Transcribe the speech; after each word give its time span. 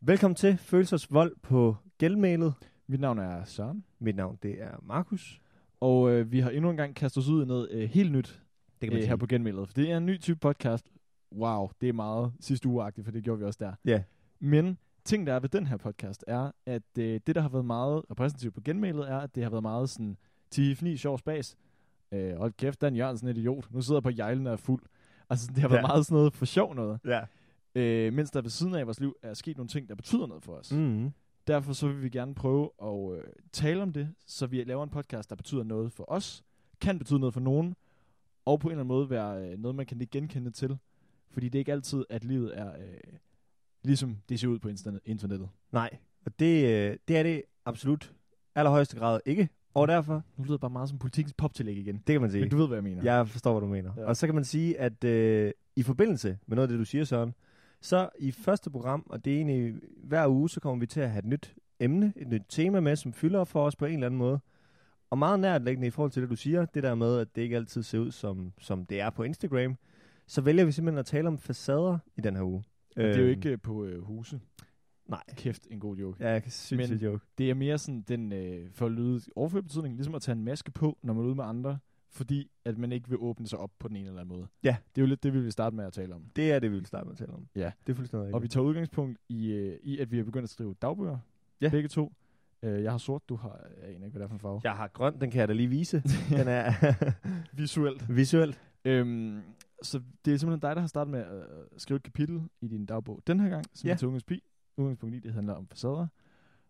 Velkommen 0.00 0.34
til 0.34 0.56
Følelsers 0.56 1.12
Vold 1.12 1.36
på 1.42 1.76
Gældmailet. 1.98 2.54
Mit 2.86 3.00
navn 3.00 3.18
er 3.18 3.44
Søren, 3.44 3.84
Mit 3.98 4.16
navn 4.16 4.38
det 4.42 4.62
er 4.62 4.70
Markus. 4.82 5.40
og 5.80 6.10
øh, 6.10 6.32
vi 6.32 6.40
har 6.40 6.50
endnu 6.50 6.70
en 6.70 6.76
gang 6.76 6.94
kastet 6.94 7.20
os 7.20 7.28
ud 7.28 7.42
i 7.44 7.46
noget 7.46 7.68
øh, 7.70 7.88
helt 7.90 8.12
nyt 8.12 8.42
Det 8.80 8.92
øh, 8.92 9.02
her 9.02 9.16
på 9.16 9.26
Genmailet. 9.26 9.68
For 9.68 9.74
det 9.74 9.90
er 9.90 9.96
en 9.96 10.06
ny 10.06 10.20
type 10.20 10.38
podcast. 10.38 10.90
Wow, 11.32 11.70
det 11.80 11.88
er 11.88 11.92
meget 11.92 12.32
sidste 12.40 12.68
ugeagtigt, 12.68 13.04
for 13.04 13.12
det 13.12 13.24
gjorde 13.24 13.38
vi 13.38 13.44
også 13.44 13.58
der. 13.64 13.72
Ja. 13.84 14.02
Men 14.40 14.78
ting, 15.04 15.26
der 15.26 15.32
er 15.34 15.40
ved 15.40 15.48
den 15.48 15.66
her 15.66 15.76
podcast, 15.76 16.24
er, 16.26 16.50
at 16.66 16.82
øh, 16.98 17.20
det, 17.26 17.34
der 17.34 17.40
har 17.40 17.48
været 17.48 17.64
meget 17.64 18.02
repræsentativt 18.10 18.54
på 18.54 18.60
Genmailet, 18.60 19.10
er, 19.10 19.18
at 19.18 19.34
det 19.34 19.42
har 19.42 19.50
været 19.50 19.62
meget 19.62 19.90
sådan 19.90 20.16
tifni 20.50 20.96
sjov 20.96 21.18
spas. 21.18 21.56
Øh, 22.12 22.36
hold 22.36 22.52
kæft, 22.52 22.80
Dan 22.80 22.96
Jørgensen 22.96 23.26
er 23.28 23.32
et 23.32 23.38
idiot. 23.38 23.68
Nu 23.72 23.80
sidder 23.82 23.98
jeg 23.98 24.02
på 24.02 24.10
jejlen 24.18 24.46
og 24.46 24.52
er 24.52 24.56
fuld. 24.56 24.82
Altså, 25.30 25.46
det 25.54 25.58
har 25.58 25.68
været 25.68 25.82
Ja. 25.82 25.86
meget 25.86 26.06
sådan 26.06 26.14
noget 26.16 26.34
for 26.34 26.44
sjov 26.44 26.74
noget. 26.74 27.00
Ja. 27.04 27.20
Øh, 27.74 28.12
mens 28.12 28.30
der 28.30 28.40
ved 28.42 28.50
siden 28.50 28.74
af 28.74 28.86
vores 28.86 29.00
liv 29.00 29.16
er 29.22 29.34
sket 29.34 29.56
nogle 29.56 29.68
ting, 29.68 29.88
der 29.88 29.94
betyder 29.94 30.26
noget 30.26 30.42
for 30.42 30.52
os. 30.52 30.72
Mm. 30.72 31.10
Derfor 31.46 31.72
så 31.72 31.88
vil 31.88 32.02
vi 32.02 32.08
gerne 32.08 32.34
prøve 32.34 32.70
at 32.82 33.18
øh, 33.18 33.24
tale 33.52 33.82
om 33.82 33.92
det, 33.92 34.08
så 34.26 34.46
vi 34.46 34.64
laver 34.64 34.82
en 34.84 34.90
podcast, 34.90 35.30
der 35.30 35.36
betyder 35.36 35.62
noget 35.64 35.92
for 35.92 36.04
os, 36.10 36.44
kan 36.80 36.98
betyde 36.98 37.18
noget 37.18 37.32
for 37.34 37.40
nogen, 37.40 37.74
og 38.44 38.60
på 38.60 38.68
en 38.68 38.72
eller 38.72 38.80
anden 38.84 38.88
måde 38.96 39.10
være 39.10 39.48
øh, 39.52 39.58
noget, 39.58 39.74
man 39.74 39.86
kan 39.86 39.96
nikke 39.96 40.10
genkende 40.18 40.50
til. 40.50 40.78
Fordi 41.30 41.48
det 41.48 41.54
er 41.54 41.60
ikke 41.60 41.72
altid, 41.72 42.04
at 42.10 42.24
livet 42.24 42.58
er 42.58 42.72
øh, 42.72 43.12
ligesom 43.84 44.16
det 44.28 44.40
ser 44.40 44.48
ud 44.48 44.58
på 44.58 44.68
internet- 44.68 45.00
internettet. 45.04 45.48
Nej, 45.72 45.90
og 46.26 46.38
det, 46.38 46.64
øh, 46.64 46.96
det 47.08 47.16
er 47.16 47.22
det 47.22 47.42
absolut 47.64 48.12
allerhøjeste 48.54 48.96
grad 48.96 49.20
ikke. 49.26 49.48
Og 49.74 49.88
derfor, 49.88 50.22
Nu 50.36 50.44
lyder 50.44 50.54
det 50.54 50.60
bare 50.60 50.70
meget 50.70 50.88
som 50.88 50.98
politikens 50.98 51.34
poptillæg 51.34 51.76
igen. 51.76 51.94
det 51.96 52.04
kan 52.14 52.20
man 52.20 52.30
sige. 52.30 52.40
Men 52.40 52.50
du 52.50 52.56
ved, 52.56 52.66
hvad 52.66 52.76
jeg 52.76 52.84
mener. 52.84 53.02
Jeg 53.04 53.28
forstår, 53.28 53.52
hvad 53.52 53.60
du 53.60 53.66
mener. 53.66 53.92
Ja. 53.96 54.00
Ja. 54.02 54.06
Og 54.08 54.16
så 54.16 54.26
kan 54.26 54.34
man 54.34 54.44
sige, 54.44 54.78
at 54.80 55.04
øh, 55.04 55.52
i 55.76 55.82
forbindelse 55.82 56.38
med 56.46 56.56
noget 56.56 56.68
af 56.68 56.72
det, 56.72 56.78
du 56.78 56.84
siger, 56.84 57.04
Søren, 57.04 57.34
så 57.80 58.08
i 58.18 58.30
første 58.30 58.70
program, 58.70 59.06
og 59.06 59.24
det 59.24 59.32
er 59.32 59.36
egentlig 59.36 59.74
hver 60.04 60.28
uge, 60.28 60.50
så 60.50 60.60
kommer 60.60 60.80
vi 60.80 60.86
til 60.86 61.00
at 61.00 61.10
have 61.10 61.18
et 61.18 61.24
nyt 61.24 61.54
emne, 61.80 62.12
et 62.16 62.28
nyt 62.28 62.42
tema 62.48 62.80
med, 62.80 62.96
som 62.96 63.12
fylder 63.12 63.44
for 63.44 63.64
os 63.66 63.76
på 63.76 63.84
en 63.86 63.94
eller 63.94 64.06
anden 64.06 64.18
måde. 64.18 64.40
Og 65.10 65.18
meget 65.18 65.40
nærtlæggende 65.40 65.86
i 65.86 65.90
forhold 65.90 66.10
til 66.10 66.22
det, 66.22 66.30
du 66.30 66.36
siger, 66.36 66.64
det 66.64 66.82
der 66.82 66.94
med, 66.94 67.18
at 67.18 67.36
det 67.36 67.42
ikke 67.42 67.56
altid 67.56 67.82
ser 67.82 67.98
ud, 67.98 68.10
som, 68.10 68.52
som 68.60 68.86
det 68.86 69.00
er 69.00 69.10
på 69.10 69.22
Instagram, 69.22 69.76
så 70.26 70.40
vælger 70.40 70.64
vi 70.64 70.72
simpelthen 70.72 70.98
at 70.98 71.06
tale 71.06 71.28
om 71.28 71.38
facader 71.38 71.98
i 72.16 72.20
den 72.20 72.36
her 72.36 72.42
uge. 72.42 72.62
Og 72.96 73.02
det 73.02 73.10
er 73.10 73.16
jo 73.16 73.22
Øhm, 73.22 73.30
ikke 73.30 73.48
øh, 73.50 73.58
på 73.60 73.84
øh, 73.84 74.02
huse. 74.02 74.40
Nej. 75.08 75.22
Kæft, 75.36 75.66
en 75.70 75.80
god 75.80 75.96
joke. 75.96 76.24
Ja, 76.24 76.30
jeg 76.30 76.42
synes, 76.48 76.90
Men- 76.90 76.98
det 76.98 77.06
er 77.06 77.10
joke. 77.10 77.24
Det 77.38 77.50
er 77.50 77.54
mere 77.54 77.78
sådan 77.78 78.04
den, 78.08 78.32
øh, 78.32 78.70
for 78.72 78.86
at 78.86 78.92
lyde 78.92 79.20
overført 79.36 79.64
betydning, 79.64 79.94
ligesom 79.94 80.14
at 80.14 80.22
tage 80.22 80.36
en 80.36 80.44
maske 80.44 80.70
på, 80.70 80.98
når 81.02 81.14
man 81.14 81.22
er 81.22 81.26
ude 81.26 81.34
med 81.34 81.44
andre, 81.44 81.78
fordi 82.12 82.50
at 82.64 82.78
man 82.78 82.92
ikke 82.92 83.08
vil 83.08 83.18
åbne 83.20 83.46
sig 83.48 83.58
op 83.58 83.70
på 83.78 83.88
den 83.88 83.96
ene 83.96 84.08
eller 84.08 84.20
anden 84.20 84.36
måde. 84.36 84.46
Ja. 84.64 84.76
Det 84.94 85.00
er 85.00 85.02
jo 85.02 85.06
lidt 85.08 85.22
det, 85.22 85.32
vi 85.34 85.40
vil 85.40 85.52
starte 85.52 85.76
med 85.76 85.84
at 85.84 85.92
tale 85.92 86.14
om. 86.14 86.24
Det 86.36 86.52
er 86.52 86.58
det, 86.58 86.70
vi 86.70 86.76
vil 86.76 86.86
starte 86.86 87.04
med 87.04 87.12
at 87.12 87.18
tale 87.18 87.32
om. 87.32 87.46
Ja. 87.56 87.72
Det 87.86 87.92
er 87.92 87.96
fuldstændig 87.96 88.22
rigtigt. 88.24 88.34
Og 88.34 88.42
vi 88.42 88.48
tager 88.48 88.64
udgangspunkt 88.64 89.18
i, 89.28 89.46
øh, 89.52 89.78
i 89.82 89.98
at 89.98 90.10
vi 90.10 90.18
er 90.18 90.24
begyndt 90.24 90.44
at 90.44 90.50
skrive 90.50 90.74
dagbøger. 90.82 91.18
Ja. 91.60 91.68
Begge 91.68 91.88
to. 91.88 92.12
Øh, 92.62 92.82
jeg 92.82 92.90
har 92.90 92.98
sort, 92.98 93.22
du 93.28 93.36
har, 93.36 93.60
jeg 93.82 93.88
aner 93.94 94.06
ikke, 94.06 94.10
hvad 94.10 94.20
det 94.20 94.24
er 94.24 94.28
for 94.28 94.34
en 94.34 94.40
farve. 94.40 94.60
Jeg 94.64 94.72
har 94.72 94.88
grøn, 94.88 95.20
den 95.20 95.30
kan 95.30 95.40
jeg 95.40 95.48
da 95.48 95.52
lige 95.52 95.68
vise. 95.68 96.02
den 96.38 96.48
er 96.48 96.72
Visuelt. 97.60 98.16
visuelt. 98.16 98.60
Øhm, 98.84 99.40
så 99.82 100.02
det 100.24 100.32
er 100.34 100.36
simpelthen 100.36 100.60
dig, 100.68 100.76
der 100.76 100.80
har 100.80 100.86
startet 100.88 101.10
med 101.10 101.20
at 101.20 101.34
øh, 101.36 101.64
skrive 101.76 101.96
et 101.96 102.02
kapitel 102.02 102.42
i 102.60 102.68
din 102.68 102.86
dagbog 102.86 103.22
den 103.26 103.40
her 103.40 103.48
gang, 103.48 103.64
som 103.74 103.86
Ja. 103.88 103.92
er 103.92 103.96
til 103.96 104.08
udgangspunkt 104.08 105.16
i, 105.16 105.18
det 105.18 105.32
handler 105.32 105.54
om 105.54 105.66
facader. 105.68 106.06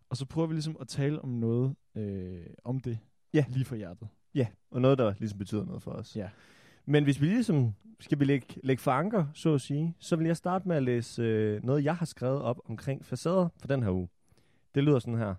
Og 0.09 0.17
så 0.17 0.25
prøver 0.25 0.47
vi 0.47 0.53
ligesom 0.53 0.77
at 0.79 0.87
tale 0.87 1.21
om 1.21 1.29
noget 1.29 1.75
øh, 1.95 2.41
om 2.63 2.79
det 2.79 2.99
Ja. 3.33 3.45
lige 3.49 3.65
fra 3.65 3.75
hjertet. 3.75 4.07
Ja, 4.35 4.47
og 4.71 4.81
noget, 4.81 4.97
der 4.97 5.13
ligesom 5.19 5.37
betyder 5.37 5.65
noget 5.65 5.83
for 5.83 5.91
os. 5.91 6.15
Ja. 6.15 6.29
Men 6.85 7.03
hvis 7.03 7.21
vi 7.21 7.25
ligesom 7.25 7.73
skal 7.99 8.19
vi 8.19 8.25
lægge, 8.25 8.47
lægge 8.63 8.81
for 8.81 8.91
anker, 8.91 9.25
så 9.33 9.53
at 9.53 9.61
sige, 9.61 9.95
så 9.99 10.15
vil 10.15 10.27
jeg 10.27 10.37
starte 10.37 10.67
med 10.67 10.75
at 10.75 10.83
læse 10.83 11.21
øh, 11.21 11.63
noget, 11.63 11.83
jeg 11.83 11.95
har 11.95 12.05
skrevet 12.05 12.41
op 12.41 12.59
omkring 12.65 13.05
facader 13.05 13.49
for 13.57 13.67
den 13.67 13.83
her 13.83 13.91
uge. 13.91 14.09
Det 14.75 14.83
lyder 14.83 14.99
sådan 14.99 15.19
her. 15.19 15.35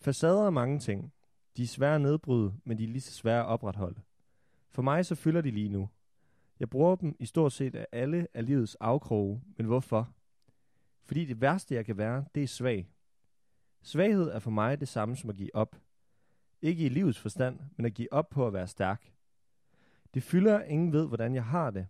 Facader 0.00 0.46
er 0.46 0.50
mange 0.50 0.78
ting. 0.78 1.12
De 1.56 1.62
er 1.62 1.66
svære 1.66 1.94
at 1.94 2.00
nedbryde, 2.00 2.54
men 2.64 2.78
de 2.78 2.84
er 2.84 2.88
lige 2.88 3.00
så 3.00 3.12
svære 3.12 3.40
at 3.40 3.46
opretholde. 3.46 4.00
For 4.70 4.82
mig 4.82 5.06
så 5.06 5.14
fylder 5.14 5.40
de 5.40 5.50
lige 5.50 5.68
nu. 5.68 5.88
Jeg 6.60 6.70
bruger 6.70 6.96
dem 6.96 7.16
i 7.18 7.26
stort 7.26 7.52
set 7.52 7.74
af 7.74 7.86
alle 7.92 8.26
af 8.34 8.46
livets 8.46 8.74
afkroge, 8.74 9.42
men 9.56 9.66
hvorfor? 9.66 10.08
Fordi 11.04 11.24
det 11.24 11.40
værste, 11.40 11.74
jeg 11.74 11.86
kan 11.86 11.96
være, 11.96 12.24
det 12.34 12.42
er 12.42 12.46
svag. 12.46 12.88
Svaghed 13.82 14.28
er 14.28 14.38
for 14.38 14.50
mig 14.50 14.80
det 14.80 14.88
samme 14.88 15.16
som 15.16 15.30
at 15.30 15.36
give 15.36 15.54
op. 15.54 15.76
Ikke 16.62 16.86
i 16.86 16.88
livets 16.88 17.18
forstand, 17.18 17.58
men 17.76 17.86
at 17.86 17.94
give 17.94 18.12
op 18.12 18.28
på 18.30 18.46
at 18.46 18.52
være 18.52 18.66
stærk. 18.66 19.12
Det 20.14 20.22
fylder, 20.22 20.58
at 20.58 20.68
ingen 20.70 20.92
ved, 20.92 21.06
hvordan 21.08 21.34
jeg 21.34 21.44
har 21.44 21.70
det. 21.70 21.86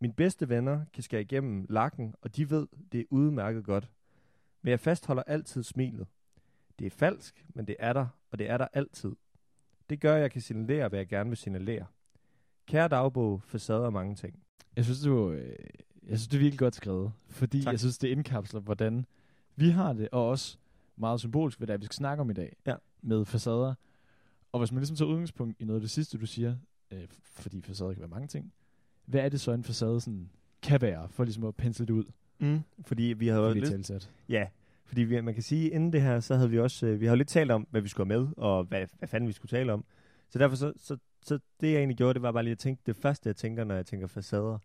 Mine 0.00 0.14
bedste 0.14 0.48
venner 0.48 0.84
kan 0.92 1.02
skære 1.02 1.20
igennem 1.20 1.66
lakken, 1.68 2.14
og 2.22 2.36
de 2.36 2.50
ved, 2.50 2.66
det 2.92 3.00
er 3.00 3.04
udmærket 3.10 3.64
godt. 3.64 3.90
Men 4.62 4.70
jeg 4.70 4.80
fastholder 4.80 5.22
altid 5.22 5.62
smilet. 5.62 6.06
Det 6.78 6.86
er 6.86 6.90
falsk, 6.90 7.46
men 7.54 7.66
det 7.66 7.76
er 7.78 7.92
der, 7.92 8.06
og 8.30 8.38
det 8.38 8.50
er 8.50 8.56
der 8.58 8.68
altid. 8.72 9.12
Det 9.90 10.00
gør, 10.00 10.14
at 10.16 10.20
jeg 10.22 10.30
kan 10.30 10.40
signalere, 10.40 10.88
hvad 10.88 10.98
jeg 10.98 11.08
gerne 11.08 11.30
vil 11.30 11.36
signalere. 11.36 11.86
Kære 12.66 12.88
dagbog, 12.88 13.42
facader 13.42 13.90
mange 13.90 14.14
ting. 14.14 14.42
Jeg 14.76 14.84
synes, 14.84 15.08
var, 15.08 15.16
øh, 15.26 15.38
jeg 16.02 16.18
synes, 16.18 16.28
det 16.28 16.34
er 16.36 16.40
virkelig 16.40 16.58
godt 16.58 16.74
skrevet, 16.74 17.12
fordi 17.28 17.62
Tak. 17.62 17.72
jeg 17.72 17.80
synes, 17.80 17.98
det 17.98 18.08
indkapsler, 18.08 18.60
hvordan 18.60 19.06
vi 19.56 19.70
har 19.70 19.92
det, 19.92 20.08
og 20.12 20.28
også 20.28 20.58
meget 20.96 21.20
symbolisk, 21.20 21.58
hvad 21.58 21.66
det 21.66 21.80
vi 21.80 21.84
skal 21.84 21.96
snakke 21.96 22.20
om 22.20 22.30
i 22.30 22.34
dag, 22.34 22.56
Ja. 22.66 22.74
med 23.02 23.24
facader. 23.24 23.74
Og 24.52 24.58
hvis 24.58 24.72
man 24.72 24.80
ligesom 24.80 24.96
tager 24.96 25.08
udgangspunkt 25.08 25.60
i 25.60 25.64
noget 25.64 25.80
af 25.80 25.80
det 25.80 25.90
sidste, 25.90 26.18
du 26.18 26.26
siger, 26.26 26.56
øh, 26.90 27.06
fordi 27.24 27.62
facader 27.62 27.92
kan 27.92 28.00
være 28.00 28.08
mange 28.08 28.28
ting, 28.28 28.52
hvad 29.04 29.20
er 29.20 29.28
det 29.28 29.40
så, 29.40 29.52
en 29.52 29.64
facade 29.64 30.00
sådan 30.00 30.30
kan 30.62 30.80
være, 30.80 31.08
for 31.08 31.24
ligesom 31.24 31.44
at 31.44 31.54
pensle 31.56 31.86
det 31.86 31.92
ud, 31.92 32.04
Mm. 32.38 32.60
Fordi 32.86 33.02
vi 33.02 33.28
havde 33.28 33.42
jo 33.42 33.52
lidt, 33.52 33.66
talsat. 33.66 34.10
Ja, 34.28 34.46
fordi 34.84 35.02
vi, 35.02 35.20
man 35.20 35.34
kan 35.34 35.42
sige, 35.42 35.70
inden 35.70 35.92
det 35.92 36.02
her, 36.02 36.20
så 36.20 36.34
havde 36.34 36.50
vi 36.50 36.58
også, 36.58 36.86
øh, 36.86 37.00
vi 37.00 37.06
har 37.06 37.12
jo 37.12 37.16
lidt 37.16 37.28
talt 37.28 37.50
om, 37.50 37.66
hvad 37.70 37.80
vi 37.80 37.88
skulle 37.88 38.12
have 38.12 38.20
med, 38.20 38.28
og 38.36 38.64
hvad, 38.64 38.86
hvad 38.98 39.08
fanden 39.08 39.28
vi 39.28 39.32
skulle 39.32 39.50
tale 39.50 39.72
om. 39.72 39.84
Så 40.30 40.38
derfor 40.38 40.56
så, 40.56 40.72
så, 40.76 40.96
så 41.22 41.38
det 41.60 41.72
jeg 41.72 41.78
egentlig 41.78 41.96
gjorde, 41.96 42.14
det 42.14 42.22
var 42.22 42.32
bare 42.32 42.42
lige 42.42 42.52
at 42.52 42.58
tænke, 42.58 42.82
det 42.86 42.96
første 42.96 43.28
jeg 43.28 43.36
tænker, 43.36 43.64
når 43.64 43.74
jeg 43.74 43.86
tænker 43.86 44.06
facader, 44.06 44.58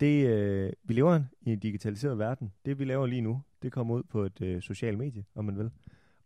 det, 0.00 0.26
øh, 0.26 0.72
vi 0.84 0.94
lever 0.94 1.22
i 1.40 1.52
en 1.52 1.58
digitaliseret 1.58 2.18
verden. 2.18 2.52
Det 2.64 2.78
vi 2.78 2.84
laver 2.84 3.06
lige 3.06 3.20
nu, 3.20 3.42
det 3.62 3.72
kommer 3.72 3.94
ud 3.94 4.02
på 4.02 4.22
et 4.22 4.40
øh, 4.40 4.62
socialt 4.62 4.98
medie, 4.98 5.24
om 5.34 5.44
man 5.44 5.58
vil. 5.58 5.70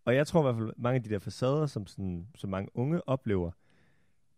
Og 0.09 0.15
jeg 0.15 0.27
tror 0.27 0.41
i 0.41 0.43
hvert 0.43 0.57
fald, 0.57 0.73
mange 0.77 0.97
af 0.97 1.03
de 1.03 1.11
der 1.11 1.19
facader, 1.19 1.67
som, 1.67 1.87
sådan, 1.87 2.27
som 2.35 2.51
mange 2.51 2.69
unge 2.75 3.09
oplever, 3.09 3.51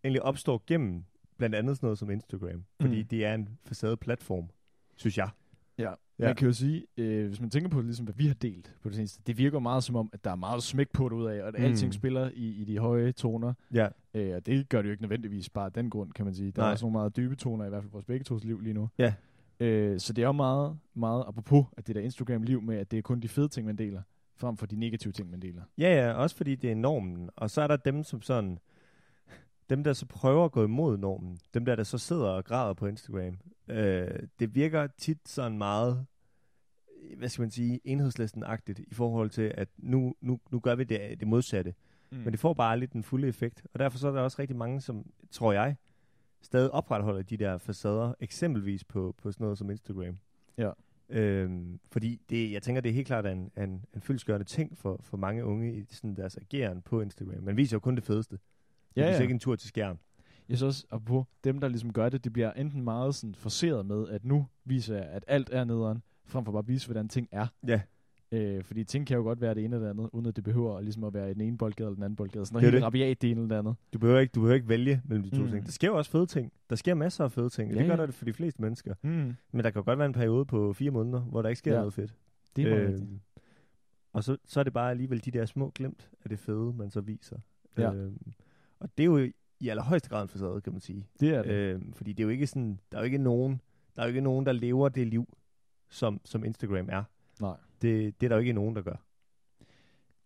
egentlig 0.03 0.23
opstår 0.23 0.63
gennem 0.67 1.03
blandt 1.37 1.55
andet 1.55 1.77
sådan 1.77 1.85
noget 1.87 1.97
som 1.99 2.09
Instagram. 2.09 2.63
Fordi 2.81 3.01
Mm. 3.01 3.07
det 3.07 3.25
er 3.25 3.33
en 3.33 3.49
facade-platform, 3.65 4.49
synes 4.95 5.17
jeg. 5.17 5.29
Ja. 5.77 5.89
Ja. 6.19 6.25
Man 6.25 6.35
kan 6.35 6.47
jo 6.47 6.53
sige, 6.53 6.85
øh, 6.97 7.27
hvis 7.27 7.41
man 7.41 7.49
tænker 7.49 7.69
på, 7.69 7.81
ligesom, 7.81 8.05
hvad 8.05 8.15
vi 8.15 8.27
har 8.27 8.33
delt 8.33 8.75
på 8.83 8.89
det 8.89 8.95
seneste, 8.95 9.21
det 9.27 9.37
virker 9.37 9.59
meget 9.59 9.83
som 9.83 9.95
om, 9.95 10.09
at 10.13 10.23
der 10.23 10.31
er 10.31 10.35
meget 10.35 10.63
smæk 10.63 10.91
på 10.93 11.09
det 11.09 11.15
ud 11.15 11.25
af, 11.25 11.41
og 11.41 11.47
at 11.47 11.55
Mm. 11.57 11.63
alting 11.65 11.93
spiller 11.93 12.29
i, 12.33 12.47
i 12.61 12.63
de 12.65 12.77
høje 12.79 13.11
toner. 13.11 13.53
Ja, 13.73 13.87
Øh, 14.13 14.35
og 14.35 14.45
det 14.45 14.69
gør 14.69 14.81
det 14.81 14.87
jo 14.89 14.91
ikke 14.91 15.03
nødvendigvis 15.03 15.49
bare 15.49 15.65
af 15.65 15.71
den 15.71 15.89
grund, 15.89 16.11
kan 16.13 16.25
man 16.25 16.33
sige. 16.35 16.51
Der 16.51 16.61
Nej. 16.61 16.67
er 16.67 16.71
også 16.71 16.85
nogle 16.85 16.93
meget 16.93 17.15
dybe 17.15 17.35
toner, 17.35 17.65
i 17.65 17.69
hvert 17.69 17.83
fald 17.83 17.91
vores 17.91 18.05
begge 18.05 18.23
tos 18.23 18.43
liv 18.43 18.59
lige 18.61 18.73
nu. 18.73 18.89
Ja. 18.97 19.13
Øh, 19.59 19.99
så 19.99 20.13
det 20.13 20.21
er 20.21 20.25
jo 20.25 20.31
meget, 20.31 20.77
meget 20.93 21.23
apropos 21.27 21.65
at 21.77 21.87
det 21.87 21.95
der 21.95 22.01
Instagram-liv 22.01 22.61
med, 22.61 22.77
at 22.77 22.91
det 22.91 22.97
er 22.97 23.01
kun 23.01 23.19
de 23.19 23.27
fede 23.27 23.47
ting, 23.47 23.65
man 23.65 23.75
deler, 23.75 24.01
frem 24.41 24.57
for 24.57 24.65
de 24.65 24.75
negative 24.75 25.13
ting, 25.13 25.29
man 25.29 25.41
deler. 25.41 25.61
Ja, 25.77 26.05
ja, 26.05 26.13
også 26.13 26.35
fordi 26.35 26.55
det 26.55 26.71
er 26.71 26.75
normen. 26.75 27.29
Og 27.35 27.49
så 27.49 27.61
er 27.61 27.67
der 27.67 27.77
dem, 27.77 28.03
som 28.03 28.21
sådan... 28.21 28.59
Dem, 29.69 29.83
der 29.83 29.93
så 29.93 30.05
prøver 30.05 30.45
at 30.45 30.51
gå 30.51 30.63
imod 30.63 30.97
normen. 30.97 31.39
Dem, 31.53 31.65
der, 31.65 31.75
der 31.75 31.83
så 31.83 31.97
sidder 31.97 32.29
og 32.29 32.45
græder 32.45 32.73
på 32.73 32.87
Instagram. 32.87 33.37
Øh, 33.67 34.19
det 34.39 34.55
virker 34.55 34.87
tit 34.97 35.29
sådan 35.29 35.57
meget, 35.57 36.05
hvad 37.17 37.29
skal 37.29 37.41
man 37.41 37.51
sige, 37.51 37.79
enhedslisten-agtigt 37.85 38.79
i 38.87 38.93
forhold 38.93 39.29
til, 39.29 39.53
at 39.57 39.69
nu, 39.77 40.15
nu, 40.21 40.39
nu 40.51 40.59
gør 40.59 40.75
vi 40.75 40.83
det, 40.83 41.19
det 41.19 41.27
modsatte. 41.27 41.73
Mm. 42.11 42.17
Men 42.17 42.31
det 42.31 42.39
får 42.39 42.53
bare 42.53 42.79
lidt 42.79 42.93
den 42.93 43.03
fulde 43.03 43.27
effekt. 43.27 43.63
Og 43.73 43.79
derfor 43.79 43.97
så 43.97 44.07
er 44.07 44.11
der 44.11 44.21
også 44.21 44.39
rigtig 44.39 44.57
mange, 44.57 44.81
som, 44.81 45.05
tror 45.31 45.53
jeg, 45.53 45.75
stadig 46.41 46.71
opretholder 46.71 47.21
de 47.21 47.37
der 47.37 47.57
facader, 47.57 48.13
eksempelvis 48.19 48.83
på, 48.83 49.15
på 49.17 49.31
sådan 49.31 49.43
noget 49.43 49.57
som 49.57 49.69
Instagram. 49.69 50.17
Ja. 50.57 50.71
Øhm, 51.11 51.79
fordi 51.91 52.21
det, 52.29 52.51
jeg 52.51 52.61
tænker, 52.63 52.81
det 52.81 52.89
er 52.89 52.93
helt 52.93 53.07
klart 53.07 53.25
en, 53.25 53.51
en, 53.57 53.85
en 53.95 54.01
fyldskørende 54.01 54.45
ting 54.45 54.77
for, 54.77 54.99
for 55.03 55.17
mange 55.17 55.45
unge 55.45 55.77
i 55.77 55.85
sådan 55.89 56.15
deres 56.15 56.37
ageren 56.37 56.81
på 56.81 57.01
Instagram. 57.01 57.43
Man 57.43 57.57
viser 57.57 57.75
jo 57.75 57.79
kun 57.79 57.95
det 57.95 58.03
fedeste. 58.03 58.31
Man 58.31 58.39
Ja, 58.95 59.09
viser 59.09 59.17
ja. 59.17 59.21
ikke 59.21 59.33
en 59.33 59.39
tur 59.39 59.55
til 59.55 59.67
skærm. 59.67 59.97
Jeg 60.49 60.57
synes 60.57 60.61
også, 60.75 60.85
apropos 60.91 61.25
dem, 61.43 61.59
der 61.59 61.67
ligesom 61.67 61.93
gør 61.93 62.09
det, 62.09 62.23
det 62.23 62.33
bliver 62.33 62.51
enten 62.53 62.83
meget 62.83 63.15
sådan 63.15 63.35
forceret 63.35 63.85
med, 63.85 64.09
at 64.09 64.25
nu 64.25 64.47
viser 64.65 64.95
jeg, 64.95 65.05
at 65.05 65.23
alt 65.27 65.49
er 65.51 65.63
nederen, 65.63 66.03
frem 66.25 66.45
for 66.45 66.51
bare 66.51 66.59
at 66.59 66.67
vise, 66.67 66.87
hvordan 66.87 67.09
ting 67.09 67.27
er. 67.31 67.47
Ja, 67.67 67.81
Øh, 68.33 68.63
fordi 68.63 68.83
ting 68.83 69.07
kan 69.07 69.17
jo 69.17 69.23
godt 69.23 69.41
være 69.41 69.53
det 69.55 69.63
ene 69.65 69.75
eller 69.75 69.87
det 69.87 69.99
andet, 69.99 70.09
uden 70.13 70.25
at 70.25 70.35
det 70.35 70.43
behøver 70.43 70.81
ligesom 70.81 71.03
at 71.03 71.13
være 71.13 71.31
i 71.31 71.33
den 71.33 71.41
ene 71.41 71.57
boldgade 71.57 71.87
eller 71.87 71.95
den 71.95 72.03
anden 72.03 72.15
boldgade. 72.15 72.45
Sådan 72.45 72.55
Det 72.55 72.61
noget 72.61 72.73
helt 72.73 72.81
det. 72.81 72.85
rabiat 72.85 73.21
det 73.21 73.31
ene 73.31 73.41
eller 73.41 73.55
det 73.55 73.59
andet. 73.59 73.75
du 73.93 73.99
behøver 73.99 74.19
ikke, 74.19 74.31
du 74.31 74.39
behøver 74.39 74.55
ikke 74.55 74.69
vælge 74.69 75.01
mellem 75.05 75.23
de 75.23 75.29
to 75.37 75.43
Mm. 75.43 75.49
ting. 75.49 75.65
Der 75.65 75.71
sker 75.71 75.87
jo 75.87 75.97
også 75.97 76.11
fede 76.11 76.25
ting. 76.25 76.51
Der 76.69 76.75
sker 76.75 76.93
masser 76.93 77.23
af 77.23 77.31
fede 77.31 77.49
ting. 77.49 77.69
Ja, 77.71 77.75
Ja, 77.75 77.79
det 77.81 77.89
gør 77.89 77.95
ja. 77.95 78.05
der 78.05 78.11
for 78.11 78.25
de 78.25 78.33
fleste 78.33 78.61
mennesker. 78.61 78.93
Mm. 79.01 79.09
Men 79.51 79.63
der 79.63 79.69
kan 79.71 79.83
godt 79.83 79.97
være 79.99 80.05
en 80.05 80.13
periode 80.13 80.45
på 80.45 80.73
fire 80.73 80.91
måneder, 80.91 81.19
hvor 81.21 81.41
der 81.41 81.49
ikke 81.49 81.59
sker 81.59 81.71
Ja. 81.71 81.77
noget 81.77 81.93
fedt. 81.93 82.15
Det 82.55 82.67
er 82.67 82.87
rigtigt. 82.87 83.09
Og 84.13 84.23
så, 84.23 84.37
så 84.45 84.59
er 84.59 84.63
det 84.63 84.73
bare 84.73 84.91
alligevel 84.91 85.25
de 85.25 85.31
der 85.31 85.45
små 85.45 85.69
glimt 85.75 86.09
af 86.23 86.29
det 86.29 86.39
fede, 86.39 86.73
man 86.73 86.89
så 86.91 87.01
viser. 87.01 87.37
Ja. 87.77 87.93
Øhm, 87.93 88.33
og 88.79 88.89
det 88.97 89.03
er 89.03 89.07
jo 89.07 89.17
i 89.59 89.67
allerhøjeste 89.69 90.09
grad 90.09 90.21
en 90.21 90.27
facade, 90.27 90.61
kan 90.61 90.73
man 90.73 90.81
sige. 90.81 91.07
Det 91.19 91.29
er 91.29 91.41
det. 91.43 91.51
Øhm, 91.51 91.93
fordi 91.93 92.13
det 92.13 92.19
er 92.19 92.25
jo 92.25 92.29
ikke 92.29 92.47
sådan, 92.47 92.79
der 92.91 92.97
er 92.97 93.01
jo 93.01 93.05
ikke 93.05 93.17
nogen, 93.17 93.61
der 93.95 94.01
er 94.01 94.05
jo 94.05 94.07
ikke 94.07 94.21
nogen, 94.21 94.45
der 94.45 94.51
lever 94.51 94.89
det 94.89 95.07
liv, 95.07 95.37
som, 95.89 96.21
som 96.25 96.43
Instagram 96.43 96.87
er. 96.91 97.03
Nej. 97.41 97.55
Det, 97.81 98.21
det 98.21 98.27
er 98.27 98.29
der 98.29 98.35
jo 98.35 98.39
ikke 98.39 98.53
nogen, 98.53 98.75
der 98.75 98.81
gør. 98.81 98.95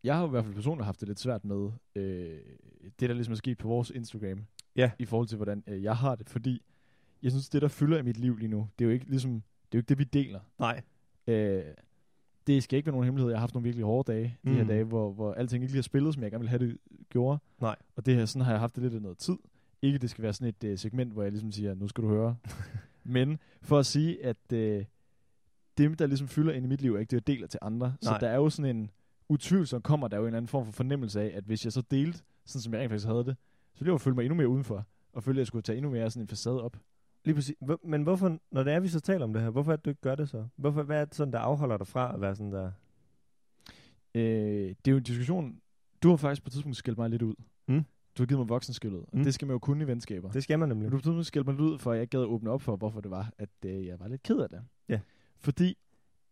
Jeg 0.03 0.15
har 0.15 0.21
jo 0.21 0.27
i 0.27 0.29
hvert 0.29 0.43
fald 0.43 0.55
personligt 0.55 0.85
haft 0.85 0.99
det 0.99 1.07
lidt 1.07 1.19
svært 1.19 1.45
med 1.45 1.71
øh, 1.95 2.39
det, 2.99 3.09
der 3.09 3.13
ligesom 3.13 3.31
er 3.31 3.35
sket 3.35 3.57
på 3.57 3.67
vores 3.67 3.89
Instagram. 3.89 4.45
Ja. 4.75 4.91
I 4.99 5.05
forhold 5.05 5.27
til, 5.27 5.35
hvordan 5.35 5.63
øh, 5.67 5.83
jeg 5.83 5.97
har 5.97 6.15
det. 6.15 6.29
Fordi 6.29 6.61
jeg 7.23 7.31
synes, 7.31 7.49
det, 7.49 7.61
der 7.61 7.67
fylder 7.67 7.97
i 7.97 8.01
mit 8.01 8.17
liv 8.17 8.37
lige 8.37 8.47
nu, 8.49 8.69
det 8.79 8.85
er 8.85 8.89
jo 8.89 8.93
ikke, 8.93 9.09
ligesom, 9.09 9.31
det, 9.31 9.41
er 9.41 9.69
jo 9.73 9.79
ikke 9.79 9.89
det, 9.89 9.99
vi 9.99 10.03
deler. 10.03 10.39
Nej. 10.59 10.81
Øh, 11.27 11.63
det 12.47 12.63
skal 12.63 12.77
ikke 12.77 12.87
være 12.87 12.91
nogen 12.93 13.05
hemmelighed. 13.05 13.29
Jeg 13.31 13.37
har 13.37 13.41
haft 13.41 13.53
nogle 13.53 13.63
virkelig 13.63 13.85
hårde 13.85 14.11
dage. 14.11 14.37
De 14.45 14.49
her 14.53 14.61
Mm. 14.61 14.67
dage, 14.67 14.83
hvor, 14.83 15.11
hvor 15.13 15.33
alting 15.33 15.63
ikke 15.63 15.71
lige 15.73 15.77
har 15.77 15.83
spillet, 15.83 16.13
som 16.13 16.23
jeg 16.23 16.31
gerne 16.31 16.39
ville 16.41 16.49
have 16.49 16.67
det 16.67 16.77
gjorde. 17.09 17.39
Nej. 17.61 17.75
Og 17.95 18.05
det 18.05 18.15
her, 18.15 18.25
sådan 18.25 18.45
har 18.45 18.51
jeg 18.51 18.59
haft 18.59 18.75
det 18.75 18.83
lidt 18.83 18.93
af 18.93 19.01
noget 19.01 19.17
tid. 19.17 19.37
Ikke, 19.81 19.97
det 19.99 20.09
skal 20.09 20.21
være 20.23 20.33
sådan 20.33 20.53
et 20.61 20.71
uh, 20.71 20.77
segment, 20.79 21.13
hvor 21.13 21.23
jeg 21.23 21.31
ligesom 21.31 21.51
siger, 21.51 21.75
nu 21.75 21.87
skal 21.87 22.03
du 22.03 22.07
høre. 22.09 22.37
Men 23.03 23.37
for 23.61 23.79
at 23.79 23.85
sige, 23.85 24.25
at 24.25 24.37
uh, 24.53 24.85
dem, 25.77 25.94
der 25.94 26.07
ligesom 26.07 26.27
fylder 26.27 26.54
ind 26.54 26.66
i 26.66 26.69
mit 26.69 26.81
liv, 26.81 26.95
er 26.95 27.00
ikke 27.00 27.10
det, 27.12 27.18
jeg 27.18 27.27
deler 27.27 27.48
til 27.48 27.60
andre. 27.62 27.95
Så 28.01 28.10
Nej. 28.10 28.19
der 28.19 28.27
er 28.27 28.36
jo 28.36 28.50
sådan 28.50 28.75
en 28.77 28.92
utvivlsomt 29.30 29.83
kommer 29.83 30.07
der 30.07 30.18
jo 30.18 30.24
en 30.24 30.27
eller 30.27 30.38
anden 30.38 30.48
form 30.48 30.66
for 30.66 30.72
fornemmelse 30.72 31.22
af, 31.22 31.31
at 31.38 31.44
hvis 31.44 31.66
jeg 31.66 31.74
så 31.74 31.81
delte, 31.81 32.19
sådan 32.45 32.62
som 32.62 32.74
jeg 32.74 32.81
rent 32.81 32.89
faktisk 32.92 33.07
havde 33.07 33.24
det, 33.25 33.36
så 33.74 33.80
ville 33.80 33.89
jeg 33.89 33.94
jo 33.94 33.98
føle 33.98 34.16
mig 34.16 34.24
endnu 34.24 34.36
mere 34.36 34.48
udenfor. 34.48 34.86
Og 35.13 35.24
føle, 35.24 35.36
at 35.36 35.39
jeg 35.39 35.48
skulle 35.48 35.63
tage 35.63 35.77
endnu 35.77 35.92
mere 35.92 36.10
sådan 36.12 36.22
en 36.24 36.27
facade 36.27 36.62
op. 36.63 36.77
Lige 37.25 37.36
præcis. 37.36 37.56
Men 37.83 38.04
hvorfor, 38.04 38.39
når 38.51 38.63
det 38.63 38.74
er, 38.74 38.80
vi 38.80 38.88
så 38.88 39.00
taler 39.00 39.24
om 39.24 39.33
det 39.33 39.42
her, 39.42 39.50
hvorfor 39.50 39.72
er 39.72 39.75
det, 39.75 39.86
du 39.86 39.89
ikke 39.89 40.01
gør 40.01 40.16
det 40.16 40.30
så? 40.30 40.45
Hvorfor, 40.56 40.83
hvad 40.83 41.01
er 41.01 41.06
det 41.06 41.16
sådan, 41.16 41.33
der 41.33 41.39
afholder 41.39 41.77
dig 41.77 41.88
fra 41.88 42.13
at 42.13 42.22
være 42.22 42.36
sådan 42.36 42.51
der? 42.51 42.72
Øh, 44.16 44.22
det 44.69 44.88
er 44.88 44.92
jo 44.92 44.98
en 44.98 45.04
diskussion. 45.04 45.60
Du 46.04 46.10
har 46.10 46.16
faktisk 46.16 46.44
på 46.44 46.48
et 46.48 46.51
tidspunkt 46.54 46.77
skældt 46.77 46.98
mig 47.00 47.10
lidt 47.10 47.22
ud. 47.22 47.36
Mm. 47.68 47.83
Du 48.18 48.22
har 48.24 48.25
givet 48.25 48.39
mig 48.39 48.50
voksenskyldet. 48.50 49.00
Og 49.00 49.18
Mm. 49.18 49.24
det 49.24 49.33
skal 49.33 49.45
man 49.48 49.54
jo 49.56 49.60
kunne 49.60 49.83
i 49.83 49.88
venskaber. 49.88 50.31
Det 50.31 50.44
skal 50.44 50.60
man 50.60 50.69
Men 50.69 50.77
nemlig. 50.77 50.92
du 50.92 50.95
har 50.95 50.98
på 50.98 51.00
et 51.00 51.04
tidspunkt 51.04 51.25
skældt 51.25 51.48
mig 51.48 51.54
lidt 51.56 51.62
ud, 51.62 51.80
for 51.80 51.94
jeg 51.94 52.07
gad 52.07 52.19
åbne 52.19 52.50
op 52.51 52.62
for, 52.62 52.75
hvorfor 52.75 53.01
det 53.01 53.12
var, 53.12 53.31
at 53.38 53.50
øh, 53.66 53.86
jeg 53.86 54.00
var 54.00 54.07
lidt 54.07 54.24
ked 54.24 54.38
af 54.38 54.50
det. 54.50 54.62
Fordi 55.37 55.77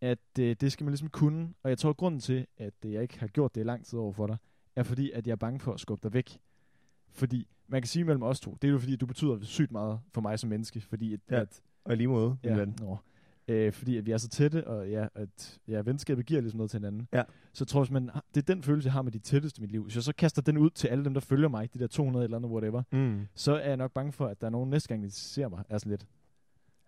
at 0.02 0.20
øh, 0.40 0.56
det 0.62 0.72
skal 0.72 0.84
man 0.84 0.92
ligesom 0.92 1.10
kunne. 1.10 1.54
Og 1.64 1.70
jeg 1.70 1.78
tror, 1.78 1.90
at 1.90 1.98
grunden 1.98 2.20
til, 2.20 2.48
at 2.58 2.74
øh, 2.86 2.94
jeg 2.94 3.02
ikke 3.02 3.20
har 3.20 3.28
gjort 3.28 3.56
det 3.56 3.62
i 3.62 3.64
lang 3.64 3.86
tid 3.86 4.00
over 4.00 4.14
for 4.14 4.28
dig, 4.28 4.38
er 4.76 4.84
fordi, 4.84 5.12
at 5.12 5.28
jeg 5.28 5.32
er 5.32 5.36
bange 5.38 5.60
for 5.60 5.74
at 5.74 5.80
skubbe 5.80 6.04
dig 6.04 6.14
væk. 6.14 6.40
Fordi 7.12 7.48
man 7.68 7.82
kan 7.82 7.88
sige 7.88 8.04
mellem 8.06 8.24
os 8.24 8.40
to, 8.40 8.58
det 8.62 8.68
er 8.68 8.72
jo 8.72 8.80
fordi, 8.80 8.96
du 8.96 9.06
betyder 9.06 9.40
sygt 9.42 9.72
meget 9.72 10.00
for 10.14 10.22
mig 10.22 10.40
som 10.40 10.50
menneske. 10.50 10.82
Fordi 10.82 11.14
at, 11.14 11.20
Ja, 11.32 11.42
at 11.42 11.62
Og 11.84 11.98
lige 11.98 12.08
måde, 12.08 12.38
Ja, 12.44 12.56
ven. 12.56 12.76
nå. 12.80 12.98
Øh, 13.48 13.74
fordi 13.74 13.98
at 13.98 14.06
vi 14.06 14.12
er 14.12 14.18
så 14.18 14.30
tætte, 14.30 14.68
og 14.68 14.90
ja, 14.90 15.08
at 15.16 15.60
ja, 15.68 15.82
venskabet 15.82 16.26
giver 16.26 16.42
ligesom 16.42 16.58
noget 16.58 16.72
til 16.72 16.80
hinanden. 16.80 17.08
Ja. 17.14 17.24
Så 17.54 17.64
jeg 17.64 17.68
tror, 17.68 17.82
hvis 17.84 17.92
man, 17.92 18.10
det 18.36 18.50
er 18.50 18.54
den 18.54 18.64
følelse, 18.64 18.88
jeg 18.88 18.94
har 18.94 19.02
med 19.02 19.12
de 19.12 19.20
tætteste 19.20 19.60
i 19.60 19.62
mit 19.62 19.72
liv. 19.72 19.84
Hvis 19.84 19.96
jeg 19.96 20.04
så 20.04 20.14
kaster 20.14 20.42
den 20.42 20.58
ud 20.58 20.70
til 20.70 20.88
alle 20.88 21.04
dem, 21.06 21.14
der 21.14 21.22
følger 21.22 21.48
mig, 21.48 21.74
de 21.74 21.80
der 21.80 21.88
200 21.88 22.24
eller 22.24 22.38
andet, 22.38 22.52
whatever, 22.52 22.84
Mm. 22.92 23.28
så 23.36 23.52
er 23.56 23.68
jeg 23.68 23.78
nok 23.78 23.92
bange 23.92 24.12
for, 24.12 24.28
at 24.28 24.42
der 24.42 24.48
er 24.48 24.52
nogen 24.52 24.70
næste 24.70 24.88
gang, 24.90 25.04
de 25.04 25.12
ser 25.12 25.48
mig, 25.48 25.64
er 25.70 25.78
sådan 25.78 25.90
lidt, 25.90 26.06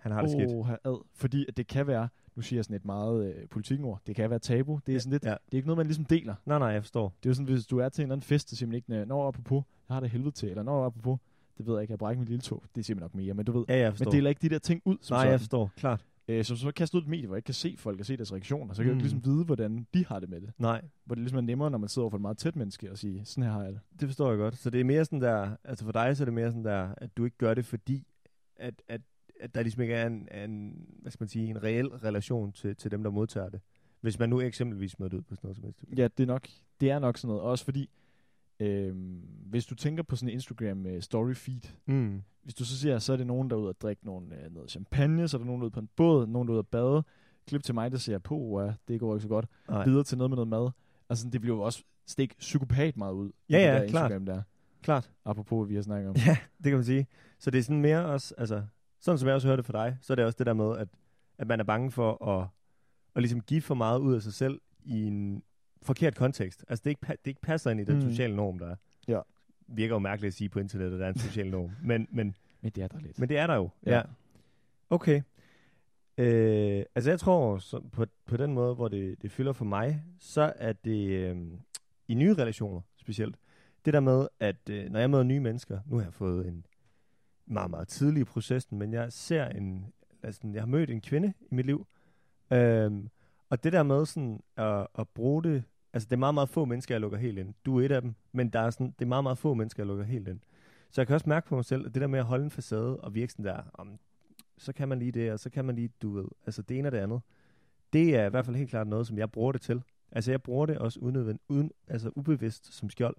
Han 0.06 0.12
har 0.12 0.22
det 0.22 0.31
skidt. 0.31 0.66
her 0.68 0.78
ad. 0.84 1.06
Fordi 1.13 1.46
at 1.48 1.57
det 1.57 1.68
kan 1.68 1.88
være, 1.88 2.07
nu 2.36 2.42
siger 2.42 2.57
jeg 2.57 2.66
sådan 2.66 2.75
et 2.75 2.86
meget 2.86 3.25
øh, 3.36 3.48
politikord, 3.50 4.02
det 4.07 4.16
kan 4.16 4.30
være 4.30 4.40
tabu. 4.40 4.80
Det 4.88 4.96
er 4.96 5.00
sådan 5.00 5.12
lidt, 5.12 5.25
Ja. 5.25 5.30
det 5.30 5.38
er 5.52 5.56
ikke 5.56 5.68
noget, 5.68 5.78
man 5.78 5.86
ligesom 5.86 6.06
deler. 6.06 6.36
Nej, 6.46 6.60
nej, 6.60 6.68
jeg 6.68 6.84
forstår. 6.84 7.13
Det 7.24 7.25
er 7.25 7.30
jo 7.30 7.34
sådan, 7.34 7.54
hvis 7.54 7.66
du 7.68 7.78
er 7.78 7.90
til 7.90 8.02
en 8.02 8.04
eller 8.06 8.16
anden 8.16 8.25
fest, 8.28 8.50
så 8.50 8.56
siger 8.56 8.68
man 8.68 8.75
ikke, 8.75 9.06
når 9.06 9.28
apropos, 9.28 9.63
jeg 9.90 9.96
har 9.96 10.00
det 10.02 10.10
helvede 10.10 10.31
til, 10.31 10.50
eller 10.50 10.63
når 10.63 10.86
apropos, 10.86 11.19
det 11.57 11.66
ved 11.68 11.74
jeg 11.74 11.81
ikke, 11.81 11.92
jeg 11.92 12.00
brækker 12.00 12.19
mit 12.19 12.30
lille 12.30 12.42
tog. 12.42 12.63
Det 12.75 12.86
siger 12.86 12.96
man 12.96 13.02
nok 13.02 13.16
mere, 13.16 13.34
men 13.34 13.46
du 13.46 13.52
ved, 13.52 13.66
Ja, 13.69 13.78
jeg 13.78 13.92
forstår. 13.94 14.06
man 14.06 14.12
deler 14.16 14.30
ikke 14.30 14.42
de 14.42 14.50
der 14.50 14.60
ting 14.60 14.81
ud, 14.86 14.98
som 15.02 15.16
Nej, 15.16 15.22
sådan. 15.22 15.31
jeg 15.31 15.40
forstår. 15.40 15.72
Klart. 15.78 16.06
Øh, 16.28 16.44
som 16.46 16.57
så 16.57 16.72
kaster 16.72 16.98
ud 16.98 17.02
et 17.04 17.07
medie, 17.10 17.25
hvor 17.28 17.36
jeg 17.36 17.38
ikke 17.38 17.46
kan 17.46 17.54
se 17.54 17.75
folk 17.78 18.00
og 18.00 18.06
se 18.06 18.18
deres 18.18 18.31
reaktioner, 18.34 18.74
så 18.74 18.78
kan 18.78 18.84
mm. 18.84 18.88
jeg 18.88 18.94
jo 18.94 18.96
ikke 18.98 19.04
ligesom 19.04 19.25
vide, 19.34 19.46
hvordan 19.46 19.88
de 19.94 20.06
har 20.06 20.19
det 20.19 20.30
med 20.30 20.42
det. 20.42 20.52
Nej, 20.57 20.81
Hvor 21.06 21.16
det 21.16 21.22
ligesom 21.22 21.38
er 21.38 21.42
nemmere, 21.42 21.72
når 21.72 21.78
man 21.78 21.90
sidder 21.90 22.04
over 22.04 22.10
for 22.10 22.18
et 22.18 22.22
meget 22.22 22.38
tæt 22.38 22.56
menneske 22.56 22.92
og 22.92 22.98
siger, 22.98 23.24
sådan 23.24 23.44
her 23.44 23.52
har 23.52 23.63
jeg 23.63 23.72
det. 23.74 23.80
det 24.00 24.07
forstår 24.07 24.30
jeg 24.30 24.38
godt. 24.38 24.57
Så 24.57 24.69
det 24.69 24.80
er 24.80 24.84
mere 24.84 25.06
sådan 25.06 25.22
der, 25.22 25.56
altså 25.63 25.86
for 25.86 25.92
dig 25.92 26.18
så 26.18 26.24
er 26.24 26.25
det 26.25 26.34
mere 26.34 26.50
sådan 26.52 26.66
der, 26.66 26.90
at 26.98 27.18
du 27.18 27.25
ikke 27.25 27.38
gør 27.38 27.54
det, 27.54 27.66
fordi 27.66 28.07
at, 28.57 28.81
at, 28.88 29.02
at 29.39 29.55
der 29.55 29.61
ligesom 29.61 29.81
ikke 29.81 29.93
er 29.93 30.07
en, 30.07 30.27
en, 30.49 30.85
hvad 31.01 31.11
skal 31.11 31.23
man 31.23 31.29
sige, 31.29 31.47
en 31.47 31.63
reel 31.63 31.87
relation 31.87 32.51
til, 32.51 32.75
til 32.75 32.91
dem, 32.91 33.03
der 33.03 33.09
modtager 33.09 33.49
det. 33.49 33.61
Hvis 34.01 34.19
man 34.19 34.29
nu 34.29 34.41
eksempelvis 34.41 34.99
møder 34.99 35.17
ud 35.17 35.21
på 35.21 35.35
sådan 35.35 35.39
noget 35.47 35.55
som 35.55 35.63
helst. 35.65 35.83
Ja, 35.97 36.07
det 36.17 36.23
er 36.23 36.27
nok, 36.27 36.47
det 36.81 36.91
er 36.91 36.99
nok 36.99 37.17
sådan 37.17 37.27
noget. 37.27 37.41
Også 37.43 37.65
fordi, 37.65 37.89
øh, 38.59 38.95
hvis 39.45 39.65
du 39.65 39.75
tænker 39.75 40.03
på 40.03 40.15
sådan 40.15 40.29
en 40.29 40.33
Instagram 40.33 40.85
øh, 40.85 41.01
story 41.01 41.33
feed, 41.33 41.61
Mm. 41.85 42.21
hvis 42.43 42.53
du 42.55 42.65
så 42.65 42.77
ser, 42.79 42.99
så 42.99 43.13
er 43.13 43.17
det 43.17 43.27
nogen, 43.27 43.49
der 43.49 43.55
er 43.55 43.59
ude 43.59 43.69
at 43.69 43.81
drikke 43.81 44.05
nogle, 44.05 44.43
øh, 44.45 44.53
noget 44.53 44.71
champagne, 44.71 45.27
så 45.27 45.37
er 45.37 45.39
der 45.39 45.45
nogen, 45.45 45.61
der 45.61 45.65
er 45.65 45.67
ude 45.67 45.73
på 45.73 45.79
en 45.79 45.89
båd, 45.95 46.27
nogen, 46.27 46.47
der 46.47 46.51
er 46.51 46.55
ude 46.55 46.59
at 46.59 46.67
bade. 46.67 47.03
Klip 47.47 47.63
til 47.63 47.73
mig, 47.73 47.91
der 47.91 47.97
siger, 47.97 48.17
på, 48.19 48.61
ja, 48.61 48.73
det 48.87 48.99
går 48.99 49.15
ikke 49.15 49.21
så 49.21 49.27
godt. 49.27 49.45
Nej. 49.69 49.85
Videre 49.85 50.03
til 50.03 50.17
noget 50.17 50.31
med 50.31 50.35
noget 50.35 50.47
mad. 50.47 50.69
Altså, 51.09 51.29
det 51.29 51.41
bliver 51.41 51.55
jo 51.57 51.61
også 51.61 51.83
stik 52.07 52.35
psykopat 52.39 52.97
meget 52.97 53.13
ud. 53.13 53.29
i 53.29 53.31
Ja, 53.49 53.57
det 53.57 53.63
ja, 53.63 53.73
der 53.73 53.87
klart. 53.87 54.11
Instagram 54.11 54.25
der. 54.25 54.41
Klart. 54.81 55.11
Apropos, 55.25 55.69
vi 55.69 55.75
har 55.75 55.81
snakket 55.81 56.09
om. 56.09 56.15
Ja, 56.15 56.37
det 56.57 56.63
kan 56.63 56.73
man 56.73 56.83
sige. 56.83 57.07
Så 57.39 57.51
det 57.51 57.57
er 57.59 57.63
sådan 57.63 57.81
mere 57.81 58.05
også, 58.05 58.35
altså, 58.37 58.63
sådan 59.06 59.18
som 59.18 59.28
jeg 59.28 59.36
også 59.36 59.48
hørte 59.48 59.57
det 59.57 59.66
fra 59.66 59.86
dig, 59.86 59.98
så 60.02 60.13
er 60.13 60.16
det 60.16 60.25
også 60.25 60.36
det 60.38 60.46
der 60.48 60.54
med, 60.54 60.78
at, 60.78 60.88
at 61.38 61.48
man 61.48 61.60
er 61.60 61.63
bange 61.63 61.92
for 61.92 62.28
at, 62.28 62.48
at 63.16 63.22
ligesom 63.22 63.42
give 63.42 63.62
for 63.62 63.75
meget 63.75 64.00
ud 64.00 64.16
af 64.16 64.22
sig 64.22 64.34
selv 64.34 64.62
i 64.84 65.04
en 65.07 65.44
forkert 65.81 66.16
kontekst. 66.16 66.66
Altså 66.69 66.81
det 66.84 66.90
ikke, 66.90 67.07
det 67.07 67.28
ikke 67.28 67.42
passer 67.42 67.72
ind 67.72 67.80
i 67.80 67.84
den 67.84 67.96
Mm. 67.96 68.02
sociale 68.02 68.36
norm, 68.36 68.60
der 68.60 68.68
er. 68.68 68.75
Ja. 69.07 69.19
Virker 69.68 69.96
jo 69.96 70.00
mærkeligt 70.00 70.28
at 70.31 70.34
sige 70.34 70.50
på 70.50 70.60
internettet, 70.60 70.94
at 70.96 71.00
der 71.00 71.06
er 71.06 71.10
en 71.13 71.19
social 71.19 71.50
norm. 71.52 71.72
Men, 71.84 72.07
men, 72.12 72.36
Men 72.62 72.72
det 72.72 72.84
er 72.84 72.88
der 72.88 73.00
lidt. 73.00 73.19
men 73.19 73.30
det 73.30 73.38
er 73.38 73.48
der 73.48 73.56
jo. 73.56 73.69
Ja. 73.86 73.92
Ja. 73.92 73.98
ja. 73.98 74.04
Okay. 74.90 75.22
Øh, 76.18 76.84
altså 76.96 77.10
jeg 77.12 77.19
tror 77.19 77.57
så 77.57 77.80
på, 77.92 78.06
på 78.25 78.38
den 78.38 78.54
måde, 78.54 78.75
hvor 78.75 78.88
det, 78.88 79.22
det 79.22 79.31
fylder 79.31 79.54
for 79.54 79.66
mig, 79.66 80.04
så 80.19 80.54
er 80.56 80.74
det 80.74 81.10
øh, 81.10 81.38
i 82.07 82.13
nye 82.13 82.34
relationer 82.34 82.81
specielt. 82.98 83.36
Det 83.86 83.94
der 83.94 84.00
med, 84.00 84.28
at 84.40 84.69
øh, 84.69 84.90
når 84.92 85.00
jeg 85.00 85.10
møder 85.10 85.24
nye 85.24 85.40
mennesker, 85.40 85.80
nu 85.86 85.96
har 85.98 86.04
jeg 86.04 86.13
fået 86.13 86.48
en 86.48 86.66
meget, 87.45 87.69
meget 87.69 87.88
tidlig 87.88 88.21
i 88.21 88.24
processen, 88.24 88.80
men 88.80 88.94
jeg 88.94 89.13
ser 89.13 89.45
en, 89.45 89.94
altså 90.24 90.42
jeg 90.53 90.62
har 90.62 90.68
mødt 90.68 90.89
en 90.89 91.01
kvinde 91.01 91.33
i 91.51 91.56
mit 91.56 91.65
liv, 91.65 91.88
øhm, 92.51 93.09
og 93.50 93.63
det 93.63 93.74
der 93.74 93.83
med 93.83 94.06
sådan 94.06 94.39
at, 94.57 94.88
at 95.00 95.09
bruge 95.09 95.44
det, 95.44 95.63
altså 95.94 96.07
det 96.09 96.13
er 96.13 96.19
meget, 96.19 96.33
meget 96.33 96.50
få 96.50 96.65
mennesker, 96.65 96.95
jeg 96.95 97.01
lukker 97.01 97.18
helt 97.18 97.38
ind. 97.38 97.53
Du 97.65 97.80
er 97.80 97.86
et 97.86 97.92
af 97.92 98.01
dem, 98.01 98.15
men 98.31 98.50
der 98.50 98.59
er 98.59 98.69
sådan, 98.69 98.94
det 99.00 99.06
er 99.06 99.09
meget, 99.09 99.24
meget 99.24 99.38
få 99.38 99.53
mennesker, 99.53 99.83
jeg 99.83 99.88
lukker 99.88 100.06
helt 100.06 100.27
ind. 100.27 100.39
Så 100.92 101.01
jeg 101.01 101.07
kan 101.07 101.13
også 101.13 101.30
mærke 101.30 101.47
på 101.47 101.56
mig 101.56 101.65
selv, 101.65 101.86
at 101.86 101.94
det 101.94 102.01
der 102.01 102.07
med 102.07 102.19
at 102.19 102.25
holde 102.25 102.44
en 102.44 102.51
facade 102.51 102.97
og 102.97 103.15
virke 103.15 103.31
sådan 103.31 103.45
der, 103.45 103.62
om, 103.74 104.00
så 104.57 104.74
kan 104.74 104.88
man 104.88 105.00
lige 105.00 105.12
det, 105.12 105.31
og 105.31 105.39
så 105.39 105.50
kan 105.50 105.65
man 105.65 105.75
lige, 105.75 105.89
du 106.01 106.12
ved, 106.12 106.25
altså 106.45 106.62
det 106.62 106.77
ene 106.77 106.88
og 106.88 106.92
det 106.92 106.97
andet. 106.97 107.21
Det 107.94 108.15
er 108.15 108.25
i 108.25 108.30
hvert 108.30 108.45
fald 108.45 108.56
helt 108.56 108.69
klart 108.69 108.88
noget, 108.88 109.07
som 109.07 109.18
jeg 109.18 109.31
bruger 109.31 109.51
det 109.51 109.62
til. 109.62 109.81
Altså 110.12 110.31
jeg 110.31 110.42
bruger 110.42 110.65
det 110.65 110.77
også 110.77 111.00
uden, 111.00 111.39
uden 111.50 111.71
altså 111.88 112.12
ubevidst 112.15 112.74
som 112.74 112.89
skjold, 112.89 113.15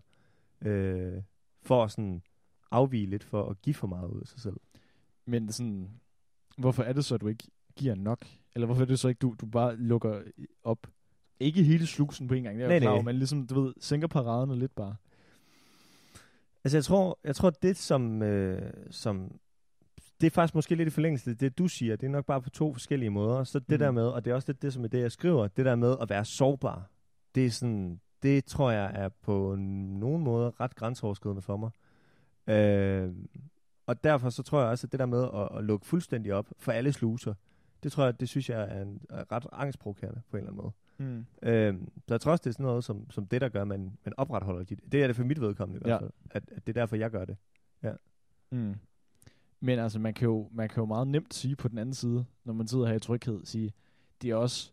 øh, 0.61 1.23
for 1.63 1.87
sådan 1.87 2.23
afvige 2.71 3.07
lidt 3.07 3.25
for 3.25 3.51
at 3.51 3.63
give 3.63 3.75
for 3.75 3.87
meget 3.87 4.09
ud 4.11 4.21
af 4.21 4.27
sig 4.27 4.41
selv. 4.41 4.57
Men 5.27 5.53
sådan, 5.53 5.91
hvorfor 6.59 6.83
er 6.83 6.93
det 6.93 7.05
så, 7.05 7.15
at 7.15 7.21
du 7.21 7.29
ikke 7.29 7.45
giver 7.77 7.95
nok? 7.95 8.19
Eller 8.55 8.67
hvorfor 8.67 8.83
er 8.83 8.87
det 8.87 8.99
så 8.99 9.09
ikke, 9.09 9.19
du, 9.19 9.35
du 9.41 9.47
bare 9.47 9.77
lukker 9.77 10.23
op? 10.65 10.87
Ikke 11.41 11.63
hele 11.63 11.87
slusen 11.87 12.29
på 12.29 12.35
en 12.35 12.43
gang, 12.43 12.57
det 12.59 12.65
er 12.65 12.69
Nej, 12.69 12.79
klar 12.79 12.95
nej. 12.95 13.03
men 13.03 13.17
ligesom, 13.17 13.47
du 13.47 13.61
ved, 13.61 13.75
sænker 13.81 14.07
paraderne 14.09 14.57
lidt 14.59 14.75
bare. 14.75 14.97
Altså 16.65 16.77
jeg 16.77 16.85
tror, 16.85 17.19
jeg 17.25 17.37
tror 17.37 17.51
det 17.51 17.77
som, 17.77 18.23
øh, 18.23 18.73
som, 18.91 19.39
det 20.21 20.27
er 20.27 20.31
faktisk 20.31 20.55
måske 20.55 20.75
lidt 20.75 20.87
i 20.87 20.91
forlængelse 20.91 21.31
af 21.31 21.37
det, 21.37 21.59
du 21.59 21.69
siger, 21.69 21.97
det 21.97 22.07
er 22.07 22.11
nok 22.11 22.27
bare 22.27 22.43
på 22.43 22.51
to 22.51 22.73
forskellige 22.73 23.11
måder. 23.11 23.45
Så 23.45 23.59
det 23.59 23.69
Mm. 23.69 23.75
mm. 23.75 23.79
der 23.79 23.91
med, 23.91 24.03
og 24.07 24.25
det 24.25 24.31
er 24.31 24.35
også 24.35 24.49
lidt 24.49 24.63
det, 24.63 24.73
som 24.73 24.85
er 24.85 24.89
det, 24.89 25.01
jeg 25.01 25.13
skriver, 25.13 25.49
det 25.49 25.65
der 25.65 25.75
med 25.77 25.97
at 26.03 26.09
være 26.11 26.25
sårbar, 26.25 26.91
det 27.35 27.47
er 27.47 27.51
sådan, 27.51 28.01
det 28.23 28.45
tror 28.45 28.71
jeg 28.71 28.91
er 28.95 29.09
på 29.09 29.55
nogen 29.59 30.25
måde 30.25 30.53
ret 30.61 30.75
grænseoverskridende 30.75 31.43
for 31.43 31.57
mig. 31.57 31.71
Øh, 32.47 33.13
og 33.87 34.05
derfor 34.05 34.31
så 34.31 34.43
tror 34.43 34.61
jeg 34.61 34.69
også, 34.71 34.87
at 34.87 34.93
det 34.93 35.01
der 35.01 35.07
med 35.07 35.23
at, 35.35 35.59
at 35.59 35.65
lukke 35.65 35.87
fuldstændig 35.87 36.35
op 36.35 36.47
for 36.59 36.73
alle 36.73 36.93
sluser, 36.93 37.35
det 37.83 37.93
tror 37.93 38.05
jeg, 38.05 38.21
det 38.21 38.29
synes 38.29 38.51
jeg 38.51 38.63
er, 38.63 38.83
en, 38.83 39.01
er 39.11 39.33
ret 39.33 39.47
angstprovokerende 39.53 40.21
på 40.31 40.37
en 40.37 40.43
eller 40.43 40.53
anden 40.53 40.63
måde. 40.63 40.73
Mm. 40.99 41.27
Øhm, 41.49 41.89
så 42.09 42.15
jeg 42.15 42.21
tror 42.21 42.33
også, 42.33 42.43
det 42.43 42.51
er 42.51 42.53
sådan 42.53 42.67
noget, 42.67 42.85
som, 42.85 43.11
som 43.11 43.27
det, 43.27 43.41
der 43.41 43.49
gør, 43.49 43.63
at 43.63 43.69
man, 43.69 43.93
man 44.05 44.15
opretholder 44.17 44.63
dit. 44.65 44.81
Det 44.93 45.03
er 45.03 45.07
det 45.07 45.17
for 45.17 45.25
mit 45.25 45.41
vedkommende 45.41 45.79
i 45.79 45.83
hvert 45.85 45.93
Ja. 45.95 45.99
fald. 45.99 46.11
At, 46.31 46.43
at 46.57 46.67
det 46.67 46.77
er 46.77 46.81
derfor, 46.81 46.97
jeg 46.97 47.11
gør 47.11 47.25
det. 47.25 47.37
Mm. 48.51 48.75
Men 49.61 49.79
altså, 49.79 49.99
man 49.99 50.15
kan, 50.15 50.27
jo, 50.29 50.49
man 50.53 50.69
kan 50.69 50.81
jo 50.81 50.85
meget 50.87 51.09
nemt 51.09 51.35
sige 51.35 51.57
på 51.57 51.69
den 51.69 51.79
anden 51.79 51.95
side, 51.95 52.25
når 52.45 52.53
man 52.53 52.67
sidder 52.67 52.87
her 52.87 52.95
i 52.95 53.01
tryghed, 53.01 53.45
sige, 53.45 53.73
det 54.23 54.31
er 54.31 54.35
også, 54.35 54.73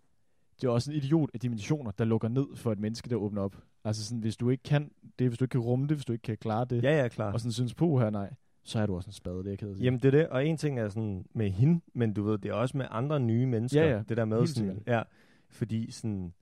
det 0.62 0.68
er 0.68 0.72
også 0.72 0.92
en 0.92 0.98
idiot 0.98 1.30
af 1.34 1.40
dimensioner, 1.40 1.92
der 1.92 2.06
lukker 2.06 2.28
ned 2.28 2.56
for 2.56 2.72
et 2.72 2.80
menneske, 2.80 3.10
der 3.10 3.16
åbner 3.16 3.42
op. 3.42 3.56
Altså 3.86 4.06
sådan, 4.06 4.20
hvis 4.20 4.38
du 4.38 4.50
ikke 4.50 4.64
kan 4.64 4.92
det, 5.20 5.28
hvis 5.28 5.38
du 5.38 5.44
ikke 5.46 5.52
kan 5.52 5.62
rumme 5.62 5.88
det, 5.88 5.96
hvis 5.98 6.06
du 6.06 6.14
ikke 6.14 6.24
kan 6.24 6.38
klare 6.38 6.66
det, 6.66 6.84
Ja, 6.84 7.02
ja, 7.02 7.08
klar. 7.08 7.34
og 7.34 7.40
sådan 7.40 7.52
synes 7.52 7.74
på 7.74 8.00
her, 8.00 8.10
nej, 8.10 8.34
så 8.64 8.80
er 8.80 8.86
du 8.86 8.96
også 8.96 9.08
en 9.08 9.14
spade, 9.14 9.38
det 9.38 9.46
er 9.46 9.50
jeg 9.50 9.60
ked. 9.60 9.76
Jamen, 9.76 10.00
det 10.00 10.08
er 10.08 10.12
det. 10.20 10.28
Og 10.28 10.46
en 10.46 10.58
ting 10.58 10.80
er 10.80 10.90
sådan 10.90 11.26
med 11.34 11.50
hende, 11.50 11.82
men 11.94 12.14
du 12.14 12.24
ved, 12.24 12.38
det 12.38 12.50
er 12.50 12.54
også 12.54 12.78
med 12.78 12.86
andre 12.90 13.20
nye 13.20 13.46
mennesker. 13.46 13.84
Ja, 13.84 13.92
ja. 13.96 14.04
Det 14.10 14.18
der 14.18 14.26
med 14.26 14.38
Helt 14.38 14.50
sådan, 14.50 14.70
sikkert. 14.76 14.88
ja, 14.96 15.02
fordi 15.50 15.92
sådan, 15.92 16.34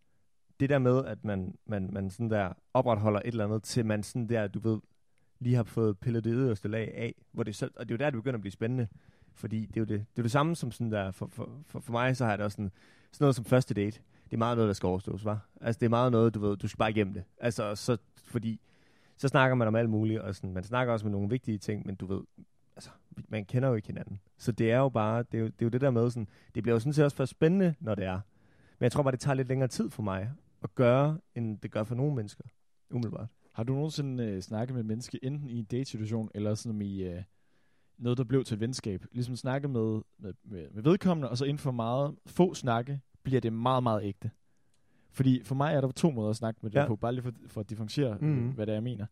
det 0.60 0.70
der 0.70 0.80
med, 0.80 1.06
at 1.06 1.26
man, 1.26 1.56
man, 1.66 1.90
man 1.94 2.10
sådan 2.10 2.30
der 2.30 2.54
opretholder 2.74 3.20
et 3.20 3.28
eller 3.28 3.46
andet, 3.46 3.64
til 3.64 3.86
man 3.86 4.04
sådan 4.04 4.30
der, 4.30 4.48
du 4.48 4.60
ved, 4.60 4.80
lige 5.40 5.56
har 5.56 5.64
fået 5.64 5.98
pillet 6.00 6.24
det 6.24 6.34
yderste 6.36 6.68
lag 6.68 6.94
af, 6.96 7.16
hvor 7.32 7.44
det 7.44 7.56
så, 7.56 7.70
og 7.76 7.90
det 7.90 7.92
er 7.92 7.96
jo 7.96 7.98
der, 8.06 8.10
det 8.10 8.18
begynder 8.18 8.38
at 8.38 8.42
blive 8.42 8.52
spændende. 8.52 8.88
Fordi 9.34 9.66
det 9.66 9.78
er 9.78 9.82
jo 9.82 9.86
det, 9.86 10.06
det, 10.16 10.20
er 10.20 10.24
det 10.24 10.32
samme 10.32 10.56
som 10.56 10.72
sådan 10.72 10.92
der, 10.92 11.12
for, 11.12 11.28
for, 11.28 11.50
for, 11.68 11.80
for 11.80 11.92
mig 11.92 12.18
så 12.18 12.24
har 12.24 12.32
jeg 12.32 12.38
det 12.38 12.46
også 12.46 12.56
sådan, 12.56 12.72
sådan 13.12 13.24
noget 13.24 13.36
som 13.36 13.46
første 13.46 13.74
date. 13.74 14.00
Det 14.32 14.36
er 14.36 14.40
meget 14.40 14.58
noget, 14.58 14.68
der 14.68 14.74
skal 14.74 14.88
overstås, 14.88 15.26
var. 15.26 15.50
Altså 15.62 15.80
det 15.80 15.86
er 15.86 15.90
meget 15.90 16.12
noget, 16.12 16.34
du 16.34 16.40
ved, 16.40 16.58
du 16.58 16.68
skal 16.68 16.78
bare 16.78 16.90
igennem 16.90 17.14
det. 17.14 17.24
Altså 17.38 17.76
så, 17.76 17.98
fordi, 18.24 18.60
så 19.18 19.28
snakker 19.28 19.56
man 19.56 19.68
om 19.68 19.76
alt 19.76 19.90
muligt, 19.90 20.20
og 20.20 20.36
sådan, 20.36 20.54
man 20.54 20.64
snakker 20.64 20.94
også 20.94 21.06
med 21.06 21.12
nogle 21.12 21.30
vigtige 21.30 21.58
ting, 21.58 21.86
men 21.86 21.96
du 21.96 22.06
ved, 22.06 22.22
altså, 22.76 22.90
man 23.30 23.46
kender 23.46 23.70
jo 23.70 23.76
ikke 23.76 23.88
hinanden. 23.88 24.20
Så 24.38 24.52
det 24.52 24.72
er 24.72 24.78
jo 24.78 24.90
bare, 24.90 25.24
det 25.32 25.38
er 25.38 25.42
jo 25.42 25.46
det, 25.46 25.62
er 25.62 25.66
jo 25.66 25.70
det 25.70 25.82
der 25.82 25.92
med 25.92 26.10
sådan, 26.10 26.28
det 26.56 26.64
bliver 26.64 26.76
jo 26.76 26.80
sådan 26.80 26.94
set 26.94 27.06
også 27.06 27.18
for 27.18 27.26
spændende, 27.26 27.76
når 27.80 27.96
det 27.96 28.06
er. 28.06 28.20
Men 28.80 28.84
jeg 28.84 28.92
tror 28.92 29.04
bare, 29.04 29.12
det 29.12 29.20
tager 29.20 29.36
lidt 29.36 29.48
længere 29.48 29.68
tid 29.68 29.90
for 29.90 30.04
mig 30.04 30.32
at 30.64 30.76
gøre, 30.76 31.18
end 31.36 31.60
det 31.60 31.72
gør 31.72 31.84
for 31.84 31.96
nogle 31.96 32.16
mennesker. 32.16 32.44
Umiddelbart. 32.92 33.28
Har 33.54 33.64
du 33.64 33.74
nogensinde 33.74 34.24
øh, 34.24 34.42
snakket 34.42 34.74
med 34.74 34.82
et 34.82 34.88
menneske, 34.88 35.26
enten 35.26 35.50
i 35.50 35.60
en 35.60 35.66
date-situation, 35.66 36.32
eller 36.36 36.56
sådan 36.56 36.82
i 36.82 37.04
øh, 37.04 37.24
noget, 37.98 38.18
der 38.18 38.24
blev 38.24 38.44
til 38.44 38.56
et 38.56 38.60
venskab? 38.60 39.06
Ligesom 39.12 39.36
snakke 39.36 39.68
med, 39.68 40.02
med, 40.18 40.34
med, 40.44 40.68
med 40.72 40.84
vedkommende, 40.84 41.30
og 41.30 41.38
så 41.38 41.46
inden 41.46 41.60
for 41.60 41.72
meget 41.72 42.16
få 42.26 42.54
snakke, 42.54 43.02
bliver 43.24 43.42
det 43.42 43.54
meget, 43.54 43.84
meget 43.84 44.04
ægte. 44.04 44.32
Fordi 45.12 45.44
for 45.44 45.56
mig 45.56 45.74
er 45.76 45.82
der 45.82 45.92
to 45.92 46.12
måder 46.12 46.30
at 46.30 46.36
snakke 46.36 46.60
med 46.64 46.72
det 46.72 46.80
Ja. 46.80 46.88
på, 46.88 46.96
bare 46.96 47.12
lige 47.14 47.24
for, 47.24 47.32
for 47.48 47.62
at 47.62 47.70
differentiere, 47.70 48.18
mm. 48.22 48.50
hvad 48.50 48.66
det 48.66 48.72
er, 48.72 48.76
jeg 48.76 48.84
mener. 48.84 49.06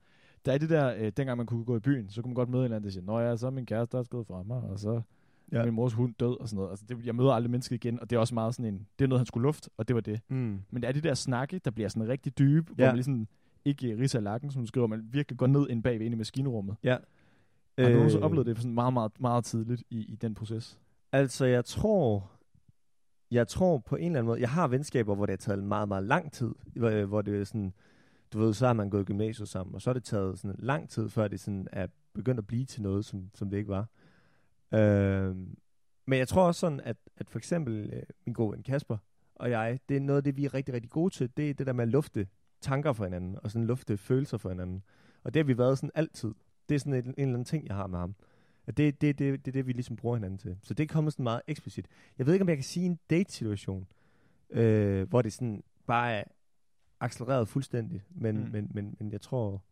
Der 0.45 0.53
er 0.53 0.57
det 0.57 0.69
der, 0.69 0.95
øh, 0.97 1.11
dengang 1.17 1.37
man 1.37 1.45
kunne 1.45 1.65
gå 1.65 1.75
i 1.77 1.79
byen, 1.79 2.09
så 2.09 2.21
kunne 2.21 2.29
man 2.29 2.35
godt 2.35 2.49
møde 2.49 2.61
en 2.61 2.63
eller 2.65 2.75
anden, 2.75 2.87
der 2.87 2.91
siger, 2.91 3.03
Nå 3.05 3.19
ja, 3.19 3.37
så 3.37 3.47
er 3.47 3.51
min 3.51 3.65
kæreste 3.65 3.91
der 3.91 3.99
er 3.99 4.03
skrevet 4.03 4.27
fra 4.27 4.43
mig, 4.43 4.57
og 4.61 4.79
så 4.79 5.01
Ja. 5.51 5.65
min 5.65 5.73
mors 5.73 5.93
hund 5.93 6.13
død, 6.19 6.39
og 6.41 6.49
sådan 6.49 6.57
noget. 6.57 6.69
Altså, 6.69 6.85
det, 6.89 7.05
jeg 7.05 7.15
møder 7.15 7.31
aldrig 7.31 7.51
mennesket 7.51 7.75
igen, 7.75 7.99
og 7.99 8.09
det 8.09 8.15
er 8.15 8.19
også 8.19 8.33
meget 8.33 8.55
sådan 8.55 8.73
en, 8.73 8.87
det 8.99 9.05
er 9.05 9.09
noget, 9.09 9.19
han 9.19 9.25
skulle 9.25 9.41
lufte, 9.43 9.69
og 9.77 9.87
det 9.87 9.95
var 9.95 10.01
det. 10.01 10.19
Mm. 10.27 10.59
Men 10.69 10.81
det 10.81 10.87
er 10.87 10.91
det 10.91 11.03
der 11.03 11.13
snakke, 11.13 11.59
der 11.65 11.71
bliver 11.71 11.89
sådan 11.89 12.07
rigtig 12.07 12.37
dybe, 12.37 12.73
hvor 12.73 12.83
Ja. 12.83 12.89
man 12.89 12.95
ligesom 12.95 13.27
ikke 13.65 13.97
riser 13.99 14.19
lakken, 14.19 14.51
som 14.51 14.61
du 14.61 14.67
skriver, 14.67 14.87
man 14.87 15.07
virkelig 15.11 15.37
går 15.37 15.47
ned 15.47 15.67
ind 15.69 15.83
bagved 15.83 16.05
ind 16.05 16.13
i 16.15 16.17
maskinrummet. 16.17 16.75
Ja. 16.83 16.97
Har 17.79 17.85
du 17.89 17.93
nogensinde 17.93 18.19
Øh, 18.21 18.25
oplevet 18.25 18.47
det 18.47 18.57
sådan 18.57 18.73
meget, 18.73 18.93
meget, 18.93 19.11
meget 19.21 19.43
tidligt 19.45 19.83
i, 19.89 19.97
i 19.99 20.15
den 20.15 20.35
proces? 20.35 20.79
Altså, 21.11 21.45
jeg 21.45 21.65
tror, 21.65 22.31
jeg 23.31 23.47
tror 23.47 23.77
på 23.77 23.95
en 23.95 24.05
eller 24.05 24.19
anden 24.19 24.25
måde, 24.25 24.41
jeg 24.41 24.49
har 24.49 24.67
venskaber, 24.67 25.15
hvor 25.15 25.25
det 25.25 25.33
har 25.33 25.37
taget 25.37 25.63
meget, 25.63 25.87
meget 25.87 26.03
lang 26.03 26.31
tid, 26.31 26.55
hvor, 26.75 26.89
øh, 26.89 27.05
hvor 27.05 27.21
det 27.21 27.39
er 27.39 27.43
sådan, 27.43 27.73
du 28.33 28.39
ved, 28.39 28.53
så 28.53 28.65
har 28.65 28.73
man 28.73 28.89
gået 28.89 29.05
gymnasiet 29.05 29.49
sammen, 29.49 29.75
og 29.75 29.81
så 29.81 29.89
har 29.89 29.93
det 29.93 30.03
taget 30.03 30.39
sådan 30.39 30.55
lang 30.59 30.89
tid, 30.89 31.09
før 31.09 31.27
det 31.27 31.39
sådan 31.39 31.67
er 31.71 31.87
begyndt 32.13 32.39
at 32.39 32.47
blive 32.47 32.65
til 32.65 32.81
noget, 32.81 33.05
som, 33.05 33.29
som 33.33 33.49
det 33.49 33.57
ikke 33.57 33.69
var. 33.69 33.87
Øh, 34.73 35.35
men 36.05 36.19
jeg 36.19 36.27
tror 36.27 36.47
også 36.47 36.59
sådan, 36.59 36.81
at, 36.83 36.97
at 37.17 37.29
for 37.29 37.39
eksempel 37.39 37.89
øh, 37.93 38.03
min 38.25 38.33
gode 38.33 38.51
ven 38.51 38.63
Kasper 38.63 38.97
og 39.39 39.49
jeg, 39.49 39.79
det 39.89 39.97
er 39.97 40.01
noget 40.01 40.17
af 40.17 40.23
det, 40.23 40.37
vi 40.37 40.45
er 40.45 40.53
rigtig, 40.53 40.73
rigtig 40.73 40.89
gode 40.89 41.13
til, 41.13 41.29
det 41.37 41.49
er 41.49 41.53
det 41.53 41.67
der 41.67 41.73
med 41.73 41.83
at 41.83 41.87
lufte 41.87 42.27
tanker 42.61 42.93
for 42.93 43.03
hinanden, 43.03 43.37
og 43.43 43.51
sådan 43.51 43.67
lufte 43.67 43.97
følelser 43.97 44.37
for 44.37 44.49
hinanden. 44.49 44.83
Og 45.23 45.33
det 45.33 45.39
har 45.39 45.45
vi 45.45 45.57
været 45.57 45.77
sådan 45.77 45.91
altid. 45.95 46.33
Det 46.69 46.75
er 46.75 46.79
sådan 46.79 46.93
en, 46.93 46.99
en 47.03 47.13
eller 47.17 47.27
anden 47.27 47.45
ting, 47.45 47.67
jeg 47.67 47.75
har 47.75 47.87
med 47.87 47.99
ham. 47.99 48.15
At 48.69 48.77
det, 48.77 49.01
det, 49.01 49.19
det, 49.19 49.45
det 49.45 49.51
er 49.51 49.53
det, 49.53 49.67
vi 49.67 49.71
ligesom 49.71 49.95
bruger 49.95 50.15
hinanden 50.15 50.37
til. 50.37 50.57
Så 50.63 50.73
det 50.73 50.83
er 50.83 50.87
kommet 50.87 51.13
sådan 51.13 51.23
meget 51.23 51.41
eksplicit. 51.47 51.85
Jeg 52.17 52.25
ved 52.25 52.33
ikke, 52.33 52.43
om 52.43 52.49
jeg 52.49 52.57
kan 52.57 52.63
sige 52.63 52.85
en 52.85 52.99
date-situation, 53.09 53.87
øh, 54.49 55.09
hvor 55.09 55.21
det 55.21 55.33
sådan 55.33 55.63
bare 55.87 56.11
er 56.13 56.23
accelereret 56.99 57.47
fuldstændig. 57.47 58.01
Men, 58.09 58.37
mm. 58.37 58.49
Men, 58.51 58.71
men, 58.73 58.95
men 58.99 59.11
jeg 59.11 59.21
tror... 59.21 59.63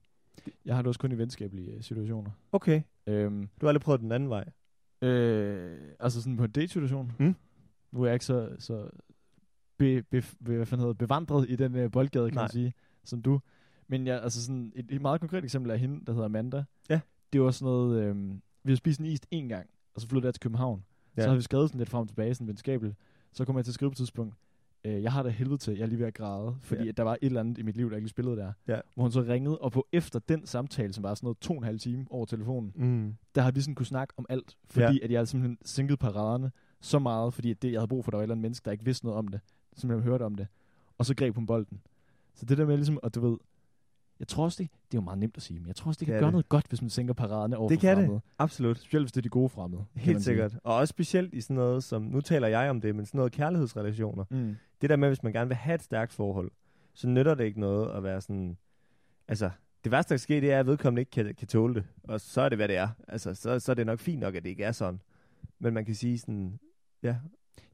Jeg 0.65 0.75
har 0.75 0.81
det 0.81 0.87
også 0.87 0.99
kun 0.99 1.11
i 1.11 1.17
venskabelige 1.17 1.71
øh, 1.71 1.81
situationer. 1.83 2.31
Okay, 2.51 2.81
Øhm, 3.07 3.49
du 3.61 3.65
har 3.65 3.67
aldrig 3.67 3.81
prøvet 3.81 4.01
den 4.01 4.11
anden 4.11 4.29
vej. 4.29 4.49
øh, 5.01 5.77
altså 5.99 6.21
sådan 6.21 6.37
på 6.37 6.43
en 6.43 6.51
date-situation. 6.51 7.11
Mm. 7.19 7.35
Nu 7.91 8.01
er 8.01 8.05
jeg 8.05 8.13
ikke 8.15 8.25
så, 8.25 8.55
så 8.59 8.89
be, 9.77 10.03
be, 10.03 10.21
be, 10.21 10.55
hvad 10.55 10.65
fanden 10.65 10.81
hedder, 10.81 10.93
bevandret 10.93 11.49
i 11.49 11.55
den 11.55 11.75
øh, 11.75 11.91
boldgade, 11.91 12.29
kan 12.29 12.35
Nej. 12.35 12.43
man 12.43 12.49
sige, 12.49 12.73
som 13.03 13.21
du. 13.21 13.39
Men 13.87 14.07
jeg, 14.07 14.21
altså 14.23 14.45
sådan, 14.45 14.71
et, 14.75 14.85
et 14.89 15.01
meget 15.01 15.19
konkret 15.19 15.43
eksempel 15.43 15.71
er 15.71 15.75
hende, 15.75 16.05
der 16.05 16.11
hedder 16.11 16.25
Amanda. 16.25 16.63
Ja. 16.89 16.99
Det 17.33 17.41
var 17.41 17.51
sådan 17.51 17.65
noget, 17.65 18.03
øh, 18.03 18.35
vi 18.67 18.71
har 18.71 18.77
spist 18.77 18.99
en 18.99 19.05
is 19.05 19.19
en 19.31 19.49
gang, 19.49 19.67
og 19.95 20.01
så 20.01 20.07
flyttede 20.07 20.27
jeg 20.27 20.33
til 20.33 20.41
København. 20.41 20.83
Ja. 21.17 21.21
Så 21.21 21.29
har 21.29 21.35
vi 21.35 21.41
skrevet 21.41 21.69
sådan 21.69 21.79
lidt 21.79 21.89
frem 21.89 22.01
og 22.01 22.07
tilbage, 22.07 22.33
sådan 22.33 22.47
venskabeligt. 22.47 22.95
Så 23.33 23.45
kommer 23.45 23.59
jeg 23.59 23.65
til 23.65 23.71
at 23.71 23.73
skrive 23.75 23.91
på 23.91 23.93
et 23.93 23.97
tidspunkt, 23.97 24.35
øh, 24.83 25.03
jeg 25.03 25.11
har 25.11 25.23
af 25.23 25.31
helvede 25.33 25.57
til, 25.57 25.73
jeg 25.73 25.81
er 25.83 25.87
lige 25.87 25.99
ved 25.99 26.05
at 26.07 26.13
græde, 26.13 26.55
fordi 26.61 26.83
Ja. 26.85 26.91
der 26.91 27.03
var 27.03 27.13
et 27.13 27.17
eller 27.21 27.39
andet 27.39 27.57
i 27.57 27.61
mit 27.61 27.77
liv, 27.77 27.89
der 27.89 27.95
ikke 27.97 28.09
spillede 28.09 28.35
der. 28.35 28.53
Ja. 28.67 28.79
Hvor 28.93 29.03
hun 29.03 29.11
så 29.11 29.21
ringede, 29.21 29.57
og 29.57 29.71
på 29.71 29.87
efter 29.91 30.19
den 30.19 30.45
samtale, 30.45 30.93
som 30.93 31.03
var 31.03 31.13
sådan 31.15 31.25
noget 31.25 31.37
to 31.37 31.53
og 31.53 31.57
en 31.57 31.63
halv 31.63 31.79
time 31.79 32.05
over 32.09 32.25
telefonen, 32.25 32.71
Mm. 32.75 33.15
der 33.35 33.41
har 33.41 33.51
vi 33.51 33.61
sådan 33.61 33.75
kunne 33.75 33.85
snakke 33.85 34.13
om 34.17 34.25
alt, 34.29 34.57
fordi 34.65 34.83
ja. 34.97 35.03
at 35.03 35.11
jeg 35.11 35.17
havde 35.17 35.27
simpelthen 35.27 35.57
sænket 35.65 35.99
paraderne 35.99 36.51
så 36.81 36.99
meget, 36.99 37.33
fordi 37.33 37.51
at 37.51 37.61
det, 37.61 37.71
jeg 37.71 37.79
havde 37.79 37.87
brug 37.87 38.03
for, 38.05 38.11
der 38.11 38.17
var 38.17 38.21
et 38.21 38.25
eller 38.25 38.35
andet 38.35 38.41
menneske, 38.41 38.65
der 38.65 38.71
ikke 38.71 38.85
vidste 38.85 39.05
noget 39.05 39.17
om 39.17 39.27
det, 39.27 39.39
som 39.75 39.91
jeg 39.91 39.99
hørte 39.99 40.23
om 40.23 40.35
det, 40.35 40.47
og 40.97 41.05
så 41.05 41.15
greb 41.15 41.35
hun 41.35 41.45
bolden. 41.45 41.81
Så 42.33 42.45
det 42.45 42.57
der 42.57 42.65
med 42.65 42.75
ligesom, 42.75 42.99
og 43.03 43.15
du 43.15 43.29
ved, 43.29 43.37
jeg 44.19 44.27
tror 44.27 44.43
også, 44.43 44.63
det, 44.63 44.71
det 44.71 44.97
er 44.97 45.01
jo 45.01 45.03
meget 45.03 45.19
nemt 45.19 45.37
at 45.37 45.43
sige, 45.43 45.59
men 45.59 45.67
jeg 45.67 45.75
tror 45.75 45.87
også, 45.89 45.99
det 45.99 46.05
kan 46.05 46.13
Det 46.13 46.17
er 46.17 46.21
gøre 46.21 46.27
det. 46.27 46.33
noget 46.33 46.49
godt, 46.49 46.67
hvis 46.69 46.81
man 46.81 46.89
sænker 46.89 47.13
paraderne 47.13 47.57
over 47.57 47.69
Det 47.69 47.79
kan 47.79 47.97
det. 47.97 48.03
fremmede. 48.03 48.21
Absolut. 48.39 48.77
Specielt 48.77 49.03
hvis 49.03 49.11
det 49.11 49.17
er 49.19 49.21
de 49.21 49.29
gode 49.29 49.49
fremmede. 49.49 49.85
kan 49.93 50.01
Helt 50.01 50.17
sige. 50.17 50.23
sikkert. 50.23 50.57
Og 50.63 50.75
også 50.75 50.89
specielt 50.91 51.33
i 51.33 51.41
sådan 51.41 51.55
noget 51.55 51.83
som, 51.83 52.01
nu 52.01 52.21
taler 52.21 52.47
jeg 52.47 52.69
om 52.69 52.81
det, 52.81 52.95
men 52.95 53.05
sådan 53.05 53.17
noget 53.17 53.31
kærlighedsrelationer. 53.31 54.23
Mm. 54.29 54.55
Det 54.81 54.89
der 54.89 54.95
med, 54.95 55.07
hvis 55.07 55.23
man 55.23 55.33
gerne 55.33 55.47
vil 55.47 55.55
have 55.57 55.75
et 55.75 55.81
stærkt 55.83 56.13
forhold, 56.13 56.51
så 56.93 57.07
nytter 57.07 57.35
det 57.35 57.43
ikke 57.43 57.59
noget 57.59 57.91
at 57.97 58.03
være 58.03 58.21
sådan... 58.21 58.57
Altså, 59.27 59.49
det 59.83 59.91
værste, 59.91 60.09
der 60.09 60.15
kan 60.15 60.19
ske, 60.19 60.41
det 60.41 60.51
er, 60.51 60.59
at 60.59 60.65
vedkommende 60.67 61.01
ikke 61.01 61.11
kan, 61.11 61.35
kan 61.35 61.47
tåle 61.47 61.73
det. 61.75 61.83
Og 62.03 62.21
så 62.21 62.41
er 62.41 62.49
det, 62.49 62.57
hvad 62.57 62.67
det 62.67 62.75
er. 62.75 62.87
Altså, 63.07 63.33
så, 63.33 63.59
så 63.59 63.71
er 63.71 63.73
det 63.73 63.85
nok 63.85 63.99
fint 63.99 64.19
nok, 64.19 64.35
at 64.35 64.43
det 64.43 64.49
ikke 64.49 64.63
er 64.63 64.71
sådan. 64.71 65.01
Men 65.59 65.73
man 65.73 65.85
kan 65.85 65.95
sige 65.95 66.19
sådan... 66.19 66.59
Ja, 67.03 67.15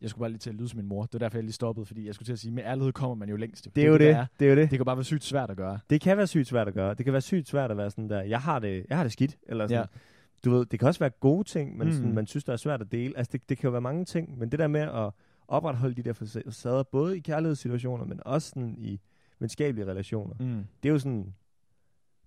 Jeg 0.02 0.10
skulle 0.10 0.20
bare 0.22 0.30
lige 0.30 0.40
til 0.40 0.50
at 0.50 0.56
lyde 0.56 0.70
som 0.70 0.78
min 0.78 0.86
mor. 0.88 1.04
Det 1.04 1.14
var 1.14 1.20
derfor, 1.20 1.38
jeg 1.38 1.44
lige 1.44 1.54
stoppede, 1.54 1.86
fordi 1.86 2.06
jeg 2.08 2.16
skulle 2.16 2.26
til 2.28 2.34
at 2.34 2.40
sige, 2.40 2.52
med 2.52 2.64
ærlighed 2.64 2.94
kommer 2.94 3.16
man 3.16 3.30
jo 3.30 3.36
længst. 3.36 3.76
det 3.76 3.84
er 3.84 3.88
jo 3.88 3.98
det. 3.98 4.10
er. 4.10 4.26
Det 4.40 4.46
er 4.46 4.50
jo 4.50 4.56
det. 4.56 4.72
Det 4.72 4.80
kan 4.80 4.86
bare 4.86 4.98
være 4.98 5.04
sygt 5.04 5.24
svært 5.24 5.50
at 5.50 5.58
gøre. 5.58 5.80
Det 5.90 6.02
kan 6.02 6.18
være 6.18 6.28
sygt 6.28 6.48
svært 6.48 6.68
at 6.68 6.74
gøre. 6.74 6.94
Det 6.94 7.06
kan 7.06 7.14
være 7.14 7.22
sygt 7.22 7.48
svært 7.48 7.72
at 7.72 7.78
være 7.78 7.92
sådan 7.92 8.10
der, 8.10 8.22
jeg 8.22 8.40
har 8.42 8.60
det, 8.60 8.86
jeg 8.90 8.98
har 8.98 9.04
det 9.04 9.14
skidt. 9.14 9.38
Eller 9.48 9.68
sådan. 9.68 9.80
Ja. 9.94 10.00
Du 10.46 10.52
ved, 10.52 10.66
det 10.66 10.80
kan 10.80 10.88
også 10.88 11.00
være 11.00 11.10
gode 11.10 11.44
ting, 11.48 11.78
men 11.78 11.88
mm. 11.88 11.94
sådan, 11.94 12.14
man 12.14 12.28
synes, 12.28 12.44
der 12.44 12.54
er 12.54 12.58
svært 12.58 12.82
at 12.82 12.92
dele. 12.92 13.18
Altså, 13.18 13.30
det, 13.32 13.50
det 13.50 13.58
kan 13.58 13.68
jo 13.68 13.72
være 13.72 13.82
mange 13.82 14.06
ting, 14.06 14.38
men 14.40 14.50
det 14.52 14.60
der 14.60 14.68
med 14.68 14.82
at 14.82 15.12
opretholde 15.48 15.96
de 15.96 16.04
der 16.04 16.14
facader, 16.14 16.84
både 16.84 17.18
i 17.18 17.20
kærlighedssituationer, 17.20 18.06
men 18.06 18.20
også 18.26 18.50
sådan 18.50 18.76
i 18.78 19.00
venskabelige 19.40 19.86
relationer, 19.86 20.36
Mm. 20.40 20.64
det 20.84 20.90
er 20.90 20.94
jo 20.94 21.00
sådan, 21.00 21.34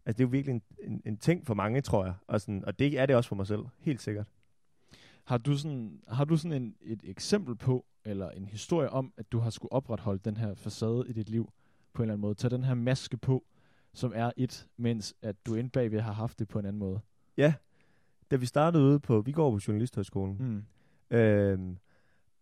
altså 0.06 0.18
det 0.18 0.20
er 0.20 0.28
jo 0.28 0.30
virkelig 0.30 0.54
en, 0.54 0.62
en, 0.92 1.02
en 1.04 1.16
ting 1.16 1.46
for 1.46 1.54
mange, 1.54 1.80
tror 1.80 2.04
jeg. 2.04 2.14
Og, 2.26 2.40
sådan, 2.40 2.64
og 2.64 2.78
det 2.78 2.98
er 3.00 3.06
det 3.06 3.16
også 3.16 3.28
for 3.28 3.36
mig 3.36 3.46
selv, 3.46 3.60
helt 3.80 4.00
sikkert. 4.02 4.26
Har 5.26 5.38
du 5.38 5.56
sådan, 5.59 6.00
har 6.09 6.25
du 6.25 6.37
sådan 6.37 6.62
en, 6.62 6.75
et 6.80 7.00
eksempel 7.04 7.56
på, 7.56 7.87
eller 8.04 8.30
en 8.30 8.47
historie 8.47 8.90
om, 8.90 9.12
at 9.16 9.33
du 9.33 9.38
har 9.38 9.50
skulle 9.50 9.73
opretholde 9.73 10.21
den 10.25 10.37
her 10.37 10.54
facade 10.54 11.04
i 11.09 11.12
dit 11.12 11.28
liv 11.28 11.52
på 11.92 12.02
en 12.02 12.04
eller 12.04 12.12
anden 12.12 12.21
måde? 12.21 12.35
Tag 12.35 12.50
den 12.50 12.64
her 12.64 12.75
maske 12.75 13.16
på, 13.16 13.45
som 13.95 14.12
er 14.14 14.30
et, 14.37 14.68
mens 14.76 15.14
at 15.23 15.37
du 15.47 15.54
inde 15.54 15.71
bagved 15.71 16.00
har 16.00 16.12
haft 16.12 16.38
det 16.38 16.49
på 16.49 16.59
en 16.59 16.66
anden 16.66 16.78
måde. 16.78 17.00
Ja, 17.37 17.54
da 18.30 18.37
vi 18.37 18.47
startede 18.47 18.85
ude 18.85 19.00
på, 19.00 19.21
vi 19.21 19.33
går 19.33 19.50
på 19.50 19.59
Journalisthøjskolen, 19.68 20.37
Mm. 20.40 20.64
Øhm, 21.16 21.78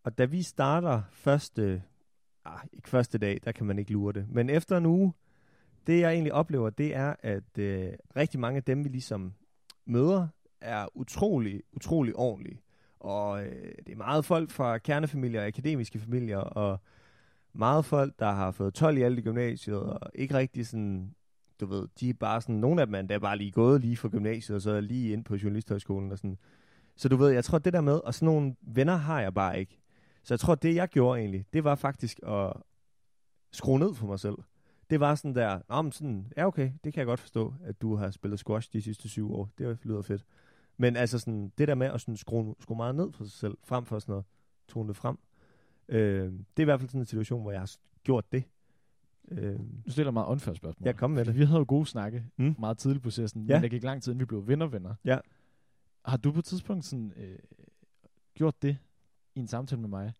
og 0.05 0.19
da 0.19 0.25
vi 0.25 0.43
starter 0.43 1.03
første, 1.11 1.83
ah, 2.45 2.61
ikke 2.73 2.89
første 2.89 3.19
dag, 3.19 3.41
der 3.45 3.53
kan 3.53 3.67
man 3.67 3.79
ikke 3.79 3.93
lure 3.93 4.13
det, 4.13 4.27
men 4.29 4.51
efter 4.51 4.77
en 4.77 4.87
uge, 4.87 5.13
det 5.87 6.01
jeg 6.01 6.13
egentlig 6.13 6.33
oplever, 6.33 6.71
det 6.71 6.95
er, 6.95 7.15
at 7.21 7.59
øh, 7.59 7.93
rigtig 8.17 8.41
mange 8.41 8.57
af 8.57 8.65
dem, 8.65 8.85
vi 8.85 8.89
ligesom 8.89 9.33
møder, 9.87 10.29
er 10.61 10.87
utrolig, 10.95 11.63
utrolig 11.73 12.17
ordentlige. 12.17 12.61
Og 13.05 13.45
øh, 13.45 13.73
det 13.87 13.93
er 13.93 13.97
meget 13.97 14.25
folk 14.25 14.51
fra 14.51 14.79
kernefamilier 14.79 15.41
og 15.41 15.47
akademiske 15.47 15.99
familier, 15.99 16.39
og 16.39 16.81
meget 17.53 17.85
folk, 17.85 18.15
der 18.19 18.31
har 18.31 18.51
fået 18.51 18.75
12 18.75 18.99
i 18.99 19.03
alt 19.03 19.19
i 19.19 19.23
gymnasiet, 19.23 19.77
og 19.77 20.11
ikke 20.15 20.35
rigtig 20.35 20.67
sådan, 20.67 21.15
du 21.61 21.67
ved, 21.67 21.89
de 22.01 22.11
er 22.11 22.15
bare 22.15 22.41
sådan, 22.41 22.55
nogle 22.55 22.81
af 22.81 22.87
dem 22.87 22.95
er 22.95 22.99
endda 23.01 23.19
bare 23.19 23.39
lige 23.39 23.51
gået 23.51 23.81
lige 23.81 23.97
fra 23.97 24.09
gymnasiet, 24.09 24.57
og 24.57 24.63
så 24.63 24.81
lige 24.81 25.13
ind 25.13 25.25
på 25.25 25.37
journalisthøjskolen 25.37 26.13
og 26.13 26.19
sådan. 26.19 26.39
Så 26.97 27.09
du 27.09 27.17
ved, 27.17 27.31
jeg 27.31 27.45
tror, 27.45 27.59
det 27.59 27.73
der 27.73 27.81
med, 27.81 27.95
og 27.95 28.15
sådan 28.15 28.27
nogle 28.27 28.55
venner 28.61 28.97
har 28.97 29.21
jeg 29.21 29.35
bare 29.35 29.61
ikke. 29.61 29.81
Så 30.23 30.35
jeg 30.35 30.41
tror, 30.41 30.55
det 30.55 30.75
jeg 30.75 30.89
gjorde 30.89 31.21
egentlig, 31.21 31.47
det 31.53 31.65
var 31.65 31.75
faktisk 31.75 32.21
at 32.27 32.53
skrue 33.53 33.79
ned 33.79 33.95
for 33.95 34.07
mig 34.07 34.21
selv. 34.21 34.37
Det 34.91 35.01
var 35.01 35.15
sådan 35.15 35.35
der, 35.35 35.61
om 35.69 35.85
men 35.85 35.93
sådan, 35.93 36.33
ja 36.37 36.47
okay, 36.47 36.73
det 36.85 36.93
kan 36.93 36.99
jeg 37.01 37.07
godt 37.07 37.21
forstå, 37.21 37.55
at 37.65 37.83
du 37.83 37.97
har 37.97 38.11
spillet 38.11 38.39
squash 38.41 38.73
de 38.73 38.83
sidste 38.83 39.09
syv 39.09 39.33
år. 39.33 39.49
Det 39.59 39.79
lyder 39.83 40.03
fedt. 40.03 40.25
Men 40.77 40.97
altså 40.97 41.19
sådan, 41.19 41.53
det 41.59 41.69
der 41.69 41.75
med 41.75 41.87
at 41.87 42.01
sådan 42.01 42.17
skrue, 42.17 42.55
skrue 42.61 42.77
meget 42.77 42.95
ned 42.95 43.13
for 43.13 43.25
sig 43.25 43.33
selv, 43.33 43.59
frem 43.65 43.85
for 43.85 43.99
sådan 43.99 44.15
at 44.15 44.25
tone 44.69 44.89
det 44.89 44.97
frem. 44.97 45.19
Øh, 45.89 46.33
det 46.33 46.39
er 46.57 46.61
i 46.61 46.65
hvert 46.65 46.81
fald 46.81 46.89
sådan 46.91 47.01
en 47.01 47.05
situation, 47.07 47.43
hvor 47.43 47.51
jeg 47.51 47.61
har 47.61 47.73
gjort 48.05 48.33
det. 48.33 48.45
Øh, 49.29 49.59
Du 49.87 49.91
stiller 49.91 50.11
meget 50.11 50.27
unfair 50.27 50.55
spørgsmål. 50.55 50.87
Ja, 50.87 50.93
kom 50.93 51.11
med 51.11 51.25
det. 51.25 51.35
Vi 51.39 51.45
havde 51.45 51.59
jo 51.59 51.65
gode 51.69 51.87
snakke 51.87 52.25
Mm. 52.37 52.45
mm. 52.45 52.55
meget 52.59 52.79
tidligt 52.79 53.01
i 53.01 53.03
processen, 53.03 53.47
Ja. 53.47 53.55
men 53.57 53.63
der 53.63 53.69
gik 53.69 53.83
lang 53.83 54.03
tid, 54.03 54.13
inden 54.13 54.21
vi 54.21 54.25
blev 54.25 54.47
venner-venner. 54.49 54.95
Ja. 55.05 55.19
Har 56.05 56.17
du 56.17 56.33
på 56.33 56.39
et 56.39 56.45
tidspunkt 56.45 56.85
sådan, 56.85 57.13
øh, 57.17 57.39
gjort 58.35 58.63
det 58.63 58.79
i 59.35 59.41
en 59.41 59.47
samtale 59.49 59.81
med 59.81 59.89
mig? 59.89 60.13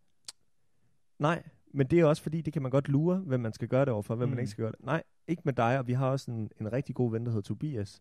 Nej, 1.19 1.43
men 1.73 1.87
det 1.87 2.01
er 2.01 2.05
også 2.05 2.23
fordi, 2.23 2.41
det 2.41 2.53
kan 2.53 2.63
man 2.63 2.71
godt 2.71 2.89
lure, 2.89 3.17
hvem 3.19 3.41
man 3.41 3.53
skal 3.53 3.69
gøre 3.69 3.81
det 3.85 3.89
overfor, 3.93 4.15
hvem 4.15 4.29
mm. 4.29 4.31
man 4.31 4.37
Mm. 4.37 4.41
ikke 4.41 4.51
skal 4.51 4.63
gøre 4.63 4.73
det. 4.73 4.85
Nej, 4.85 5.03
ikke 5.29 5.43
med 5.45 5.53
dig, 5.53 5.79
og 5.79 5.87
vi 5.87 5.93
har 5.93 6.09
også 6.11 6.31
en, 6.31 6.51
en 6.61 6.73
rigtig 6.73 6.95
god 6.95 7.11
ven, 7.11 7.25
der 7.27 7.31
hedder 7.33 7.43
Tobias. 7.43 8.01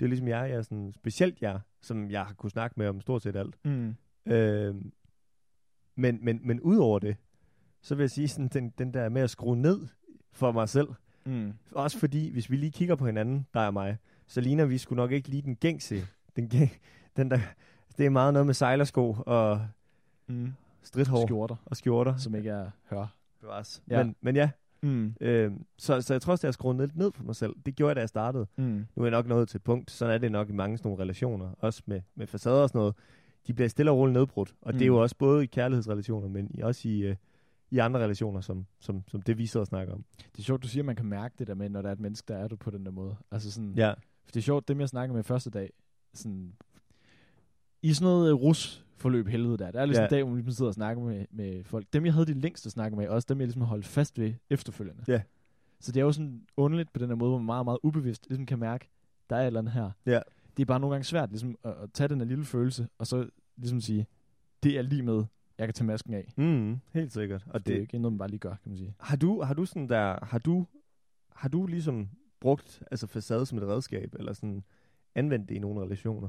Det 0.00 0.06
er 0.06 0.08
ligesom 0.08 0.28
jeg, 0.28 0.50
jeg 0.50 0.56
er 0.58 0.62
sådan, 0.62 0.92
specielt 0.92 1.42
jeg, 1.42 1.60
som 1.80 2.10
jeg 2.10 2.24
har 2.26 2.34
kunne 2.34 2.50
snakke 2.50 2.74
med 2.76 2.86
om 2.88 3.00
stort 3.00 3.22
set 3.22 3.36
alt. 3.36 3.54
Mm. 3.64 3.94
Øh, 4.26 4.74
men, 5.96 6.18
men, 6.24 6.40
men 6.44 6.60
ud 6.60 6.76
over 6.76 6.98
det, 6.98 7.16
så 7.82 7.94
vil 7.94 8.02
jeg 8.02 8.10
sige, 8.10 8.28
sådan, 8.28 8.48
den, 8.48 8.70
den 8.78 8.94
der 8.94 9.08
med 9.08 9.22
at 9.22 9.30
skrue 9.30 9.56
ned 9.56 9.86
for 10.32 10.52
mig 10.52 10.68
selv, 10.68 10.88
Mm. 11.24 11.52
også 11.72 11.98
fordi, 11.98 12.30
hvis 12.32 12.50
vi 12.50 12.56
lige 12.56 12.72
kigger 12.72 12.94
på 12.94 13.06
hinanden, 13.06 13.46
dig 13.54 13.66
og 13.66 13.72
mig, 13.72 13.96
så 14.26 14.40
ligner 14.40 14.64
vi 14.64 14.78
sgu 14.78 14.94
nok 14.94 15.12
ikke 15.12 15.28
lige 15.28 15.42
den 15.42 15.56
gængse. 15.56 16.06
Den, 16.36 16.48
gæng, 16.48 16.70
den 17.16 17.30
der, 17.30 17.38
det 17.98 18.06
er 18.06 18.10
meget 18.10 18.32
noget 18.32 18.46
med 18.46 18.54
sejlersko 18.54 19.16
og 19.26 19.66
Mm. 20.26 20.52
stridthår 20.82 21.26
Skjorter, 21.26 21.56
og 21.66 21.76
skjorter. 21.76 22.16
som 22.16 22.34
ikke 22.34 22.50
er 22.50 22.70
hør. 22.90 23.06
Bevares. 23.40 23.82
Ja. 23.90 24.04
Men, 24.04 24.16
men 24.20 24.36
ja, 24.36 24.50
Mm. 24.82 25.14
øh, 25.20 25.52
så, 25.78 26.00
så 26.00 26.14
jeg 26.14 26.22
tror 26.22 26.30
også, 26.32 26.40
at 26.46 26.48
jeg 26.48 26.54
skruede 26.54 26.78
lidt 26.78 26.96
ned 26.96 27.12
for 27.12 27.24
mig 27.24 27.36
selv. 27.36 27.54
Det 27.66 27.76
gjorde 27.76 27.88
jeg, 27.88 27.96
da 27.96 28.00
jeg 28.00 28.08
startede. 28.08 28.46
Mm. 28.56 28.64
Nu 28.96 29.02
er 29.02 29.04
jeg 29.04 29.10
nok 29.10 29.26
nået 29.26 29.48
til 29.48 29.56
et 29.58 29.62
punkt. 29.62 29.90
Sådan 29.90 30.14
er 30.14 30.18
det 30.18 30.32
nok 30.32 30.48
i 30.48 30.52
mange 30.52 30.78
sådan 30.78 30.88
nogle 30.88 31.02
relationer. 31.02 31.50
Også 31.58 31.82
med, 31.86 32.00
med 32.14 32.26
facader 32.26 32.56
og 32.62 32.68
sådan 32.68 32.78
noget. 32.78 32.94
De 33.46 33.54
bliver 33.54 33.68
stille 33.68 33.90
og 33.90 33.96
roligt 33.96 34.12
nedbrudt. 34.12 34.54
Og 34.62 34.72
mm. 34.72 34.78
det 34.78 34.82
er 34.82 34.86
jo 34.86 34.94
Mm. 34.94 34.98
også 35.00 35.16
både 35.16 35.44
i 35.44 35.46
kærlighedsrelationer, 35.46 36.28
men 36.28 36.62
også 36.62 36.88
i, 36.88 37.00
øh, 37.02 37.16
i 37.70 37.78
andre 37.78 38.00
relationer, 38.00 38.40
som, 38.40 38.66
som, 38.80 39.02
som 39.08 39.22
det 39.22 39.38
vi 39.38 39.46
sidder 39.46 39.62
og 39.62 39.66
snakker 39.66 39.94
om. 39.94 40.04
Det 40.32 40.38
er 40.38 40.42
sjovt, 40.42 40.62
du 40.62 40.68
siger, 40.68 40.82
at 40.82 40.86
man 40.86 40.96
kan 40.96 41.06
mærke 41.06 41.34
det 41.38 41.46
der 41.46 41.54
med, 41.54 41.68
når 41.68 41.82
der 41.82 41.88
er 41.88 41.92
et 41.92 42.00
menneske, 42.00 42.32
der 42.32 42.38
er 42.38 42.48
du 42.48 42.56
på 42.56 42.70
den 42.70 42.84
der 42.86 42.90
måde. 42.92 43.16
Altså 43.30 43.50
sådan, 43.52 43.72
Ja, 43.76 43.90
For 44.24 44.30
det 44.32 44.36
er 44.36 44.40
sjovt, 44.42 44.68
dem 44.68 44.80
jeg 44.80 44.88
snakkede 44.88 45.14
med 45.16 45.24
første 45.24 45.50
dag, 45.50 45.72
sådan, 46.14 46.52
i 47.82 47.92
sådan 47.92 48.04
noget 48.06 48.32
uh, 48.32 48.40
rus 48.42 48.84
forløb 48.96 49.26
helvede 49.26 49.58
der. 49.58 49.70
Der 49.70 49.80
er 49.80 49.86
ligesom 49.86 50.02
Ja. 50.02 50.06
en 50.06 50.10
dag, 50.10 50.22
hvor 50.22 50.30
man 50.30 50.36
ligesom 50.36 50.52
sidder 50.56 50.68
og 50.68 50.74
snakker 50.74 51.02
med, 51.02 51.26
med 51.30 51.64
folk. 51.64 51.86
Dem, 51.92 52.04
jeg 52.04 52.12
havde 52.14 52.26
de 52.26 52.40
længste 52.40 52.70
snakke 52.70 52.96
med, 52.96 53.08
også 53.08 53.26
dem, 53.28 53.38
jeg 53.40 53.46
ligesom 53.46 53.62
holdt 53.62 53.86
fast 53.86 54.18
ved 54.18 54.34
efterfølgende. 54.50 55.04
Ja. 55.08 55.22
Så 55.80 55.92
det 55.92 56.00
er 56.00 56.04
jo 56.04 56.12
sådan 56.12 56.42
underligt 56.56 56.92
på 56.92 56.98
den 56.98 57.08
her 57.08 57.14
måde, 57.16 57.30
hvor 57.30 57.38
man 57.38 57.46
meget, 57.46 57.64
meget 57.64 57.78
ubevidst 57.82 58.26
ligesom 58.28 58.46
kan 58.46 58.58
mærke, 58.58 58.90
der 59.30 59.36
er 59.36 59.40
et 59.42 59.46
eller 59.46 59.60
andet 59.60 59.72
her. 59.72 59.90
Ja. 60.06 60.20
Det 60.56 60.62
er 60.62 60.66
bare 60.66 60.80
nogle 60.80 60.94
gange 60.94 61.04
svært 61.04 61.30
ligesom, 61.30 61.58
at, 61.64 61.72
at 61.82 61.92
tage 61.92 62.08
den 62.08 62.18
her 62.20 62.26
lille 62.26 62.44
følelse, 62.44 62.88
og 62.98 63.06
så 63.06 63.28
ligesom 63.56 63.80
sige, 63.80 64.06
det 64.62 64.78
er 64.78 64.82
lige 64.82 65.02
med, 65.02 65.24
jeg 65.58 65.66
kan 65.66 65.74
tage 65.74 65.86
masken 65.86 66.14
af. 66.14 66.32
mm, 66.36 66.78
helt 66.92 67.12
sikkert. 67.12 67.42
Og 67.46 67.54
Og 67.54 67.66
det 67.66 67.72
er 67.72 67.76
jo 67.76 67.78
det, 67.80 67.82
ikke 67.82 67.98
noget, 67.98 68.12
man 68.12 68.18
bare 68.18 68.28
lige 68.28 68.38
gør, 68.40 68.50
kan 68.50 68.70
man 68.70 68.76
sige. 68.76 68.94
har 69.00 69.16
du, 69.16 69.42
har 69.42 69.54
du 69.54 69.64
sådan 69.64 69.88
der, 69.88 70.24
har 70.24 70.38
du, 70.38 70.66
har 71.36 71.48
du 71.48 71.66
ligesom 71.66 72.08
brugt 72.40 72.82
altså 72.90 73.06
facade 73.06 73.46
som 73.46 73.58
et 73.58 73.64
redskab, 73.64 74.14
eller 74.18 74.32
sådan 74.32 74.64
anvendt 75.14 75.48
det 75.48 75.54
i 75.54 75.58
nogle 75.58 75.80
relationer? 75.84 76.28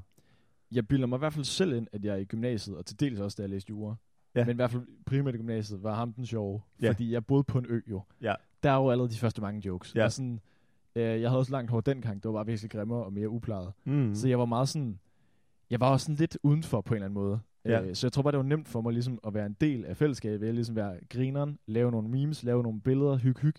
Jeg 0.71 0.87
bilder 0.87 1.07
mig 1.07 1.17
i 1.17 1.19
hvert 1.19 1.33
fald 1.33 1.45
selv 1.45 1.73
ind, 1.73 1.87
at 1.91 2.05
jeg 2.05 2.21
i 2.21 2.25
gymnasiet, 2.25 2.77
og 2.77 2.85
til 2.85 2.99
dels 2.99 3.19
også, 3.19 3.35
da 3.37 3.41
jeg 3.41 3.49
læste 3.49 3.69
jura, 3.69 3.95
Ja. 4.35 4.45
men 4.45 4.51
i 4.51 4.55
hvert 4.55 4.71
fald 4.71 4.83
primært 5.05 5.35
i 5.35 5.37
gymnasiet, 5.37 5.83
var 5.83 5.95
ham 5.95 6.13
den 6.13 6.25
sjove. 6.25 6.61
Ja. 6.81 6.89
Fordi 6.89 7.11
jeg 7.13 7.25
boede 7.25 7.43
på 7.43 7.57
en 7.59 7.65
ø 7.69 7.81
jo. 7.87 8.01
Ja. 8.21 8.33
Der 8.63 8.69
er 8.71 8.75
jo 8.75 8.89
allerede 8.91 9.11
de 9.13 9.17
første 9.17 9.41
mange 9.41 9.61
jokes. 9.67 9.95
Ja. 9.95 10.03
Og 10.03 10.11
sådan, 10.11 10.39
øh, 10.95 11.21
jeg 11.21 11.29
havde 11.29 11.39
også 11.39 11.51
langt 11.51 11.71
hår 11.71 11.81
dengang. 11.81 12.23
Det 12.23 12.29
var 12.29 12.33
bare 12.37 12.47
væsentligt 12.47 12.71
grimmere 12.71 13.03
og 13.03 13.13
mere 13.13 13.29
uplejet. 13.29 13.71
Mm. 13.85 14.15
Så 14.15 14.27
jeg 14.27 14.39
var 14.39 14.45
meget 14.45 14.69
sådan... 14.69 14.99
Jeg 15.69 15.79
var 15.79 15.91
også 15.91 16.03
sådan 16.05 16.15
lidt 16.15 16.37
udenfor 16.43 16.81
på 16.81 16.93
en 16.93 16.95
eller 16.95 17.05
anden 17.05 17.13
måde. 17.13 17.39
Ja. 17.65 17.81
Øh, 17.81 17.95
så 17.95 18.07
jeg 18.07 18.11
tror 18.11 18.21
bare, 18.21 18.31
det 18.31 18.37
var 18.37 18.43
nemt 18.43 18.67
for 18.67 18.81
mig 18.81 18.93
ligesom 18.93 19.19
at 19.27 19.33
være 19.33 19.45
en 19.45 19.55
del 19.61 19.85
af 19.85 19.97
fællesskabet. 19.97 20.45
Jeg 20.45 20.53
ligesom 20.55 20.75
være 20.75 20.99
grineren, 21.09 21.59
lave 21.65 21.91
nogle 21.91 22.09
memes, 22.09 22.43
lave 22.43 22.63
nogle 22.63 22.81
billeder, 22.81 23.17
hyg 23.17 23.37
hyg. 23.39 23.55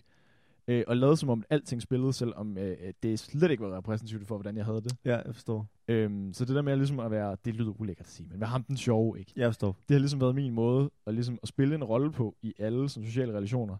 Øh, 0.71 0.83
og 0.87 0.97
lade 0.97 1.17
som 1.17 1.29
om 1.29 1.43
alting 1.49 1.81
spillede, 1.81 2.13
selvom 2.13 2.57
øh, 2.57 2.77
det 3.03 3.19
slet 3.19 3.51
ikke 3.51 3.63
var 3.63 3.77
repræsentativt 3.77 4.27
for, 4.27 4.35
hvordan 4.35 4.57
jeg 4.57 4.65
havde 4.65 4.81
det. 4.81 4.95
Ja, 5.05 5.15
jeg 5.25 5.35
forstår. 5.35 5.67
Øhm, 5.87 6.33
så 6.33 6.45
det 6.45 6.55
der 6.55 6.61
med 6.61 6.75
ligesom 6.75 6.99
at 6.99 7.11
være, 7.11 7.37
det 7.45 7.55
lyder 7.55 7.81
ulækkert 7.81 8.05
at 8.05 8.11
sige, 8.11 8.27
men 8.31 8.39
være 8.39 8.49
ham 8.49 8.63
den 8.63 8.77
sjove, 8.77 9.19
ikke? 9.19 9.33
Jeg 9.35 9.47
forstår. 9.49 9.77
Det 9.89 9.95
har 9.95 9.99
ligesom 9.99 10.21
været 10.21 10.35
min 10.35 10.53
måde 10.53 10.89
at, 11.07 11.13
ligesom 11.13 11.39
at 11.43 11.47
spille 11.49 11.75
en 11.75 11.83
rolle 11.83 12.11
på 12.11 12.35
i 12.41 12.53
alle 12.59 12.89
sådan, 12.89 13.07
sociale 13.07 13.33
relationer, 13.33 13.77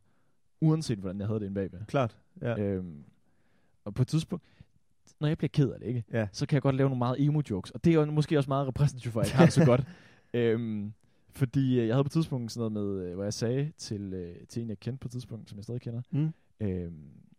uanset 0.61 0.97
hvordan 0.99 1.19
jeg 1.19 1.27
havde 1.27 1.39
det 1.39 1.45
inde 1.45 1.55
bagved. 1.55 1.79
Klart. 1.87 2.17
Ja. 2.41 2.59
Øhm, 2.59 3.03
og 3.85 3.93
på 3.93 4.01
et 4.01 4.07
tidspunkt, 4.07 4.45
når 5.19 5.27
jeg 5.27 5.37
bliver 5.37 5.49
ked 5.49 5.69
af 5.71 5.79
det, 5.79 5.87
ikke? 5.87 6.03
Ja. 6.13 6.27
så 6.31 6.45
kan 6.45 6.55
jeg 6.55 6.61
godt 6.61 6.75
lave 6.75 6.89
nogle 6.89 6.99
meget 6.99 7.15
emo-jokes, 7.19 7.71
og 7.71 7.83
det 7.83 7.91
er 7.93 7.95
jo 7.95 8.05
måske 8.05 8.37
også 8.37 8.49
meget 8.49 8.67
repræsentativt 8.67 9.13
for, 9.13 9.21
at 9.21 9.29
jeg 9.29 9.37
har 9.37 9.45
det 9.45 9.53
så 9.53 9.65
godt. 9.65 9.83
Øhm, 10.33 10.93
fordi 11.33 11.79
øh, 11.79 11.87
jeg 11.87 11.95
havde 11.95 12.03
på 12.03 12.07
et 12.07 12.11
tidspunkt 12.11 12.51
sådan 12.51 12.71
noget 12.71 12.95
med, 12.97 13.05
øh, 13.05 13.13
hvor 13.15 13.23
jeg 13.23 13.33
sagde 13.33 13.71
til, 13.77 14.13
øh, 14.13 14.35
til 14.49 14.63
en, 14.63 14.69
jeg 14.69 14.79
kendte 14.79 14.99
på 15.01 15.07
et 15.07 15.11
tidspunkt, 15.11 15.49
som 15.49 15.57
jeg 15.57 15.63
stadig 15.63 15.81
kender, 15.81 16.01
Mm. 16.11 16.33
Øhm, 16.61 16.93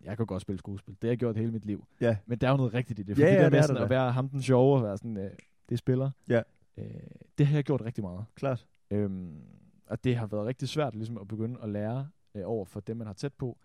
jeg 0.05 0.17
kan 0.17 0.27
godt 0.27 0.43
spille 0.43 0.59
skuespil. 0.59 0.95
Det 0.95 1.09
har 1.09 1.11
jeg 1.11 1.19
gjort 1.19 1.37
hele 1.37 1.53
mit 1.53 1.65
liv. 1.65 1.87
Ja. 2.01 2.17
Men 2.27 2.39
der 2.39 2.47
er 2.47 2.51
jo 2.51 2.57
noget 2.57 2.75
rigtigt 2.75 2.99
i 2.99 3.03
det. 3.03 3.19
Ja, 3.19 3.25
Fordi 3.25 3.33
ja, 3.33 3.37
der 3.39 3.43
det 3.43 3.53
med 3.53 3.59
er 3.59 3.63
sådan 3.63 3.77
der 3.77 3.83
at 3.85 3.91
være 3.91 4.13
ham 4.13 4.29
den 4.29 4.43
sjove 4.43 4.77
og 4.77 4.83
være 4.83 4.99
sådan, 4.99 5.17
øh, 5.17 5.31
det 5.69 5.79
spiller. 5.79 6.11
Ja. 6.29 6.43
Øh, 6.79 6.85
det 7.39 7.47
har 7.47 7.55
jeg 7.57 7.65
gjort 7.65 7.83
rigtig 7.83 8.05
meget. 8.05 8.25
Klart. 8.35 8.67
Øhm, 8.91 9.35
og 9.87 10.05
det 10.05 10.17
har 10.17 10.27
været 10.27 10.47
rigtig 10.47 10.69
svært 10.69 10.95
ligesom 10.95 11.19
at 11.19 11.29
begynde 11.29 11.59
at 11.63 11.69
lære 11.69 12.09
øh, 12.35 12.43
over 12.47 12.65
for 12.65 12.81
dem, 12.81 12.97
man 12.97 13.07
har 13.07 13.15
tæt 13.15 13.33
på. 13.33 13.59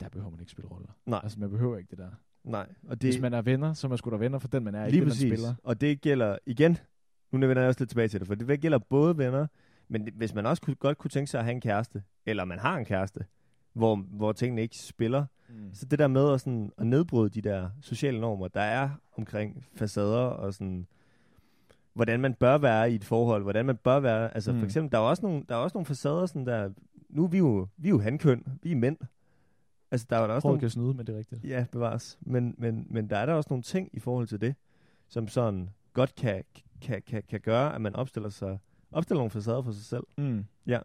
Der 0.00 0.08
behøver 0.08 0.30
man 0.30 0.40
ikke 0.40 0.52
spille 0.52 0.70
roller. 0.70 0.88
Nej. 1.06 1.20
Altså, 1.22 1.40
man 1.40 1.50
behøver 1.50 1.76
ikke 1.78 1.90
det 1.90 1.98
der. 1.98 2.10
Nej. 2.44 2.66
Og 2.88 3.02
Det, 3.02 3.10
Hvis 3.10 3.20
man 3.22 3.34
er 3.34 3.42
venner, 3.42 3.72
så 3.74 3.86
er 3.86 3.88
man 3.88 3.98
sgu 3.98 4.10
da 4.10 4.16
venner 4.16 4.38
for 4.38 4.48
den, 4.48 4.64
man 4.64 4.74
er. 4.74 4.78
lige 4.86 4.88
ikke 4.88 4.96
den, 5.00 5.04
man 5.04 5.10
præcis. 5.10 5.30
spiller. 5.32 5.54
Og 5.62 5.80
det 5.80 6.00
gælder 6.00 6.38
igen, 6.46 6.78
nu 7.32 7.38
vender 7.38 7.62
jeg 7.62 7.68
også 7.68 7.80
lidt 7.80 7.90
tilbage 7.90 8.08
til 8.08 8.20
det, 8.20 8.26
for 8.26 8.34
det 8.34 8.60
gælder 8.60 8.78
både 8.78 9.18
venner, 9.18 9.46
men 9.88 10.08
hvis 10.14 10.34
man 10.34 10.46
også 10.46 10.62
kunne, 10.62 10.74
godt 10.76 10.98
kunne 10.98 11.08
tænke 11.08 11.30
sig 11.30 11.38
at 11.38 11.44
have 11.44 11.54
en 11.54 11.60
kæreste, 11.60 12.02
eller 12.26 12.44
man 12.44 12.58
har 12.58 12.76
en 12.76 12.84
kæreste, 12.84 13.24
hvor, 13.74 13.96
hvor 13.96 14.32
tingene 14.32 14.62
ikke 14.62 14.78
spiller, 14.78 15.24
Mm. 15.48 15.74
så 15.74 15.86
det 15.86 15.98
der 15.98 16.06
med 16.08 16.32
at, 16.32 16.40
sådan, 16.40 16.72
at 16.78 16.86
nedbryde 16.86 17.30
de 17.30 17.40
der 17.40 17.70
sociale 17.80 18.20
normer, 18.20 18.48
der 18.48 18.60
er 18.60 18.90
omkring 19.16 19.66
facader 19.74 20.16
og 20.26 20.54
sådan, 20.54 20.86
hvordan 21.92 22.20
man 22.20 22.34
bør 22.34 22.58
være 22.58 22.92
i 22.92 22.94
et 22.94 23.04
forhold, 23.04 23.42
hvordan 23.42 23.66
man 23.66 23.76
bør 23.76 24.00
være, 24.00 24.34
altså 24.34 24.52
mm. 24.52 24.58
For 24.58 24.64
eksempel, 24.64 24.92
der 24.92 24.98
er 24.98 25.02
også 25.02 25.22
nogle, 25.22 25.44
der 25.48 25.54
er 25.54 25.58
også 25.58 25.76
nogle 25.78 25.86
facader 25.86 26.26
sådan 26.26 26.46
der, 26.46 26.70
nu 27.08 27.24
er 27.24 27.28
vi 27.28 27.38
jo, 27.38 27.68
vi 27.76 27.88
er 27.88 27.90
jo 27.90 28.00
hankøn, 28.00 28.58
vi 28.62 28.72
er 28.72 28.76
mænd. 28.76 28.96
Altså 29.90 30.06
der 30.10 30.16
er 30.16 30.26
da 30.26 30.32
også 30.32 30.48
nogle, 30.48 30.60
kan 30.60 30.70
snyde, 30.70 30.94
men 30.94 31.06
det 31.06 31.14
er 31.14 31.18
rigtigt. 31.18 31.44
Ja, 31.44 31.66
bevares. 31.72 32.18
Men, 32.20 32.54
men, 32.58 32.86
men 32.90 33.10
der 33.10 33.16
er 33.16 33.26
der 33.26 33.32
også 33.32 33.48
nogle 33.50 33.62
ting 33.62 33.88
i 33.92 33.98
forhold 33.98 34.26
til 34.26 34.40
det, 34.40 34.54
som 35.08 35.28
sådan 35.28 35.70
godt 35.92 36.14
kan, 36.14 36.44
kan, 36.82 37.02
kan, 37.06 37.22
kan 37.28 37.40
gøre, 37.40 37.74
at 37.74 37.80
man 37.80 37.96
opstiller 37.96 38.28
sig 38.28 38.58
opstiller 38.92 39.18
nogle 39.18 39.30
facader 39.30 39.62
for 39.62 39.72
sig 39.72 39.84
selv. 39.84 40.04
Mm. 40.18 40.44
Ja. 40.66 40.78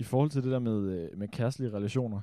I 0.00 0.02
forhold 0.04 0.30
til 0.30 0.42
det 0.42 0.50
der 0.52 0.58
med, 0.58 0.80
øh, 0.82 1.18
med 1.18 1.28
kærestelige 1.28 1.72
relationer. 1.76 2.20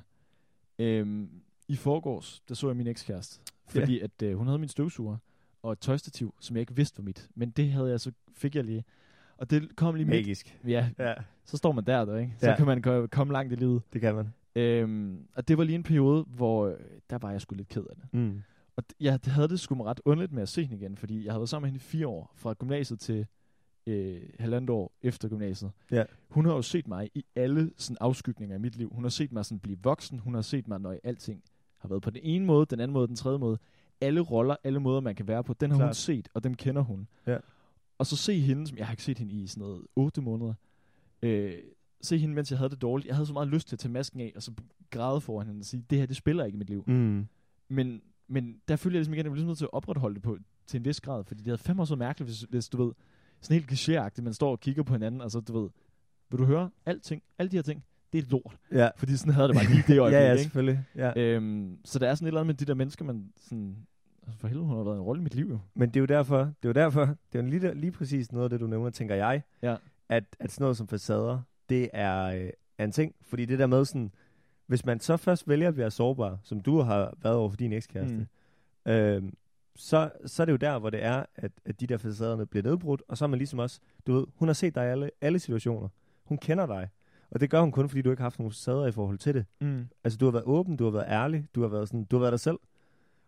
Øhm, 0.78 1.28
I 1.68 1.76
forgårs, 1.76 2.40
der 2.48 2.54
så 2.54 2.66
jeg 2.66 2.76
min 2.76 2.86
ekskæreste. 2.86 3.40
Fordi 3.68 4.00
at 4.00 4.22
øh, 4.22 4.36
hun 4.38 4.46
havde 4.46 4.58
min 4.58 4.68
støvsuger 4.68 5.16
og 5.62 5.72
et 5.72 5.78
tøjstativ, 5.78 6.34
som 6.40 6.56
jeg 6.56 6.60
ikke 6.60 6.76
vidste 6.76 6.98
var 6.98 7.04
mit. 7.04 7.28
Men 7.34 7.50
det 7.50 7.72
havde 7.72 7.90
jeg 7.90 8.00
så, 8.00 8.12
fik 8.34 8.54
jeg 8.56 8.64
lige. 8.64 8.84
Og 9.36 9.50
det 9.50 9.76
kom 9.76 9.94
lige 9.94 10.06
midt. 10.06 10.16
Magisk. 10.16 10.58
Ja, 10.66 10.90
Ja, 10.98 11.14
så 11.44 11.56
står 11.56 11.72
man 11.72 11.84
der, 11.84 12.04
der 12.04 12.16
ikke? 12.18 12.34
Så 12.38 12.48
Ja. 12.50 12.56
kan 12.56 12.66
man 12.66 12.82
ko- 12.82 13.06
komme 13.06 13.32
langt 13.32 13.52
i 13.52 13.56
livet. 13.56 13.82
det 13.92 14.00
kan 14.00 14.14
man. 14.14 14.28
Øhm, 14.54 15.26
og 15.34 15.48
det 15.48 15.58
var 15.58 15.64
lige 15.64 15.76
en 15.76 15.82
periode, 15.82 16.24
hvor 16.28 16.66
øh, 16.66 16.74
der 17.10 17.18
var 17.18 17.30
jeg 17.30 17.40
sgu 17.40 17.54
lidt 17.54 17.68
ked 17.68 17.84
af 17.90 17.96
det. 17.96 18.04
Mm. 18.12 18.42
Og 18.76 18.84
jeg 19.00 19.18
havde 19.26 19.48
det 19.48 19.60
sgu 19.60 19.82
ret 19.82 20.00
underligt 20.04 20.32
med 20.32 20.42
at 20.42 20.48
se 20.48 20.62
hende 20.64 20.76
igen, 20.76 20.96
fordi 20.96 21.24
jeg 21.24 21.32
havde 21.32 21.40
været 21.40 21.48
sammen 21.48 21.66
med 21.66 21.70
hende 21.70 21.76
i 21.84 21.86
fire 21.88 22.06
år, 22.06 22.32
fra 22.34 22.54
gymnasiet 22.54 23.00
til 23.00 23.26
øh, 23.88 24.20
halvandet 24.38 24.70
år 24.70 24.92
efter 25.02 25.28
gymnasiet. 25.28 25.70
Ja. 25.90 26.04
Hun 26.28 26.44
har 26.44 26.54
jo 26.54 26.62
set 26.62 26.88
mig 26.88 27.10
i 27.14 27.24
alle 27.36 27.70
sådan, 27.76 27.96
afskygninger 28.00 28.54
af 28.54 28.60
mit 28.60 28.76
liv. 28.76 28.90
Hun 28.92 29.04
har 29.04 29.08
set 29.10 29.32
mig 29.32 29.44
sådan, 29.44 29.58
blive 29.58 29.78
voksen, 29.82 30.18
hun 30.18 30.34
har 30.34 30.42
set 30.42 30.68
mig, 30.68 30.80
når 30.80 30.96
alting 31.04 31.42
har 31.76 31.88
været 31.88 32.02
på 32.02 32.10
den 32.10 32.20
ene 32.22 32.44
måde, 32.44 32.66
den 32.66 32.80
anden 32.80 32.92
måde, 32.92 33.08
den 33.08 33.16
tredje 33.16 33.38
måde. 33.38 33.58
Alle 34.00 34.20
roller, 34.20 34.56
alle 34.64 34.80
måder, 34.80 35.00
man 35.00 35.14
kan 35.14 35.28
være 35.28 35.44
på, 35.44 35.54
den 35.54 35.70
har 35.70 35.76
hun 35.76 35.82
Klart. 35.82 35.96
set, 35.96 36.28
og 36.34 36.44
dem 36.44 36.54
kender 36.54 36.82
hun. 36.82 37.08
Ja. 37.26 37.38
Og 37.98 38.06
så 38.06 38.16
se 38.16 38.40
hende, 38.40 38.66
som 38.66 38.78
jeg 38.78 38.86
har 38.86 38.92
ikke 38.92 39.02
set 39.02 39.18
hende 39.18 39.34
i 39.34 39.46
sådan 39.46 39.60
noget 39.60 39.82
otte 39.96 40.20
måneder, 40.20 40.54
øh, 41.22 41.54
se 42.00 42.18
hende, 42.18 42.34
mens 42.34 42.50
jeg 42.50 42.58
havde 42.58 42.70
det 42.70 42.82
dårligt. 42.82 43.06
Jeg 43.06 43.16
havde 43.16 43.26
så 43.26 43.32
meget 43.32 43.48
lyst 43.48 43.68
til 43.68 43.74
at 43.76 43.80
tage 43.80 43.92
masken 43.92 44.20
af, 44.20 44.32
og 44.36 44.42
så 44.42 44.52
græde 44.90 45.20
foran 45.20 45.46
hende 45.46 45.60
og 45.60 45.64
sige, 45.64 45.84
det 45.90 45.98
her, 45.98 46.06
det 46.06 46.16
spiller 46.16 46.44
ikke 46.44 46.56
i 46.56 46.58
mit 46.58 46.70
liv. 46.70 46.84
Mm. 46.86 47.26
Men, 47.68 48.02
men 48.28 48.60
der 48.68 48.76
følte 48.76 48.94
jeg 48.94 49.00
ligesom 49.00 49.14
igen, 49.14 49.20
at 49.20 49.24
jeg 49.24 49.30
var 49.30 49.34
ligesom 49.34 49.48
nødt 49.48 49.58
til 49.58 49.64
at 49.64 49.72
opretholde 49.72 50.14
det 50.14 50.22
på, 50.22 50.38
til 50.66 50.78
en 50.78 50.84
vis 50.84 51.00
grad, 51.00 51.24
fordi 51.24 51.38
det 51.38 51.46
havde 51.46 51.58
fandme 51.58 51.82
også 51.82 51.94
været 51.94 52.06
mærkeligt, 52.08 52.28
hvis, 52.28 52.40
hvis 52.40 52.68
du 52.68 52.84
ved, 52.84 52.92
sådan 53.40 53.54
helt 53.54 53.72
klichéagtigt, 53.72 54.22
man 54.22 54.34
står 54.34 54.50
og 54.50 54.60
kigger 54.60 54.82
på 54.82 54.92
hinanden, 54.92 55.20
og 55.20 55.30
så 55.30 55.40
du 55.40 55.60
ved, 55.60 55.70
vil 56.30 56.38
du 56.38 56.44
høre, 56.44 56.70
alting, 56.86 57.22
alle 57.38 57.50
de 57.50 57.56
her 57.56 57.62
ting, 57.62 57.84
det 58.12 58.18
er 58.18 58.22
lort. 58.30 58.56
Ja. 58.72 58.88
Fordi 58.96 59.16
sådan 59.16 59.32
havde 59.32 59.48
det 59.48 59.56
bare 59.56 59.64
lige 59.64 59.84
det 59.86 59.98
øjeblik, 60.04 60.18
ja, 60.20 60.28
ja, 60.28 60.36
selvfølgelig. 60.42 60.84
Ja. 60.96 61.12
Øhm, 61.20 61.78
så 61.84 61.98
der 61.98 62.08
er 62.08 62.14
sådan 62.14 62.26
et 62.26 62.28
eller 62.28 62.40
andet 62.40 62.46
med 62.46 62.54
de 62.54 62.64
der 62.64 62.74
mennesker, 62.74 63.04
man 63.04 63.32
sådan, 63.36 63.76
altså 64.26 64.38
for 64.38 64.48
helvede, 64.48 64.66
hun 64.66 64.76
har 64.76 64.84
været 64.84 64.96
en 64.96 65.02
rolle 65.02 65.20
i 65.20 65.22
mit 65.22 65.34
liv 65.34 65.46
jo. 65.50 65.58
Men 65.74 65.88
det 65.88 65.96
er 65.96 66.00
jo 66.00 66.06
derfor, 66.06 66.38
det 66.38 66.46
er 66.62 66.68
jo 66.68 66.72
derfor, 66.72 67.04
det 67.32 67.38
er 67.38 67.42
jo 67.42 67.48
lige, 67.50 67.74
lige 67.74 67.92
præcis 67.92 68.32
noget 68.32 68.44
af 68.44 68.50
det, 68.50 68.60
du 68.60 68.66
nævner, 68.66 68.90
tænker 68.90 69.14
jeg, 69.14 69.42
Ja. 69.62 69.76
at, 70.08 70.24
at 70.40 70.50
sådan 70.52 70.62
noget 70.64 70.76
som 70.76 70.88
facader, 70.88 71.40
det 71.68 71.88
er, 71.92 72.22
øh, 72.24 72.50
er 72.78 72.84
en 72.84 72.92
ting. 72.92 73.14
Fordi 73.22 73.44
det 73.44 73.58
der 73.58 73.66
med 73.66 73.84
sådan, 73.84 74.12
hvis 74.66 74.84
man 74.84 75.00
så 75.00 75.16
først 75.16 75.48
vælger 75.48 75.68
at 75.68 75.76
være 75.76 75.90
sårbar, 75.90 76.38
som 76.42 76.60
du 76.60 76.80
har 76.80 77.14
været 77.22 77.36
over 77.36 77.48
for 77.50 77.56
din 77.56 77.72
ekskæreste, 77.72 78.26
mm. 78.86 78.92
øh, 78.92 79.22
så, 79.78 80.10
så 80.26 80.42
er 80.42 80.44
det 80.44 80.52
jo 80.52 80.56
der, 80.56 80.78
hvor 80.78 80.90
det 80.90 81.04
er, 81.04 81.24
at, 81.36 81.52
at 81.64 81.80
de 81.80 81.86
der 81.86 81.96
facaderne 81.96 82.46
bliver 82.46 82.62
nedbrudt, 82.62 83.02
og 83.08 83.18
så 83.18 83.24
er 83.24 83.26
man 83.26 83.38
ligesom 83.38 83.58
også, 83.58 83.80
du 84.06 84.12
ved, 84.12 84.26
hun 84.34 84.48
har 84.48 84.52
set 84.52 84.74
dig 84.74 84.84
i 84.84 84.90
alle, 84.90 85.10
alle 85.20 85.38
situationer. 85.38 85.88
Hun 86.24 86.38
kender 86.38 86.66
dig. 86.66 86.88
Og 87.30 87.40
det 87.40 87.50
gør 87.50 87.60
hun 87.60 87.72
kun, 87.72 87.88
fordi 87.88 88.02
du 88.02 88.10
ikke 88.10 88.20
har 88.20 88.24
haft 88.24 88.38
nogen 88.38 88.52
facader 88.52 88.86
i 88.86 88.92
forhold 88.92 89.18
til 89.18 89.34
det. 89.34 89.44
Mm. 89.60 89.88
Altså, 90.04 90.16
du 90.16 90.24
har 90.24 90.32
været 90.32 90.44
åben, 90.44 90.76
du 90.76 90.84
har 90.84 90.90
været 90.90 91.06
ærlig, 91.08 91.46
du 91.54 91.60
har 91.60 91.68
været, 91.68 91.88
sådan, 91.88 92.04
du 92.04 92.16
har 92.16 92.20
været 92.20 92.32
dig 92.32 92.40
selv. 92.40 92.58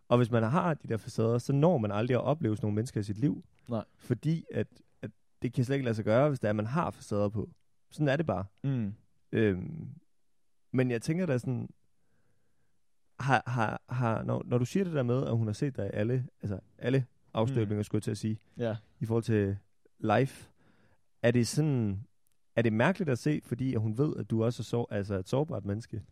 Og 0.09 0.17
hvis 0.17 0.31
man 0.31 0.43
har 0.43 0.75
de 0.75 0.89
der 0.89 0.97
facader, 0.97 1.39
så 1.39 1.53
når 1.53 1.79
man 1.79 1.93
aldrig 1.93 2.15
at 2.15 2.23
opleve 2.23 2.57
sådan 2.57 2.67
nogle 2.67 2.75
mennesker 2.75 3.01
i 3.01 3.03
sit 3.03 3.19
liv. 3.19 3.45
Nej. 3.69 3.85
Fordi 3.97 4.45
at, 4.55 4.67
at 5.03 5.11
det 5.43 5.53
kan 5.53 5.65
slet 5.65 5.77
ikke 5.77 5.85
lade 5.85 5.95
sig 5.95 6.05
gøre, 6.05 6.29
hvis 6.29 6.41
det 6.41 6.47
er, 6.47 6.51
at 6.51 6.57
man 6.57 6.67
har 6.67 6.91
facader 6.91 7.29
på. 7.29 7.51
Sådan 7.91 8.09
er 8.09 8.17
det 8.17 8.27
bare. 8.27 8.45
Mm. 8.65 8.95
Øhm, 9.33 9.89
men 10.73 10.91
jeg 10.91 11.03
tænker 11.03 11.27
da 11.27 11.39
sådan, 11.39 11.69
har, 13.21 13.43
har, 13.47 13.83
har, 13.89 14.23
når, 14.23 14.43
når 14.47 14.59
du 14.59 14.65
siger 14.65 14.85
det 14.85 14.93
der 14.93 15.03
med, 15.03 15.27
at 15.27 15.37
hun 15.37 15.47
har 15.47 15.53
set 15.55 15.77
dig 15.77 15.87
i 15.87 15.91
alle, 15.93 16.27
altså 16.43 16.61
alle 16.79 17.07
afstøbninger, 17.35 17.77
mm. 17.81 17.85
skulle 17.85 17.99
jeg 17.99 18.03
til 18.03 18.11
at 18.11 18.19
sige, 18.19 18.39
Ja. 18.59 18.77
i 19.01 19.07
forhold 19.07 19.25
til 19.25 19.57
life, 19.99 20.49
er 21.23 21.31
det 21.31 21.49
sådan, 21.49 22.01
er 22.57 22.63
det 22.63 22.73
mærkeligt 22.73 23.11
at 23.11 23.19
se, 23.19 23.41
fordi 23.45 23.75
at 23.75 23.81
hun 23.81 23.99
ved, 23.99 24.17
at 24.17 24.31
du 24.31 24.45
også 24.45 24.61
er 24.63 24.65
så, 24.65 24.87
altså 24.91 25.15
et 25.15 25.29
sårbart 25.29 25.65
menneske? 25.65 26.03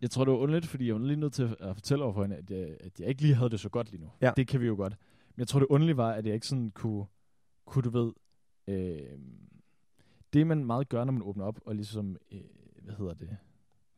Jeg 0.00 0.10
tror, 0.10 0.24
det 0.24 0.32
var 0.32 0.38
underligt, 0.38 0.66
fordi 0.66 0.86
jeg 0.86 0.94
var 0.94 1.00
lige 1.00 1.16
nødt 1.16 1.32
til 1.32 1.56
at 1.60 1.76
fortælle 1.76 2.04
over 2.04 2.12
for 2.12 2.22
hende, 2.22 2.36
at 2.36 2.50
jeg, 2.50 2.76
at 2.80 3.00
jeg 3.00 3.08
ikke 3.08 3.22
lige 3.22 3.34
havde 3.34 3.50
det 3.50 3.60
så 3.60 3.68
godt 3.68 3.90
lige 3.90 4.00
nu. 4.02 4.10
Ja. 4.20 4.32
Det 4.36 4.48
kan 4.48 4.60
vi 4.60 4.66
jo 4.66 4.74
godt. 4.76 4.96
Men 5.36 5.40
jeg 5.40 5.48
tror, 5.48 5.60
det 5.60 5.66
underlige 5.66 5.96
var, 5.96 6.12
at 6.12 6.26
jeg 6.26 6.34
ikke 6.34 6.46
sådan 6.46 6.70
kunne, 6.70 7.06
kunne 7.64 7.82
du 7.82 7.90
ved, 7.90 8.12
øh, 8.66 9.18
det 10.32 10.46
man 10.46 10.64
meget 10.64 10.88
gør, 10.88 11.04
når 11.04 11.12
man 11.12 11.22
åbner 11.22 11.44
op 11.44 11.60
og 11.66 11.74
ligesom, 11.74 12.16
øh, 12.32 12.40
hvad 12.82 12.94
hedder 12.94 13.14
det, 13.14 13.36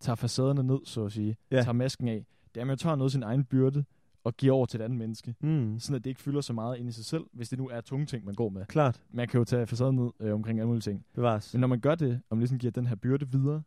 tager 0.01 0.17
facaderne 0.17 0.63
ned, 0.63 0.79
så 0.85 1.05
at 1.05 1.13
sige, 1.13 1.37
ja. 1.51 1.57
tager 1.63 1.73
masken 1.73 2.09
af, 2.09 2.27
det 2.59 2.63
er, 2.63 2.65
at 2.65 2.69
man 2.69 2.79
tager 2.79 2.97
noget 2.97 3.09
af 3.09 3.13
sin 3.13 3.23
egen 3.23 3.45
byrde 3.45 3.85
og 4.25 4.37
giver 4.37 4.55
over 4.55 4.67
til 4.67 4.81
et 4.81 4.85
andet 4.85 4.99
menneske. 4.99 5.35
Mm. 5.41 5.79
Sådan 5.79 5.97
at 5.97 6.05
det 6.05 6.11
ikke 6.11 6.21
fylder 6.21 6.41
så 6.41 6.53
meget 6.53 6.79
ind 6.79 6.89
i 6.89 6.93
sig 6.93 7.05
selv, 7.05 7.25
hvis 7.33 7.49
det 7.49 7.59
nu 7.59 7.69
er 7.69 7.81
tunge 7.81 8.07
ting, 8.07 8.25
man 8.25 8.35
går 8.35 8.49
med. 8.49 8.67
Klart. 8.67 9.03
Man 9.11 9.29
kan 9.29 9.39
jo 9.39 9.45
tage 9.45 9.67
facaden 9.67 9.97
ned 9.97 10.11
øh, 10.21 10.35
omkring 10.35 10.59
alle 10.59 10.67
mulige 10.67 10.81
ting. 10.81 11.05
Bevares. 11.15 11.55
Men 11.55 11.61
når 11.61 11.69
man 11.69 11.81
gør 11.81 11.95
det, 11.95 12.21
og 12.31 12.37
man 12.37 12.41
ligesom 12.41 12.59
giver 12.59 12.71
den 12.71 12.87
her 12.87 12.95
byrde 12.95 13.31
videre, 13.31 13.63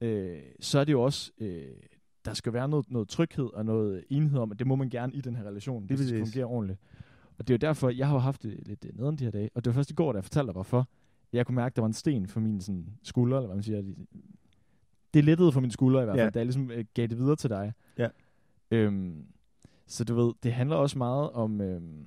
øh, 0.00 0.38
så 0.60 0.78
er 0.78 0.84
det 0.84 0.92
jo 0.92 1.02
også, 1.02 1.32
øh, 1.38 1.64
der 2.24 2.34
skal 2.34 2.52
være 2.52 2.68
noget, 2.68 2.90
noget 2.90 3.08
tryghed 3.08 3.54
og 3.54 3.64
noget 3.64 4.04
enhed 4.10 4.38
om, 4.38 4.52
at 4.52 4.58
det 4.58 4.66
må 4.66 4.76
man 4.76 4.88
gerne 4.90 5.12
i 5.12 5.20
den 5.20 5.36
her 5.36 5.44
relation, 5.44 5.84
hvis 5.84 5.98
det 5.98 6.08
skal 6.08 6.20
præcis. 6.20 6.34
fungere 6.34 6.46
ordentligt. 6.46 6.80
Og 7.38 7.48
det 7.48 7.54
er 7.54 7.58
jo 7.66 7.68
derfor, 7.68 7.90
jeg 7.90 8.08
har 8.08 8.18
haft 8.18 8.42
det 8.42 8.66
lidt 8.66 8.96
nederen 8.96 9.16
de 9.16 9.24
her 9.24 9.30
dage, 9.30 9.50
og 9.54 9.64
det 9.64 9.70
var 9.70 9.74
først 9.74 9.90
i 9.90 9.94
går, 9.94 10.12
da 10.12 10.16
jeg 10.16 10.24
fortalte 10.24 10.46
dig, 10.46 10.52
hvorfor. 10.52 10.88
Jeg 11.32 11.46
kunne 11.46 11.56
mærke, 11.56 11.72
at 11.72 11.76
der 11.76 11.82
var 11.82 11.86
en 11.86 11.92
sten 11.92 12.26
for 12.26 12.40
min 12.40 12.60
sådan, 12.60 12.86
skulder, 13.02 13.36
eller 13.36 13.46
hvad 13.46 13.56
man 13.56 13.62
siger. 13.62 13.82
Det 15.14 15.24
lettede 15.24 15.52
for 15.52 15.60
min 15.60 15.70
skulder 15.70 16.00
i 16.00 16.04
hvert 16.04 16.16
fald, 16.16 16.24
Ja. 16.26 16.30
da 16.30 16.38
jeg 16.38 16.46
ligesom 16.46 16.70
øh, 16.70 16.84
gav 16.94 17.06
det 17.06 17.18
videre 17.18 17.36
til 17.36 17.50
dig. 17.50 17.72
Ja. 17.98 18.08
Øhm, 18.70 19.26
så 19.86 20.04
du 20.04 20.14
ved, 20.14 20.32
det 20.42 20.52
handler 20.52 20.76
også 20.76 20.98
meget 20.98 21.30
om 21.30 21.60
øhm, 21.60 22.06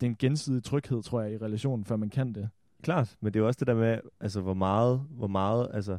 den 0.00 0.16
gensidige 0.18 0.60
tryghed, 0.60 1.02
tror 1.02 1.22
jeg, 1.22 1.32
i 1.32 1.36
relationen, 1.38 1.84
før 1.84 1.96
man 1.96 2.10
kan 2.10 2.32
det. 2.32 2.48
Klart, 2.82 3.16
men 3.20 3.32
det 3.32 3.38
er 3.38 3.42
jo 3.42 3.46
også 3.46 3.58
det 3.58 3.66
der 3.66 3.74
med, 3.74 3.98
altså 4.20 4.40
hvor 4.40 4.54
meget, 4.54 5.06
hvor 5.10 5.26
meget, 5.26 5.70
altså, 5.74 5.98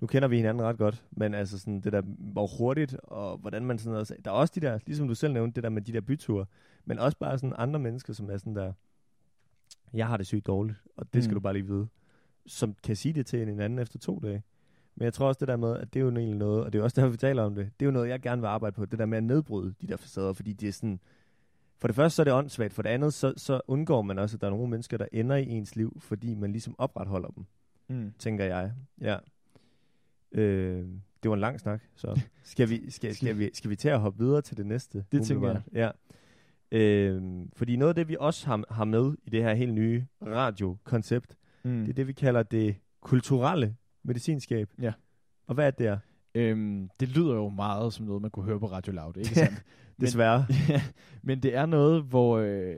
nu 0.00 0.06
kender 0.06 0.28
vi 0.28 0.36
hinanden 0.36 0.62
ret 0.64 0.78
godt, 0.78 1.04
men 1.10 1.34
altså 1.34 1.58
sådan 1.58 1.80
det 1.80 1.92
der, 1.92 2.02
hvor 2.32 2.46
hurtigt, 2.58 2.96
og 3.02 3.38
hvordan 3.38 3.64
man 3.64 3.78
sådan 3.78 3.92
noget, 3.92 4.12
der 4.24 4.30
er 4.30 4.34
også 4.34 4.52
de 4.56 4.60
der, 4.60 4.78
ligesom 4.86 5.08
du 5.08 5.14
selv 5.14 5.32
nævnte, 5.32 5.54
det 5.54 5.62
der 5.62 5.70
med 5.70 5.82
de 5.82 5.92
der 5.92 6.00
byture, 6.00 6.46
men 6.84 6.98
også 6.98 7.18
bare 7.18 7.38
sådan 7.38 7.54
andre 7.58 7.80
mennesker, 7.80 8.12
som 8.12 8.30
er 8.30 8.36
sådan 8.36 8.54
der, 8.56 8.72
jeg 9.94 10.06
har 10.06 10.16
det 10.16 10.26
sygt 10.26 10.46
dårligt, 10.46 10.78
og 10.96 11.12
det 11.14 11.24
skal 11.24 11.32
Mm. 11.32 11.34
du 11.34 11.40
bare 11.40 11.52
lige 11.52 11.66
vide, 11.66 11.86
som 12.46 12.74
kan 12.84 12.96
sige 12.96 13.12
det 13.12 13.26
til 13.26 13.48
en 13.48 13.60
anden 13.60 13.78
efter 13.78 13.98
to 13.98 14.18
dage. 14.22 14.42
Men 14.98 15.04
jeg 15.04 15.12
tror 15.14 15.28
også 15.28 15.38
det 15.38 15.48
der 15.48 15.56
med, 15.56 15.76
at 15.76 15.94
det 15.94 16.00
er 16.00 16.04
jo 16.04 16.10
egentlig 16.10 16.36
noget, 16.36 16.64
og 16.64 16.72
det 16.72 16.78
er 16.78 16.80
jo 16.80 16.84
også 16.84 17.00
derfor, 17.00 17.10
vi 17.10 17.16
taler 17.16 17.42
om 17.42 17.54
det, 17.54 17.70
det 17.80 17.86
er 17.86 17.86
jo 17.86 17.92
noget, 17.92 18.08
jeg 18.08 18.20
gerne 18.20 18.42
vil 18.42 18.48
arbejde 18.48 18.74
på, 18.74 18.84
det 18.84 18.98
der 18.98 19.06
med 19.06 19.18
at 19.18 19.24
nedbryde 19.24 19.74
de 19.80 19.86
der 19.86 19.96
facader, 19.96 20.32
fordi 20.32 20.52
det 20.52 20.68
er 20.68 20.72
sådan, 20.72 21.00
for 21.78 21.88
det 21.88 21.94
første 21.96 22.16
så 22.16 22.22
er 22.22 22.24
det 22.24 22.32
åndssvagt, 22.32 22.72
for 22.74 22.82
det 22.82 22.90
andet 22.90 23.14
så, 23.14 23.34
så 23.36 23.60
undgår 23.68 24.02
man 24.02 24.18
også, 24.18 24.36
at 24.36 24.40
der 24.40 24.46
er 24.46 24.50
nogle 24.50 24.70
mennesker, 24.70 24.96
der 24.96 25.06
ender 25.12 25.36
i 25.36 25.48
ens 25.48 25.76
liv, 25.76 25.96
fordi 26.00 26.34
man 26.34 26.52
ligesom 26.52 26.74
opretholder 26.78 27.28
dem, 27.28 27.44
Mm. 27.88 28.12
tænker 28.18 28.44
jeg. 28.44 28.72
Ja. 29.00 29.16
Øh, 30.32 30.86
det 31.22 31.28
var 31.28 31.34
en 31.34 31.40
lang 31.40 31.60
snak, 31.60 31.82
så 31.94 32.20
skal 32.42 32.68
vi, 32.70 32.90
skal, 32.90 33.14
skal, 33.14 33.38
vi, 33.38 33.50
skal 33.54 33.70
vi 33.70 33.76
til 33.76 33.88
at 33.88 34.00
hoppe 34.00 34.18
videre 34.24 34.42
til 34.42 34.56
det 34.56 34.66
næste? 34.66 35.04
Det 35.12 35.22
tænker 35.26 35.36
umiddelbart? 35.50 35.62
Ja. 35.72 35.90
Øh, 36.78 37.22
fordi 37.56 37.76
noget 37.76 37.88
af 37.88 37.94
det, 37.94 38.08
vi 38.08 38.16
også 38.20 38.46
har, 38.46 38.64
har 38.70 38.84
med 38.84 39.12
i 39.24 39.30
det 39.30 39.42
her 39.42 39.54
helt 39.54 39.74
nye 39.74 40.06
radiokoncept, 40.26 41.34
Mm. 41.64 41.80
det 41.80 41.88
er 41.88 41.92
det, 41.94 42.06
vi 42.06 42.12
kalder 42.12 42.42
det 42.42 42.76
kulturelle 43.00 43.76
medicinskab. 44.08 44.70
Ja. 44.80 44.92
Og 45.46 45.54
hvad 45.54 45.66
er 45.66 45.70
det 45.70 45.78
der? 45.78 45.98
Øhm, 46.34 46.90
det 47.00 47.08
lyder 47.08 47.34
jo 47.34 47.48
meget 47.48 47.92
som 47.92 48.06
noget, 48.06 48.22
man 48.22 48.30
kunne 48.30 48.44
høre 48.44 48.60
på 48.60 48.66
Radio 48.66 48.92
Loud, 48.92 49.16
ikke 49.16 49.28
sandt? 49.34 49.52
Men- 49.96 50.06
Desværre. 50.06 50.46
Ja, 50.68 50.82
men 51.22 51.42
det 51.42 51.54
er 51.54 51.66
noget, 51.66 52.02
hvor 52.02 52.38
øh, 52.38 52.76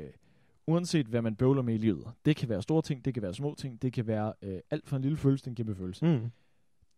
uanset 0.67 1.07
hvad 1.07 1.23
man 1.23 1.37
bøvler 1.37 1.63
med 1.63 1.75
i 1.75 1.79
livet, 1.79 2.05
det 2.25 2.37
kan 2.37 2.49
være 2.49 2.63
store 2.63 2.83
ting, 2.83 3.05
det 3.05 3.15
kan 3.15 3.23
være 3.23 3.35
små 3.35 3.55
ting, 3.59 3.83
det 3.83 3.93
kan 3.93 4.07
være 4.07 4.33
øh, 4.43 4.59
alt 4.71 4.89
fra 4.89 4.97
en 4.97 5.03
lille 5.03 5.17
følelse 5.17 5.45
til 5.45 5.51
en 5.51 5.57
kæmpe 5.57 5.75
følelse. 5.75 6.05
Mm. 6.07 6.31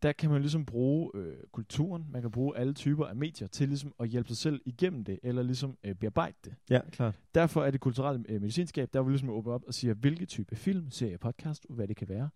Der 0.02 0.12
kan 0.12 0.30
man 0.30 0.40
ligesom 0.40 0.64
bruge 0.64 1.10
øh, 1.14 1.36
kulturen, 1.52 2.06
man 2.10 2.22
kan 2.22 2.30
bruge 2.30 2.56
alle 2.56 2.72
typer 2.74 3.06
af 3.06 3.16
medier 3.16 3.48
til 3.48 3.68
ligesom 3.68 3.94
at 4.00 4.08
hjælpe 4.08 4.28
sig 4.28 4.36
selv 4.36 4.60
igennem 4.64 5.04
det, 5.04 5.18
eller 5.22 5.42
ligesom 5.42 5.76
øh, 5.84 5.94
bearbejde 5.94 6.36
det. 6.44 6.54
Ja, 6.70 6.80
klart. 6.90 7.14
Derfor 7.34 7.64
er 7.64 7.70
det 7.70 7.80
kulturelle 7.80 8.24
øh, 8.28 8.40
medicinskab, 8.40 8.88
der 8.92 9.00
vil 9.02 9.06
vi 9.08 9.12
ligesom 9.12 9.30
åbne 9.30 9.52
op 9.52 9.64
og 9.66 9.74
sige, 9.74 9.94
hvilke 9.94 10.26
type 10.26 10.56
film, 10.56 10.90
serie, 10.90 11.18
podcast, 11.18 11.66
hvad 11.68 11.88
det 11.88 11.96
kan 11.96 12.08
være, 12.08 12.28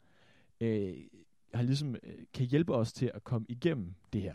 øh, 0.61 0.94
har 1.57 1.62
ligesom, 1.62 1.95
øh, 2.03 2.12
kan 2.35 2.47
hjælpe 2.47 2.75
os 2.75 2.92
til 2.92 3.11
at 3.14 3.25
komme 3.25 3.47
igennem 3.49 3.95
det 4.12 4.23
her. 4.23 4.35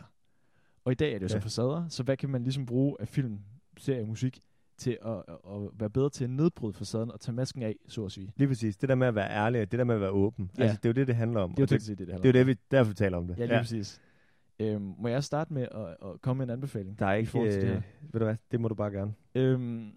Og 0.84 0.92
i 0.92 0.94
dag 0.94 1.08
er 1.14 1.18
det 1.18 1.22
jo 1.30 1.34
Ja. 1.36 1.40
så 1.40 1.48
facader, 1.48 1.88
så 1.88 2.02
hvad 2.02 2.16
kan 2.16 2.28
man 2.30 2.42
ligesom 2.42 2.66
bruge 2.66 2.96
af 3.00 3.08
film, 3.08 3.38
serie, 3.78 4.06
musik 4.06 4.40
til 4.78 4.98
at, 5.04 5.12
at, 5.12 5.22
at 5.54 5.60
være 5.80 5.90
bedre 5.90 6.10
til 6.10 6.24
at 6.24 6.30
nedbryde 6.30 6.72
facaden 6.72 7.10
og 7.10 7.20
tage 7.20 7.34
masken 7.34 7.62
af, 7.62 7.76
så 7.88 8.04
at 8.04 8.12
sige. 8.12 8.32
Lige 8.36 8.48
præcis. 8.48 8.76
Det 8.76 8.88
der 8.88 8.94
med 8.94 9.06
at 9.06 9.14
være 9.14 9.30
ærlig, 9.30 9.60
og 9.62 9.72
det 9.72 9.78
der 9.78 9.84
med 9.84 9.94
at 9.94 10.00
være 10.00 10.10
åben. 10.10 10.50
Ja. 10.58 10.62
Altså, 10.62 10.76
det 10.76 10.84
er 10.84 10.88
jo 10.88 10.92
det, 10.92 11.06
det 11.06 11.16
handler 11.16 11.40
om. 11.40 11.50
Det 11.50 11.58
er 11.58 11.62
jo 11.62 11.66
det, 11.78 11.80
det, 11.80 11.98
det, 11.98 11.98
det, 12.08 12.14
det 12.14 12.22
det, 12.22 12.36
er 12.36 12.40
jo 12.40 12.46
vi, 12.46 12.56
derfor 12.70 12.92
taler 12.92 13.18
om 13.18 13.26
det. 13.26 13.38
Ja, 13.38 13.44
lige 13.44 13.54
ja. 13.54 13.60
præcis. 13.60 14.00
Øhm, 14.58 14.94
må 14.98 15.08
jeg 15.08 15.24
starte 15.24 15.52
med 15.54 15.62
at, 15.72 15.86
at 16.10 16.20
komme 16.20 16.38
med 16.38 16.46
en 16.46 16.50
anbefaling? 16.50 16.98
Der 16.98 17.06
er 17.06 17.14
ikke, 17.14 17.30
til 17.30 17.40
det 17.40 17.62
øh, 17.62 17.68
her? 17.68 17.80
ved 18.12 18.20
du 18.20 18.24
hvad, 18.24 18.36
det 18.50 18.60
må 18.60 18.68
du 18.68 18.74
bare 18.74 18.90
gerne. 18.90 19.14
Øhm, 19.34 19.92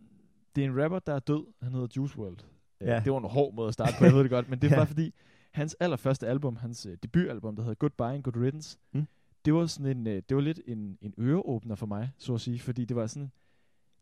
det 0.56 0.64
er 0.64 0.66
en 0.70 0.84
rapper, 0.84 1.00
der 1.00 1.14
er 1.14 1.20
død. 1.20 1.46
Han 1.62 1.72
hedder 1.72 1.88
Juice 1.98 2.18
WRLD. 2.20 2.40
Øh, 2.82 2.88
Ja. 2.88 3.02
Det 3.06 3.12
var 3.12 3.18
en 3.18 3.24
hård 3.30 3.54
måde 3.54 3.68
at 3.68 3.74
starte 3.74 3.94
på, 4.00 4.06
jeg 4.06 4.14
ved 4.14 4.22
det 4.24 4.30
godt, 4.32 4.50
men 4.50 4.60
det 4.60 4.68
er 4.68 4.72
Ja. 4.72 4.80
bare 4.80 4.88
fordi, 4.88 5.14
hans 5.56 5.74
allerførste 5.80 6.28
album, 6.28 6.56
hans 6.56 6.86
øh, 6.86 6.98
debutalbum, 7.04 7.56
der 7.56 7.64
hedder 7.64 7.76
Goodbye 7.76 8.04
and 8.06 8.24
Good 8.24 8.38
Riddance, 8.38 8.78
Mm. 8.94 9.08
det 9.46 9.54
var 9.54 9.66
sådan 9.66 9.98
en, 9.98 10.08
øh, 10.08 10.22
det 10.30 10.36
var 10.36 10.42
lidt 10.42 10.60
en, 10.68 10.98
en 11.02 11.14
øreåbner 11.20 11.76
for 11.76 11.86
mig, 11.86 12.12
så 12.18 12.34
at 12.34 12.42
sige, 12.42 12.60
fordi 12.60 12.86
det 12.86 12.96
var 12.96 13.08
sådan, 13.08 13.32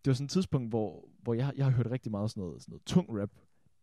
det 0.06 0.10
var 0.10 0.13
sådan 0.13 0.26
et 0.26 0.30
tidspunkt, 0.32 0.70
hvor, 0.70 1.10
hvor 1.22 1.34
jeg, 1.34 1.54
jeg 1.58 1.66
har 1.66 1.72
hørt 1.72 1.92
rigtig 1.92 2.12
meget 2.12 2.30
sådan 2.32 2.44
noget, 2.44 2.62
sådan 2.62 2.72
noget 2.72 2.84
tung 2.86 3.22
rap, 3.22 3.30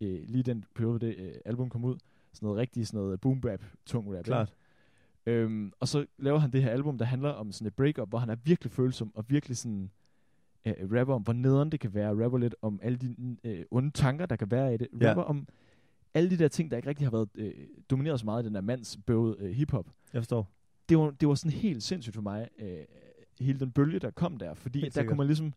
øh, 0.01 0.21
lige 0.29 0.43
den 0.43 0.65
periode, 0.75 0.99
det 1.07 1.15
øh, 1.19 1.33
album 1.45 1.69
kom 1.69 1.85
ud, 1.85 1.99
sådan 2.33 2.47
noget 2.47 2.59
rigtig 2.59 2.87
sådan 2.87 3.01
noget 3.01 3.21
boom 3.21 3.41
bap, 3.41 3.65
tung 3.87 4.17
rap. 4.17 4.25
Klart. 4.25 4.55
Øhm, 5.27 5.73
og 5.81 5.89
så 5.89 6.07
laver 6.19 6.39
han 6.39 6.51
det 6.53 6.63
her 6.63 6.71
album, 6.71 6.99
der 6.99 7.05
handler 7.05 7.31
om 7.31 7.53
sådan 7.53 7.67
et 7.67 7.75
breakup, 7.75 8.09
hvor 8.09 8.19
han 8.19 8.31
er 8.31 8.37
virkelig 8.45 8.73
følsom 8.73 9.13
og 9.15 9.25
virkelig 9.29 9.57
sådan 9.57 9.91
øh, 10.65 10.75
rapper 10.99 11.15
om, 11.15 11.23
hvor 11.23 11.33
nederen 11.33 11.73
det 11.73 11.81
kan 11.81 11.95
være, 11.95 12.25
rapper 12.25 12.39
lidt 12.39 12.55
om 12.63 12.81
alle 12.83 12.99
de 12.99 13.37
øh, 13.45 13.65
onde 13.71 13.91
tanker, 13.91 14.27
der 14.27 14.37
kan 14.37 14.51
være 14.51 14.75
i 14.75 14.77
det, 14.77 14.89
Ja. 15.01 15.09
rapper 15.09 15.23
om 15.23 15.49
alle 16.15 16.31
de 16.31 16.37
der 16.39 16.49
ting, 16.49 16.71
der 16.71 16.77
ikke 16.77 16.89
rigtig 16.89 17.07
har 17.07 17.11
været 17.11 17.29
øh, 17.35 17.53
domineret 17.91 18.21
så 18.21 18.27
meget 18.27 18.43
i 18.43 18.47
den 18.47 18.55
der 18.55 18.61
mandsbøvede 18.61 19.37
øh, 19.41 19.51
hiphop. 19.51 19.87
Jeg 20.13 20.21
forstår. 20.23 20.49
Det 20.89 20.99
var, 20.99 21.11
det 21.11 21.29
var 21.29 21.35
sådan 21.35 21.59
helt 21.59 21.83
sindssygt 21.83 22.15
for 22.15 22.23
mig, 22.23 22.49
øh, 22.59 22.79
hele 23.41 23.61
den 23.61 23.71
bølge, 23.71 23.99
der 23.99 24.11
kom 24.11 24.37
der, 24.37 24.55
fordi 24.55 24.81
der 24.95 25.01
kunne 25.09 25.17
man 25.17 25.27
ligesom 25.27 25.53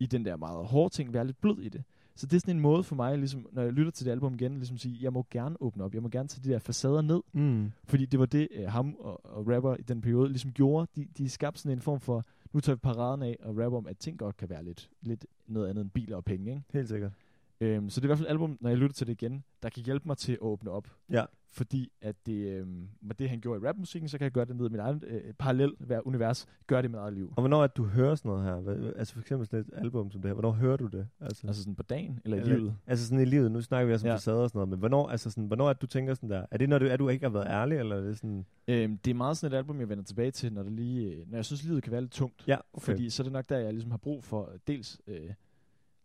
i 0.00 0.06
den 0.06 0.24
der 0.24 0.36
meget 0.36 0.66
hårde 0.66 0.94
ting 0.94 1.12
være 1.12 1.24
lidt 1.26 1.40
blød 1.40 1.58
i 1.58 1.68
det. 1.68 1.82
Så 2.16 2.26
det 2.26 2.36
er 2.36 2.40
sådan 2.40 2.56
en 2.56 2.62
måde 2.62 2.82
for 2.82 2.96
mig, 2.96 3.18
ligesom, 3.18 3.46
når 3.52 3.62
jeg 3.62 3.72
lytter 3.72 3.92
til 3.92 4.06
det 4.06 4.12
album 4.12 4.34
igen, 4.34 4.54
ligesom 4.54 4.74
at 4.74 4.80
sige, 4.80 4.98
jeg 5.02 5.12
må 5.12 5.26
gerne 5.30 5.56
åbne 5.62 5.84
op, 5.84 5.94
jeg 5.94 6.02
må 6.02 6.08
gerne 6.08 6.28
tage 6.28 6.48
de 6.48 6.52
der 6.52 6.58
facader 6.58 7.02
ned, 7.02 7.20
Mm. 7.32 7.72
fordi 7.84 8.06
det 8.06 8.20
var 8.20 8.26
det, 8.26 8.48
øh, 8.50 8.68
ham 8.68 8.94
og, 8.98 9.26
og 9.36 9.48
rapper 9.54 9.76
i 9.76 9.82
den 9.82 10.00
periode 10.00 10.28
ligesom 10.28 10.52
gjorde. 10.52 10.86
De, 10.96 11.06
de 11.18 11.28
skabte 11.28 11.60
sådan 11.60 11.78
en 11.78 11.82
form 11.82 12.00
for, 12.00 12.24
nu 12.52 12.60
tager 12.60 12.76
vi 12.76 12.80
paraden 12.80 13.22
af 13.22 13.36
og 13.42 13.56
rapper 13.58 13.78
om, 13.78 13.86
at 13.86 13.98
ting 13.98 14.18
godt 14.18 14.36
kan 14.36 14.48
være 14.50 14.64
lidt, 14.64 14.90
lidt 15.02 15.26
noget 15.46 15.68
andet 15.68 15.82
end 15.82 15.90
biler 15.90 16.16
og 16.16 16.24
penge. 16.24 16.50
Ikke? 16.50 16.62
Helt 16.72 16.88
sikkert. 16.88 17.12
Øhm, 17.60 17.90
så 17.90 18.00
det 18.00 18.04
er 18.04 18.06
i 18.06 18.08
hvert 18.08 18.18
fald 18.18 18.26
et 18.26 18.30
album, 18.30 18.58
når 18.60 18.70
jeg 18.70 18.78
lytter 18.78 18.94
til 18.94 19.06
det 19.06 19.22
igen, 19.22 19.44
der 19.62 19.68
kan 19.68 19.82
hjælpe 19.84 20.08
mig 20.08 20.16
til 20.18 20.32
at 20.32 20.38
åbne 20.40 20.70
op. 20.70 20.88
Ja. 21.10 21.24
Fordi 21.50 21.92
at 22.00 22.16
det, 22.26 22.32
øhm, 22.48 22.88
med 23.00 23.14
det, 23.14 23.28
han 23.30 23.40
gjorde 23.40 23.60
i 23.64 23.68
rapmusikken, 23.68 24.08
så 24.08 24.18
kan 24.18 24.24
jeg 24.24 24.32
gøre 24.32 24.44
det 24.44 24.56
ned 24.56 24.66
i 24.66 24.68
mit 24.68 24.80
eget 24.80 25.04
øh, 25.06 25.20
parallel 25.38 25.72
hver 25.78 26.06
univers, 26.06 26.46
gøre 26.66 26.82
det 26.82 26.88
i 26.88 26.90
mit 26.90 26.98
eget 26.98 27.12
liv. 27.14 27.32
Og 27.36 27.42
hvornår 27.42 27.62
det, 27.62 27.76
du 27.76 27.84
hører 27.84 28.14
sådan 28.14 28.28
noget 28.28 28.44
her? 28.44 28.56
Hvad- 28.56 28.92
Altså 28.96 29.14
for 29.14 29.20
eksempel 29.20 29.46
sådan 29.46 29.60
et 29.60 29.70
album 29.72 30.10
som 30.10 30.20
det 30.22 30.28
her. 30.28 30.32
Hvornår 30.32 30.50
hører 30.50 30.76
du 30.76 30.86
det? 30.86 31.08
Altså, 31.20 31.46
Altså 31.46 31.62
sådan 31.62 31.74
på 31.74 31.82
dagen 31.82 32.20
eller 32.24 32.36
i 32.36 32.40
Eller- 32.40 32.56
livet. 32.56 32.76
altså 32.86 33.06
sådan 33.06 33.20
i 33.22 33.24
livet. 33.24 33.52
Nu 33.52 33.60
snakker 33.60 33.86
vi 33.86 33.92
også 33.92 34.06
om 34.06 34.10
Ja. 34.10 34.14
facader 34.16 34.38
og 34.38 34.48
sådan 34.50 34.58
noget. 34.58 34.68
Men 34.68 34.78
hvornår, 34.78 35.08
altså 35.08 35.30
sådan, 35.30 35.46
hvornår 35.46 35.72
det, 35.72 35.82
du 35.82 35.86
tænker 35.86 36.14
sådan 36.14 36.30
der? 36.30 36.46
Er 36.50 36.56
det, 36.58 36.68
når 36.68 36.78
du, 36.78 36.86
er 36.86 36.96
du 36.96 37.08
ikke 37.08 37.24
har 37.24 37.30
været 37.32 37.46
ærlig? 37.46 37.78
Eller 37.78 37.96
er 37.96 38.00
det 38.00 38.16
sådan... 38.16 38.46
Øhm, 38.68 38.98
det 38.98 39.10
er 39.10 39.14
meget 39.14 39.36
sådan 39.36 39.54
et 39.54 39.58
album, 39.58 39.80
jeg 39.80 39.88
vender 39.88 40.04
tilbage 40.04 40.30
til, 40.30 40.52
når, 40.52 40.62
det 40.62 40.72
lige, 40.72 41.10
øh, 41.12 41.30
når 41.30 41.38
jeg 41.38 41.44
synes, 41.44 41.64
livet 41.64 41.82
kan 41.82 41.92
være 41.92 42.00
lidt 42.00 42.12
tungt. 42.12 42.44
Ja, 42.48 42.56
okay. 42.72 42.84
Fordi 42.84 43.10
så 43.10 43.22
er 43.22 43.24
det 43.24 43.32
nok 43.32 43.48
der, 43.48 43.58
jeg 43.58 43.72
ligesom 43.72 43.90
har 43.90 43.98
brug 43.98 44.24
for 44.24 44.50
øh, 44.52 44.58
dels 44.66 45.00
øh, 45.06 45.30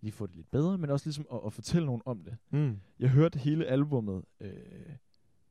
lige 0.01 0.11
få 0.11 0.27
det 0.27 0.35
lidt 0.35 0.51
bedre, 0.51 0.77
men 0.77 0.89
også 0.89 1.05
ligesom 1.05 1.25
at, 1.33 1.39
at 1.45 1.53
fortælle 1.53 1.85
nogen 1.85 2.01
om 2.05 2.19
det. 2.23 2.35
Mm. 2.51 2.77
Jeg 2.99 3.09
hørte 3.09 3.39
hele 3.39 3.65
albummet 3.65 4.23
øh, 4.41 4.49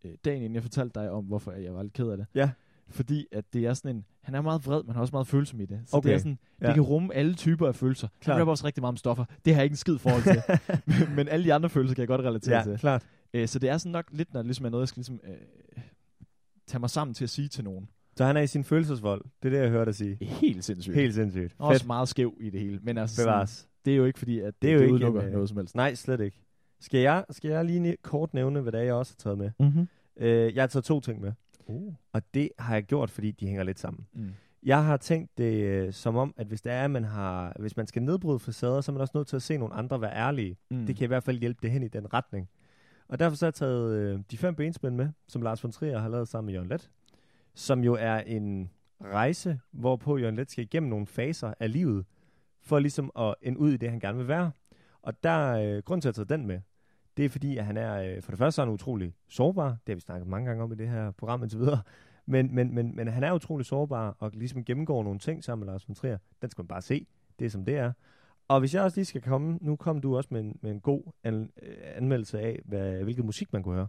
øh, 0.05 0.13
dagen 0.25 0.43
inden 0.43 0.55
jeg 0.55 0.63
fortalte 0.63 1.01
dig 1.01 1.11
om, 1.11 1.25
hvorfor 1.25 1.53
jeg 1.53 1.75
var 1.75 1.83
lidt 1.83 1.93
ked 1.93 2.09
af 2.09 2.17
det. 2.17 2.27
Ja. 2.35 2.51
Fordi 2.91 3.27
at 3.33 3.45
det 3.53 3.67
er 3.67 3.75
sådan 3.75 3.97
en, 3.97 4.05
han 4.23 4.35
er 4.35 4.41
meget 4.41 4.67
vred, 4.67 4.83
men 4.83 4.95
har 4.95 5.01
også 5.01 5.13
meget 5.15 5.27
følsom 5.27 5.61
i 5.61 5.67
det. 5.67 5.81
Så 5.87 5.97
Okay. 5.97 6.09
det 6.09 6.15
er 6.15 6.19
sådan, 6.19 6.39
Ja. 6.63 6.67
det 6.67 6.75
kan 6.75 6.83
rumme 6.83 7.15
alle 7.15 7.35
typer 7.35 7.69
af 7.69 7.75
følelser. 7.75 8.09
Klart. 8.21 8.35
Han 8.35 8.41
rapper 8.41 8.51
også 8.51 8.67
rigtig 8.67 8.83
meget 8.83 8.93
om 8.93 8.97
stoffer. 8.97 9.25
Det 9.45 9.55
har 9.55 9.61
jeg 9.61 9.65
ikke 9.65 9.73
en 9.73 9.77
skid 9.77 9.99
forhold 9.99 10.23
til. 10.23 10.43
men, 11.09 11.17
men 11.17 11.29
alle 11.29 11.45
de 11.45 11.55
andre 11.55 11.69
følelser 11.69 11.95
kan 11.95 12.01
jeg 12.01 12.09
godt 12.09 12.21
relatere 12.21 12.57
Ja, 12.59 12.63
til. 12.65 12.79
klart. 12.79 13.07
Øh, 13.35 13.49
så 13.49 13.59
det 13.59 13.71
er 13.71 13.79
sådan 13.79 13.93
nok 13.93 14.07
lidt, 14.13 14.33
når 14.35 14.41
det 14.41 14.47
ligesom 14.47 14.67
er 14.67 14.71
noget, 14.71 14.83
jeg 14.83 14.89
skal 14.89 15.01
ligesom, 15.01 15.21
øh, 15.25 15.83
tage 16.67 16.81
mig 16.81 16.91
sammen 16.91 17.15
til 17.15 17.25
at 17.25 17.31
sige 17.31 17.49
til 17.49 17.65
nogen. 17.65 17.89
Så 18.17 18.25
han 18.25 18.37
er 18.37 18.41
i 18.41 18.47
sin 18.47 18.65
følelsesvold. 18.65 19.25
Det 19.43 19.49
er 19.49 19.53
det, 19.57 19.63
jeg 19.63 19.71
hørte 19.71 19.85
dig 19.87 19.95
sige. 19.95 20.17
Helt 20.25 20.65
sindssygt. 20.65 20.95
Helt 20.97 21.15
sindssygt. 21.15 21.55
også 21.59 21.79
Fedt. 21.81 21.87
meget 21.87 22.09
skæv 22.09 22.35
i 22.41 22.51
det 22.51 22.61
hele. 22.61 22.81
Men 22.83 22.99
altså, 22.99 23.17
sådan, 23.17 23.27
Bevares. 23.29 23.68
Det 23.89 23.95
er 23.95 23.99
jo 23.99 24.05
ikke 24.05 24.19
fordi, 24.19 24.41
at 24.41 24.47
Det 24.47 24.63
det, 24.63 24.71
er 24.71 24.73
jo 24.73 24.79
det 24.79 24.85
ikke 24.85 24.95
udelukker 24.95 25.21
en, 25.21 25.27
øh, 25.27 25.33
noget 25.33 25.49
som 25.49 25.59
helst. 25.59 25.75
Nej, 25.75 25.95
slet 25.95 26.21
ikke. 26.21 26.43
Skal 26.81 27.01
jeg, 27.01 27.25
skal 27.31 27.51
jeg 27.51 27.65
lige 27.65 27.97
kort 28.03 28.35
nævne, 28.35 28.61
hvad 28.61 28.73
det 28.73 28.81
er, 28.81 28.85
jeg 28.85 28.95
også 28.95 29.13
har 29.13 29.23
taget 29.23 29.39
med? 29.39 29.51
Mm-hmm. 29.61 29.89
Øh, 30.17 30.55
jeg 30.55 30.63
har 30.63 30.67
taget 30.67 30.85
to 30.85 31.01
ting 31.01 31.21
med. 31.21 31.33
Uh. 31.67 31.95
Og 32.13 32.23
det 32.35 32.51
har 32.59 32.75
jeg 32.75 32.83
gjort, 32.83 33.11
fordi 33.11 33.31
de 33.31 33.47
hænger 33.47 33.63
lidt 33.63 33.79
sammen. 33.79 34.07
Mm. 34.13 34.33
Jeg 34.63 34.85
har 34.85 34.97
tænkt 34.97 35.39
det 35.39 35.65
øh, 35.65 35.93
som 35.93 36.17
om, 36.17 36.35
at 36.37 36.47
hvis, 36.47 36.61
det 36.61 36.73
er, 36.73 36.85
at 36.85 36.91
man 36.91 37.05
har, 37.05 37.57
hvis 37.59 37.77
man 37.77 37.87
skal 37.87 38.03
nedbryde 38.03 38.39
facader, 38.39 38.81
så 38.81 38.93
er 38.93 38.95
man 38.95 39.01
også 39.01 39.13
nødt 39.15 39.29
til 39.29 39.37
at 39.37 39.43
se 39.43 39.57
nogle 39.57 39.75
andre 39.75 40.01
være 40.01 40.13
ærlige. 40.15 40.57
Mm. 40.71 40.87
Det 40.87 40.97
kan 40.97 41.05
i 41.05 41.07
hvert 41.07 41.25
fald 41.25 41.39
hjælpe 41.39 41.59
det 41.63 41.71
hen 41.71 41.83
i 41.83 41.89
den 41.89 42.15
retning. 42.15 42.49
Og 43.09 43.19
derfor 43.19 43.37
så 43.37 43.47
har 43.47 43.49
jeg 43.49 43.55
taget 43.55 43.97
øh, 43.97 44.21
de 44.31 44.37
fem 44.39 44.55
benspænd 44.55 44.95
med, 44.95 45.09
som 45.29 45.43
Lars 45.43 45.65
von 45.65 45.73
Trier 45.73 45.99
har 45.99 46.09
lavet 46.09 46.29
sammen 46.29 46.47
med 46.47 46.55
Jørgen 46.55 46.69
Let, 46.69 46.91
som 47.55 47.85
jo 47.85 47.97
er 48.01 48.17
en 48.19 48.71
rejse, 49.05 49.61
hvorpå 49.73 50.19
Jørgen 50.19 50.37
Let 50.37 50.51
skal 50.51 50.65
igennem 50.65 50.91
nogle 50.91 51.07
faser 51.07 51.55
af 51.61 51.73
livet, 51.73 52.05
for 52.69 52.79
ligesom 52.79 53.11
at 53.19 53.35
ende 53.43 53.59
ud 53.59 53.73
i 53.73 53.77
det, 53.77 53.91
han 53.91 54.01
gerne 54.01 54.19
vil 54.19 54.29
være. 54.29 54.51
Og 55.03 55.25
der 55.25 55.53
øh, 55.53 55.83
grund 55.83 56.03
til 56.03 56.09
at 56.09 56.19
jeg 56.19 56.29
den 56.29 56.47
med, 56.47 56.61
det 57.17 57.25
er 57.25 57.29
fordi, 57.29 57.57
at 57.57 57.65
han 57.65 57.77
er, 57.77 58.03
øh, 58.03 58.23
for 58.23 58.33
det 58.33 58.39
første 58.39 58.57
så 58.57 58.63
er 58.63 58.67
han 58.67 58.75
utrolig 58.75 59.15
sårbar, 59.29 59.69
det 59.69 59.79
har 59.87 59.95
vi 59.95 60.01
snakket 60.01 60.29
mange 60.29 60.47
gange 60.47 60.63
om 60.63 60.73
i 60.73 60.75
det 60.75 60.89
her 60.89 61.11
program 61.11 61.43
indtil 61.43 61.59
videre, 61.59 61.83
men, 62.27 62.55
men, 62.55 62.75
men, 62.75 62.97
men 62.97 63.09
han 63.09 63.25
er 63.25 63.33
utrolig 63.33 63.67
sårbar, 63.67 64.17
og 64.19 64.31
ligesom 64.35 64.65
gennemgår 64.65 65.03
nogle 65.03 65.19
ting 65.19 65.45
sammen 65.45 65.67
med 65.67 65.73
Lars 65.73 65.89
von 65.89 65.95
Trier. 65.95 66.19
Den 66.43 66.51
skal 66.51 66.63
man 66.63 66.69
bare 66.69 66.83
se, 66.83 67.07
det 67.39 67.45
er 67.45 67.51
som 67.51 67.65
det 67.65 67.77
er. 67.77 67.93
Og 68.49 68.61
hvis 68.61 68.75
jeg 68.75 68.83
også 68.83 68.97
lige 68.97 69.05
skal 69.05 69.23
komme, 69.23 69.59
nu 69.61 69.77
kom 69.77 70.01
du 70.01 70.17
også 70.17 70.29
med 70.33 70.41
en, 70.41 70.59
med 70.63 70.71
en 70.71 70.81
god 70.81 71.03
an, 71.25 71.51
øh, 71.63 71.77
anmeldelse 71.95 72.41
af, 72.41 72.61
hvad, 72.65 73.03
hvilket 73.03 73.25
musik 73.25 73.53
man 73.53 73.63
kunne 73.63 73.75
høre. 73.75 73.89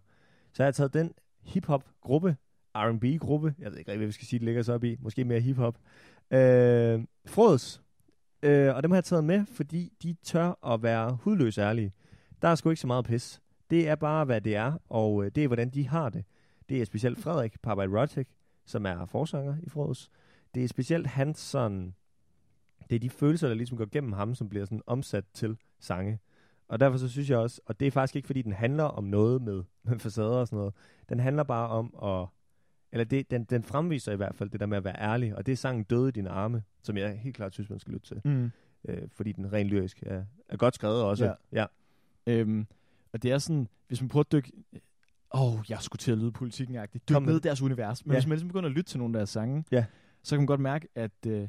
Så 0.54 0.64
jeg 0.64 0.68
har 0.68 0.72
taget 0.72 0.94
den 0.94 1.14
hip-hop 1.44 1.84
gruppe 2.02 2.36
R&B-gruppe. 2.76 3.56
Jeg 3.60 3.72
ved 3.72 3.78
ikke 3.78 3.92
rigtig, 3.92 3.98
hvad 3.98 4.08
vi 4.08 4.12
skal 4.12 4.28
sige, 4.28 4.40
det 4.40 4.46
ligger 4.46 4.62
så 4.62 4.74
op 4.74 4.84
i. 4.84 4.98
Måske 5.00 5.26
mere 5.26 5.40
hiphop. 5.40 5.78
Øh, 6.32 7.04
Frods. 7.26 7.82
Øh, 8.44 8.76
og 8.76 8.84
dem 8.84 8.92
har 8.92 8.96
jeg 8.98 9.04
taget 9.04 9.24
med, 9.24 9.46
fordi 9.46 9.94
de 10.04 10.16
tør 10.24 10.74
at 10.74 10.84
være 10.84 11.18
hudløs 11.22 11.58
ærlige. 11.58 11.94
Der 12.42 12.48
er 12.48 12.56
sgu 12.56 12.70
ikke 12.70 12.82
så 12.82 12.88
meget 12.88 13.06
pis. 13.06 13.42
Det 13.70 13.88
er 13.88 13.96
bare, 13.96 14.26
hvad 14.26 14.42
det 14.42 14.56
er, 14.56 14.74
og 14.90 15.26
øh, 15.26 15.32
det 15.36 15.44
er, 15.44 15.48
hvordan 15.48 15.70
de 15.70 15.88
har 15.88 16.10
det. 16.10 16.24
Det 16.70 16.82
er 16.82 16.86
specielt 16.86 17.20
Frederik 17.20 17.62
Papa 17.62 18.06
som 18.66 18.86
er 18.86 19.06
forsanger 19.06 19.58
i 19.64 19.70
Frods. 19.70 20.12
Det 20.56 20.64
er 20.64 20.68
specielt 20.68 21.08
hans 21.08 21.40
sådan... 21.40 21.96
Det 22.90 22.96
er 22.96 23.00
de 23.00 23.10
følelser, 23.10 23.48
der 23.48 23.56
ligesom 23.56 23.78
går 23.78 23.86
gennem 23.92 24.14
ham, 24.14 24.36
som 24.36 24.50
bliver 24.50 24.66
sådan 24.66 24.82
omsat 24.88 25.26
til 25.34 25.58
sange. 25.80 26.20
Og 26.68 26.80
derfor 26.80 26.98
så 26.98 27.08
synes 27.08 27.30
jeg 27.30 27.38
også, 27.38 27.62
og 27.66 27.80
det 27.80 27.88
er 27.88 27.92
faktisk 27.92 28.16
ikke, 28.16 28.26
fordi 28.26 28.42
den 28.42 28.54
handler 28.54 28.84
om 28.84 29.04
noget 29.04 29.42
med, 29.42 29.64
med 29.84 30.00
facader 30.06 30.30
og 30.30 30.48
sådan 30.48 30.58
noget. 30.58 30.74
Den 31.10 31.20
handler 31.20 31.44
bare 31.44 31.70
om 31.70 31.94
at, 32.04 32.28
eller 32.92 33.04
det, 33.06 33.32
den, 33.32 33.44
den 33.44 33.64
fremviser 33.64 34.12
i 34.12 34.16
hvert 34.16 34.36
fald 34.36 34.50
det 34.50 34.60
der 34.60 34.66
med 34.66 34.78
at 34.78 34.84
være 34.84 35.00
ærlig, 35.00 35.36
og 35.36 35.46
det 35.46 35.52
er 35.52 35.56
sangen 35.56 35.84
Døde 35.84 36.10
i 36.10 36.12
dine 36.12 36.30
arme, 36.30 36.64
som 36.82 36.98
jeg 36.98 37.20
helt 37.20 37.36
klart 37.36 37.54
synes, 37.54 37.70
man 37.70 37.80
skal 37.80 37.94
lytte 37.94 38.08
til. 38.08 38.22
Mm. 38.26 38.52
Øh, 38.88 39.08
fordi 39.12 39.32
den 39.32 39.54
rent 39.54 39.70
lyrisk 39.70 40.04
er, 40.06 40.24
er 40.50 40.58
godt 40.58 40.76
skrevet 40.76 41.04
også. 41.04 41.26
Ja. 41.26 41.34
ja. 41.62 41.66
Øhm, 42.28 42.68
og 43.14 43.24
det 43.24 43.32
er 43.32 43.38
sådan, 43.38 43.68
hvis 43.88 44.02
man 44.02 44.08
prøver 44.10 44.24
at 44.24 44.32
dykke... 44.32 44.52
Åh, 45.34 45.54
oh, 45.54 45.60
jeg 45.70 45.78
skulle 45.82 46.00
til 46.00 46.12
at 46.12 46.18
lyde 46.18 46.32
politikken-agtigt. 46.32 47.10
Dyk 47.10 47.14
Kom 47.14 47.24
med 47.24 47.34
ned 47.34 47.40
i 47.40 47.44
deres 47.44 47.62
univers. 47.62 48.06
Men 48.06 48.12
Ja. 48.14 48.20
hvis 48.20 48.28
man 48.28 48.32
ligesom 48.36 48.48
begynder 48.48 48.70
at 48.70 48.76
lytte 48.76 48.90
til 48.92 49.00
nogle 49.00 49.16
af 49.18 49.20
deres 49.20 49.30
sange, 49.30 49.64
Ja. 49.72 49.86
så 50.24 50.36
kan 50.36 50.40
man 50.40 50.46
godt 50.48 50.60
mærke, 50.60 50.88
at 50.96 51.12
øh, 51.28 51.48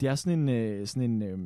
det 0.00 0.08
er 0.08 0.14
sådan 0.14 0.38
en, 0.38 0.48
øh, 0.48 0.86
sådan 0.86 1.10
en 1.10 1.22
øh, 1.22 1.38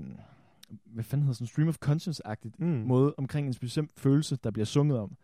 hvad 0.85 1.05
fanden 1.05 1.23
hedder 1.23 1.35
sådan, 1.35 1.47
stream 1.47 1.68
of 1.68 1.77
conscience-agtigt 1.85 2.55
Mm. 2.59 2.66
måde 2.66 3.14
omkring 3.18 3.47
en 3.49 3.55
bestemt 3.61 3.90
følelse, 3.97 4.37
der 4.44 4.51
bliver 4.51 4.66
sunget 4.66 4.99
om. 4.99 5.16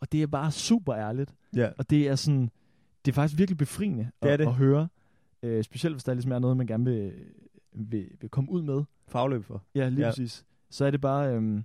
Og 0.00 0.12
det 0.12 0.22
er 0.22 0.26
bare 0.26 0.50
super 0.52 0.94
ærligt. 0.94 1.34
ja. 1.56 1.70
Og 1.78 1.90
det 1.90 2.08
er 2.08 2.14
sådan, 2.14 2.50
det 3.04 3.12
er 3.12 3.14
faktisk 3.14 3.38
virkelig 3.38 3.58
befriende 3.58 4.10
Det 4.22 4.28
er 4.28 4.32
at, 4.32 4.38
det. 4.38 4.46
at 4.46 4.54
høre. 4.54 4.88
Øh, 5.42 5.64
specielt 5.64 5.94
hvis 5.94 6.04
der 6.04 6.14
ligesom 6.14 6.32
er 6.32 6.38
noget, 6.38 6.56
man 6.56 6.66
gerne 6.66 6.84
vil, 6.84 7.12
vil, 7.72 8.08
vil 8.20 8.30
komme 8.30 8.50
ud 8.50 8.62
med. 8.62 8.82
Fagløb 9.08 9.44
for. 9.44 9.64
Ja, 9.74 9.88
lige 9.88 10.00
Ja. 10.04 10.10
præcis. 10.10 10.44
Så 10.70 10.84
er 10.84 10.90
det 10.90 11.00
bare, 11.00 11.34
øhm, 11.34 11.64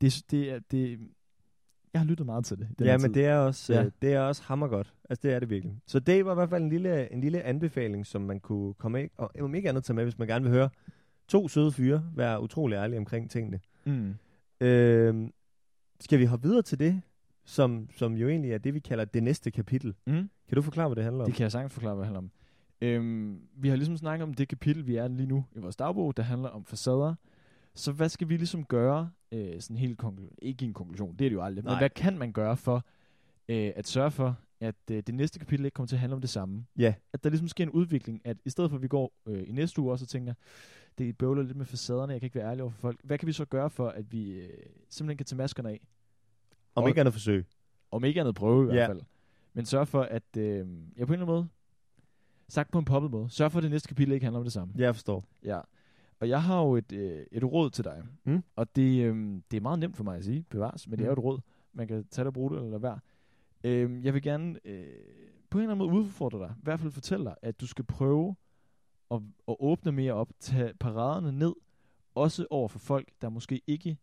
det, 0.00 0.22
det, 0.30 0.50
er, 0.52 0.58
det, 0.70 0.98
jeg 1.92 2.00
har 2.00 2.06
lyttet 2.06 2.26
meget 2.26 2.44
til 2.44 2.58
det. 2.58 2.68
Ja, 2.80 2.98
men 2.98 3.12
tid. 3.12 3.14
det 3.14 3.26
er 3.26 3.36
også, 3.36 3.72
Ja. 3.74 3.84
øh, 3.84 3.90
det 4.02 4.12
er 4.12 4.20
også 4.20 4.42
hammergodt. 4.42 4.94
Altså, 5.10 5.28
det 5.28 5.34
er 5.34 5.38
det 5.40 5.50
virkelig. 5.50 5.78
Så 5.86 6.00
det 6.00 6.24
var 6.24 6.32
i 6.32 6.34
hvert 6.34 6.50
fald 6.50 6.62
en 6.62 6.68
lille, 6.68 7.12
en 7.12 7.20
lille 7.20 7.42
anbefaling, 7.42 8.06
som 8.06 8.22
man 8.22 8.40
kunne 8.40 8.74
komme 8.74 8.98
af, 8.98 9.10
og 9.16 9.30
om 9.40 9.54
ikke 9.54 9.68
andet 9.68 9.84
tage 9.84 9.94
med, 9.94 10.04
hvis 10.04 10.18
man 10.18 10.28
gerne 10.28 10.42
vil 10.44 10.52
høre 10.52 10.68
to 11.28 11.48
søde 11.48 11.72
fyre 11.72 12.04
være 12.14 12.42
utrolig 12.42 12.76
ærlige 12.76 12.98
omkring 12.98 13.30
tingene. 13.30 13.60
Mm. 13.84 14.14
Øh, 14.60 15.28
skal 16.00 16.18
vi 16.18 16.24
hoppe 16.24 16.48
videre 16.48 16.62
til 16.62 16.78
det, 16.78 17.02
som, 17.44 17.88
som 17.96 18.14
jo 18.14 18.28
egentlig 18.28 18.52
er 18.52 18.58
det, 18.58 18.74
vi 18.74 18.80
kalder 18.80 19.04
det 19.04 19.22
næste 19.22 19.50
kapitel? 19.50 19.94
Mm. 20.06 20.30
Kan 20.48 20.56
du 20.56 20.62
forklare, 20.62 20.88
hvad 20.88 20.96
det 20.96 21.04
handler 21.04 21.24
om? 21.24 21.30
Det 21.30 21.36
kan 21.36 21.42
jeg 21.42 21.52
sagtens 21.52 21.72
forklare, 21.72 21.94
hvad 21.94 22.02
det 22.02 22.06
handler 22.06 22.18
om. 22.18 22.30
Øhm, 22.80 23.40
vi 23.56 23.68
har 23.68 23.76
ligesom 23.76 23.96
snakket 23.96 24.22
om 24.22 24.34
det 24.34 24.48
kapitel, 24.48 24.86
vi 24.86 24.96
er 24.96 25.08
lige 25.08 25.26
nu 25.26 25.44
i 25.56 25.58
vores 25.58 25.76
dagbog, 25.76 26.16
der 26.16 26.22
handler 26.22 26.48
om 26.48 26.64
facader. 26.64 27.14
Så 27.74 27.92
hvad 27.92 28.08
skal 28.08 28.28
vi 28.28 28.36
ligesom 28.36 28.64
gøre, 28.64 29.10
øh, 29.32 29.60
sådan 29.60 29.76
helt 29.76 30.00
ikke 30.42 30.64
en 30.64 30.72
konklusion, 30.72 31.16
det 31.16 31.24
er 31.24 31.28
det 31.28 31.34
jo 31.36 31.42
aldrig, 31.42 31.64
Nej. 31.64 31.72
men 31.74 31.78
hvad 31.78 31.90
kan 31.90 32.18
man 32.18 32.32
gøre 32.32 32.56
for 32.56 32.84
øh, 33.48 33.72
at 33.76 33.86
sørge 33.88 34.10
for, 34.10 34.38
at 34.60 34.74
øh, 34.90 35.02
det 35.06 35.14
næste 35.14 35.38
kapitel 35.38 35.64
ikke 35.64 35.74
kommer 35.74 35.86
til 35.86 35.96
at 35.96 36.00
handle 36.00 36.14
om 36.14 36.20
det 36.20 36.30
samme? 36.30 36.64
Ja, 36.78 36.94
At 37.12 37.24
der 37.24 37.30
ligesom 37.30 37.48
sker 37.48 37.64
en 37.64 37.70
udvikling, 37.70 38.20
at 38.24 38.36
i 38.44 38.50
stedet 38.50 38.70
for 38.70 38.76
at 38.76 38.82
vi 38.82 38.88
går 38.88 39.12
øh, 39.26 39.48
i 39.48 39.52
næste 39.52 39.80
uge 39.80 39.92
også 39.92 40.04
og 40.04 40.08
tænker, 40.08 40.34
det 40.98 41.18
bøvler 41.18 41.42
lidt 41.42 41.56
med 41.56 41.66
facaderne, 41.66 42.12
jeg 42.12 42.20
kan 42.20 42.26
ikke 42.26 42.38
være 42.38 42.50
ærlig 42.50 42.62
over 42.62 42.72
for 42.72 42.80
folk. 42.80 43.00
Hvad 43.04 43.18
kan 43.18 43.26
vi 43.26 43.32
så 43.32 43.44
gøre 43.44 43.70
for, 43.70 43.88
at 43.88 44.12
vi 44.12 44.30
øh, 44.30 44.48
simpelthen 44.88 45.16
kan 45.16 45.26
tage 45.26 45.36
maskerne 45.36 45.70
af? 45.70 45.80
Om 46.74 46.82
Og- 46.82 46.88
ikke 46.88 47.00
andet 47.00 47.14
forsøg. 47.14 47.46
Om 47.90 48.04
ikke 48.04 48.20
andet 48.20 48.34
prøve 48.34 48.62
i 48.62 48.64
hvert 48.64 48.76
Ja. 48.76 48.88
fald. 48.88 49.00
Men 49.54 49.66
sørg 49.66 49.88
for, 49.88 50.02
at 50.02 50.36
øh, 50.36 50.44
jeg 50.46 50.64
på 50.64 50.64
en 50.64 51.00
eller 51.00 51.12
anden 51.12 51.26
måde, 51.26 51.48
sagt 52.48 52.70
på 52.70 52.78
en 52.78 52.84
poppet 52.84 53.10
måde, 53.10 53.30
sørg 53.30 53.52
for, 53.52 53.58
at 53.58 53.62
det 53.62 53.70
næste 53.70 53.88
kapitel 53.88 54.12
ikke 54.14 54.24
handler 54.24 54.38
om 54.38 54.44
det 54.44 54.52
samme. 54.52 54.74
Ja, 54.78 54.82
jeg 54.84 54.94
forstår. 54.94 55.24
Ja. 55.44 55.60
Og 56.20 56.28
jeg 56.28 56.42
har 56.42 56.62
jo 56.62 56.76
et, 56.76 56.92
øh, 56.92 57.26
et 57.32 57.44
råd 57.44 57.70
til 57.70 57.84
dig. 57.84 58.02
Mm. 58.24 58.42
Og 58.56 58.76
det, 58.76 59.04
øh, 59.04 59.40
det 59.50 59.56
er 59.56 59.60
meget 59.60 59.78
nemt 59.78 59.96
for 59.96 60.04
mig 60.04 60.16
at 60.16 60.24
sige, 60.24 60.44
bevares, 60.50 60.88
men 60.88 60.98
det 60.98 61.04
er 61.04 61.08
jo 61.08 61.14
Mm. 61.14 61.18
et 61.18 61.24
råd. 61.24 61.40
Man 61.72 61.88
kan 61.88 62.04
tage 62.10 62.22
det 62.24 62.26
og 62.26 62.34
bruge 62.34 62.50
det, 62.50 62.56
eller 62.56 62.70
lade 62.70 62.82
være. 62.82 62.98
Øh, 63.64 64.04
jeg 64.04 64.14
vil 64.14 64.22
gerne 64.22 64.58
øh, 64.64 64.86
på 65.50 65.58
en 65.58 65.62
eller 65.62 65.74
anden 65.74 65.88
måde 65.88 66.00
udfordre 66.00 66.38
dig, 66.38 66.54
i 66.58 66.60
hvert 66.62 66.80
fald 66.80 66.92
fortælle 66.92 67.24
dig, 67.24 67.34
at 67.42 67.60
du 67.60 67.66
skal 67.66 67.84
prøve 67.84 68.36
at, 69.10 69.20
at 69.48 69.56
åbne 69.60 69.92
mere 69.92 70.12
op, 70.12 70.28
tage 70.40 70.72
paraderne 70.80 71.32
ned, 71.32 71.52
også 72.14 72.46
over 72.50 72.68
for 72.68 72.78
folk, 72.78 73.08
der 73.22 73.28
måske 73.28 73.60
ikke 73.66 73.98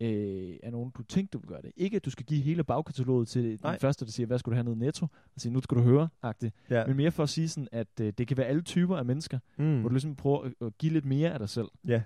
øh, 0.00 0.56
er 0.62 0.70
nogen, 0.70 0.90
du 0.90 1.02
tænkte, 1.02 1.32
du 1.32 1.38
vil 1.38 1.48
gøre 1.48 1.62
det. 1.62 1.72
Ikke, 1.76 1.96
at 1.96 2.04
du 2.04 2.10
skal 2.10 2.26
give 2.26 2.40
hele 2.42 2.64
bagkataloget 2.64 3.28
til 3.28 3.44
den 3.44 3.58
Nej. 3.62 3.78
første, 3.78 4.04
der 4.04 4.10
siger, 4.10 4.26
hvad 4.26 4.38
skal 4.38 4.50
du 4.50 4.54
have 4.54 4.64
ned 4.64 4.72
i 4.72 4.78
netto, 4.78 5.06
og 5.34 5.40
sige, 5.40 5.52
nu 5.52 5.60
skal 5.60 5.76
du 5.76 5.82
høre, 5.82 6.08
agtigt. 6.22 6.54
Ja. 6.70 6.86
Men 6.86 6.96
mere 6.96 7.10
for 7.10 7.22
at 7.22 7.28
sige 7.28 7.48
sådan, 7.48 7.68
at 7.72 8.00
øh, 8.00 8.12
det 8.18 8.28
kan 8.28 8.36
være 8.36 8.46
alle 8.46 8.62
typer 8.62 8.96
af 8.96 9.04
mennesker, 9.04 9.38
Mm. 9.56 9.80
hvor 9.80 9.88
du 9.88 9.92
ligesom 9.94 10.16
prøver 10.16 10.42
at, 10.44 10.52
at 10.66 10.78
give 10.78 10.92
lidt 10.92 11.04
mere 11.04 11.30
af 11.32 11.38
dig 11.38 11.48
selv. 11.48 11.68
Ja. 11.86 12.02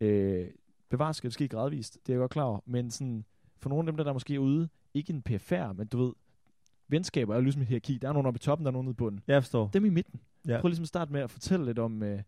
Øh, 0.00 0.46
bevares 0.88 1.16
skal 1.16 1.28
det 1.28 1.34
ske 1.34 1.48
gradvist, 1.48 1.98
det 2.06 2.12
er 2.12 2.16
jeg 2.16 2.20
godt 2.20 2.30
klar 2.30 2.42
over, 2.44 2.60
men 2.66 2.90
sådan, 2.90 3.24
for 3.58 3.68
nogle 3.68 3.80
af 3.88 3.92
dem, 3.92 3.96
der, 3.96 4.04
der 4.04 4.12
måske 4.12 4.34
er 4.34 4.38
ude, 4.38 4.68
ikke 4.94 5.12
en 5.12 5.22
PFR, 5.22 5.72
men 5.72 5.86
du 5.86 6.04
ved, 6.04 6.12
venskaber 6.88 7.32
er 7.34 7.36
jo 7.38 7.42
ligesom 7.42 7.62
et 7.62 7.68
hierarki. 7.68 7.98
Der 8.02 8.08
er 8.08 8.12
nogen 8.12 8.26
oppe 8.26 8.38
i 8.38 8.40
toppen, 8.40 8.64
der 8.64 8.70
er 8.70 8.72
nogen 8.72 8.84
nede 8.84 8.92
i 8.92 8.96
bunden. 8.96 9.20
Jeg 9.26 9.42
forstår. 9.42 9.70
Dem 9.72 9.84
i 9.84 9.88
midten. 9.88 10.20
Ja. 10.48 10.60
Prøv 10.60 10.68
ligesom 10.68 10.82
at 10.82 10.88
starte 10.88 11.12
med 11.12 11.20
at 11.20 11.30
fortælle 11.30 11.66
lidt 11.66 11.78
om, 11.78 12.02
øh, 12.02 12.22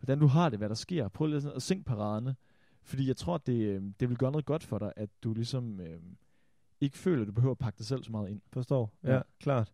hvordan 0.00 0.18
du 0.18 0.26
har 0.26 0.48
det, 0.48 0.58
hvad 0.58 0.68
der 0.68 0.74
sker. 0.74 1.08
Prøv 1.08 1.40
sådan 1.40 1.56
at 1.56 1.62
sænke 1.62 1.84
paraderne. 1.84 2.34
Fordi 2.84 3.08
jeg 3.08 3.16
tror, 3.16 3.38
det, 3.38 3.52
øh, 3.66 3.82
det 4.00 4.08
vil 4.08 4.16
gøre 4.18 4.30
noget 4.32 4.46
godt 4.46 4.64
for 4.64 4.78
dig, 4.78 4.92
at 4.96 5.08
du 5.22 5.34
ligesom 5.34 5.80
øh, 5.80 5.98
ikke 6.80 6.98
føler, 6.98 7.22
at 7.22 7.26
du 7.28 7.32
behøver 7.32 7.52
at 7.54 7.58
pakke 7.58 7.78
dig 7.78 7.86
selv 7.86 8.02
så 8.04 8.10
meget 8.12 8.30
ind. 8.30 8.40
Forstår. 8.52 8.92
Ja, 9.04 9.14
Ja. 9.14 9.20
klart. 9.40 9.72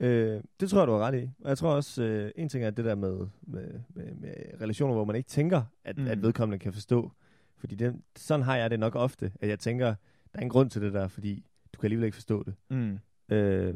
Øh, 0.00 0.42
det 0.60 0.70
tror 0.70 0.78
jeg, 0.78 0.86
du 0.86 0.92
har 0.92 0.98
ret 0.98 1.22
i. 1.24 1.30
Og 1.42 1.48
jeg 1.48 1.58
tror 1.58 1.74
også, 1.74 2.02
øh, 2.02 2.30
en 2.36 2.48
ting 2.48 2.64
er 2.64 2.70
det 2.70 2.84
der 2.84 2.94
med, 2.94 3.26
med, 3.42 3.80
med, 3.88 4.14
med 4.14 4.34
relationer, 4.60 4.94
hvor 4.94 5.04
man 5.04 5.16
ikke 5.16 5.28
tænker, 5.28 5.62
at, 5.84 5.98
Mm. 5.98 6.06
at 6.06 6.22
vedkommende 6.22 6.58
kan 6.58 6.72
forstå. 6.72 7.12
Fordi 7.56 7.74
det, 7.74 8.02
sådan 8.16 8.42
har 8.42 8.56
jeg 8.56 8.70
det 8.70 8.80
nok 8.80 8.94
ofte, 8.94 9.32
at 9.40 9.48
jeg 9.48 9.58
tænker, 9.58 9.86
der 10.32 10.38
er 10.38 10.42
en 10.42 10.48
grund 10.48 10.70
til 10.70 10.82
det 10.82 10.92
der, 10.92 11.08
fordi 11.08 11.44
du 11.74 11.78
kan 11.80 11.86
alligevel 11.86 12.04
ikke 12.04 12.14
forstå 12.14 12.42
det. 12.42 12.54
Mm. 12.70 12.98
Øh, 13.28 13.74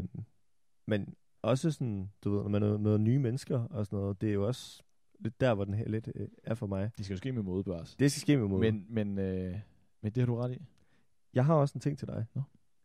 men 0.87 1.15
også 1.43 1.71
sådan, 1.71 2.11
du 2.25 2.31
ved, 2.31 2.43
når 2.43 2.49
man 2.49 2.81
møder 2.83 2.99
nye 2.99 3.19
mennesker 3.19 3.59
og 3.59 3.87
sådan 3.87 3.99
noget, 3.99 4.21
det 4.21 4.29
er 4.29 4.33
jo 4.33 4.47
også 4.47 4.83
lidt 5.19 5.41
der, 5.41 5.55
hvor 5.55 5.65
den 5.65 5.75
her 5.75 5.89
lidt 5.89 6.09
øh, 6.15 6.29
er 6.45 6.55
for 6.55 6.67
mig. 6.67 6.91
Det 6.97 7.05
skal 7.05 7.15
jo 7.15 7.19
ske 7.19 7.33
med 7.33 7.43
måde, 7.43 7.65
Børs. 7.65 7.95
Det 7.95 8.13
skal 8.13 8.21
ske 8.21 8.37
med 8.37 8.47
måde. 8.49 8.61
Men, 8.61 8.87
men, 8.89 9.19
øh, 9.19 9.59
men 10.01 10.13
det 10.13 10.21
har 10.21 10.27
du 10.27 10.37
ret 10.37 10.53
i. 10.53 10.63
Jeg 11.35 11.45
har 11.45 11.55
også 11.55 11.75
en 11.75 11.81
ting 11.81 11.99
til 11.99 12.09
dig. 12.09 12.27
Nå. 12.35 12.43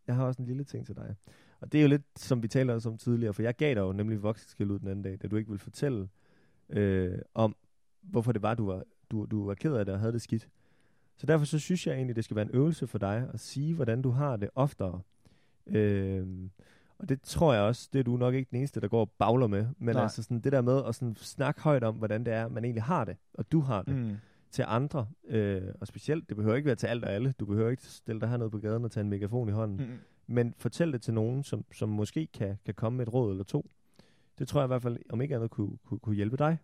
Jeg 0.07 0.15
har 0.15 0.25
også 0.25 0.41
en 0.41 0.47
lille 0.47 0.63
ting 0.63 0.85
til 0.85 0.95
dig. 0.95 1.15
Og 1.59 1.71
det 1.71 1.77
er 1.77 1.81
jo 1.81 1.87
lidt, 1.87 2.03
som 2.15 2.43
vi 2.43 2.47
talte 2.47 2.71
også 2.71 2.89
om 2.89 2.97
tidligere, 2.97 3.33
for 3.33 3.41
jeg 3.41 3.55
gav 3.55 3.75
dig 3.75 3.81
jo 3.81 3.93
nemlig 3.93 4.23
voksenskæld 4.23 4.71
ud 4.71 4.79
den 4.79 4.87
anden 4.87 5.03
dag, 5.03 5.17
da 5.21 5.27
du 5.27 5.35
ikke 5.35 5.49
ville 5.49 5.59
fortælle 5.59 6.09
øh, 6.69 7.19
om, 7.33 7.55
hvorfor 8.01 8.31
det 8.31 8.41
var, 8.41 8.53
du 8.53 8.65
var, 8.65 8.83
du, 9.11 9.25
du 9.25 9.45
var 9.45 9.53
ked 9.53 9.73
af 9.73 9.85
det 9.85 9.93
og 9.93 9.99
havde 9.99 10.13
det 10.13 10.21
skidt. 10.21 10.49
Så 11.17 11.25
derfor 11.25 11.45
så 11.45 11.59
synes 11.59 11.87
jeg 11.87 11.95
egentlig, 11.95 12.15
det 12.15 12.23
skal 12.23 12.35
være 12.35 12.45
en 12.45 12.55
øvelse 12.55 12.87
for 12.87 12.97
dig 12.97 13.29
at 13.33 13.39
sige, 13.39 13.73
hvordan 13.73 14.01
du 14.01 14.09
har 14.09 14.35
det 14.35 14.49
oftere. 14.55 15.01
Øh, 15.65 16.27
og 17.03 17.09
det 17.09 17.21
tror 17.21 17.53
jeg 17.53 17.63
også, 17.63 17.89
det 17.93 17.99
er 17.99 18.03
du 18.03 18.17
nok 18.17 18.33
ikke 18.33 18.49
den 18.51 18.57
eneste, 18.57 18.81
der 18.81 18.87
går 18.87 18.99
og 19.01 19.11
bagler 19.11 19.47
med. 19.47 19.67
Men 19.77 19.95
Nej. 19.95 20.03
altså 20.03 20.23
sådan 20.23 20.39
det 20.39 20.51
der 20.51 20.61
med 20.61 20.81
at 20.87 20.95
sådan 20.95 21.15
snakke 21.15 21.61
højt 21.61 21.83
om, 21.83 21.95
hvordan 21.95 22.23
det 22.25 22.33
er, 22.33 22.47
man 22.47 22.63
egentlig 22.65 22.83
har 22.83 23.05
det, 23.05 23.17
og 23.33 23.51
du 23.51 23.59
har 23.59 23.81
det 23.81 23.95
Mm. 23.95 24.15
til 24.51 24.65
andre. 24.67 25.07
Øh, 25.27 25.61
og 25.81 25.87
specielt, 25.87 26.29
det 26.29 26.37
behøver 26.37 26.55
ikke 26.55 26.65
være 26.65 26.75
til 26.75 26.87
alt 26.87 27.03
og 27.05 27.11
alle. 27.13 27.31
Du 27.39 27.45
behøver 27.45 27.69
ikke 27.69 27.83
stille 27.83 28.21
dig 28.21 28.29
hernede 28.29 28.49
på 28.49 28.57
gaden 28.59 28.85
og 28.85 28.91
tage 28.91 29.01
en 29.03 29.09
megafon 29.09 29.49
i 29.49 29.51
hånden. 29.51 29.77
Mm. 29.87 29.97
Men 30.27 30.53
fortæl 30.57 30.93
det 30.93 31.01
til 31.01 31.13
nogen, 31.13 31.43
som, 31.43 31.65
som 31.73 31.89
måske 31.89 32.27
kan, 32.33 32.57
kan 32.65 32.73
komme 32.73 32.97
med 32.97 33.07
et 33.07 33.13
råd 33.13 33.31
eller 33.31 33.43
to. 33.43 33.69
Det 34.39 34.47
tror 34.47 34.59
jeg 34.61 34.65
i 34.65 34.67
hvert 34.67 34.81
fald, 34.81 34.97
om 35.09 35.21
ikke 35.21 35.35
andet, 35.35 35.49
kunne, 35.51 35.77
kunne, 35.85 35.99
kunne 35.99 36.15
hjælpe 36.15 36.37
dig. 36.37 36.57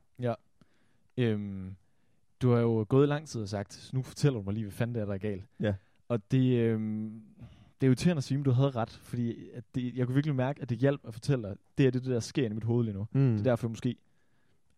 Øhm, 1.18 1.76
du 2.42 2.52
har 2.52 2.60
jo 2.60 2.86
gået 2.90 3.08
lang 3.10 3.28
tid 3.28 3.42
og 3.42 3.50
sagt, 3.50 3.90
nu 3.94 4.02
fortæller 4.02 4.40
du 4.40 4.44
mig 4.46 4.54
lige, 4.54 4.64
hvad 4.64 4.72
fanden 4.72 4.96
det 4.96 5.02
er, 5.02 5.06
der 5.06 5.14
er 5.14 5.18
galt. 5.18 5.44
Ja. 5.60 5.74
Og 6.08 6.32
det, 6.32 6.58
øhm, 6.58 7.22
det 7.82 7.88
er 7.88 7.90
irriterende 7.90 8.18
at 8.18 8.24
sige, 8.24 8.38
men 8.38 8.44
du 8.46 8.52
havde 8.52 8.70
ret, 8.70 8.90
fordi 8.90 9.50
at 9.54 9.64
det, 9.76 9.96
jeg 9.96 10.06
kunne 10.06 10.14
virkelig 10.14 10.36
mærke, 10.36 10.62
at 10.62 10.70
det 10.70 10.78
hjalp 10.78 11.02
at 11.08 11.14
fortælle 11.14 11.48
dig, 11.48 11.56
det 11.78 11.88
er 11.88 11.92
det, 11.92 12.06
der 12.06 12.20
sker 12.20 12.46
i 12.46 12.54
mit 12.54 12.64
hoved 12.64 12.84
lige 12.86 12.94
nu. 12.94 13.08
Mm. 13.12 13.32
Det 13.32 13.40
er 13.40 13.44
derfor, 13.44 13.68
jeg 13.68 13.72
måske 13.72 13.96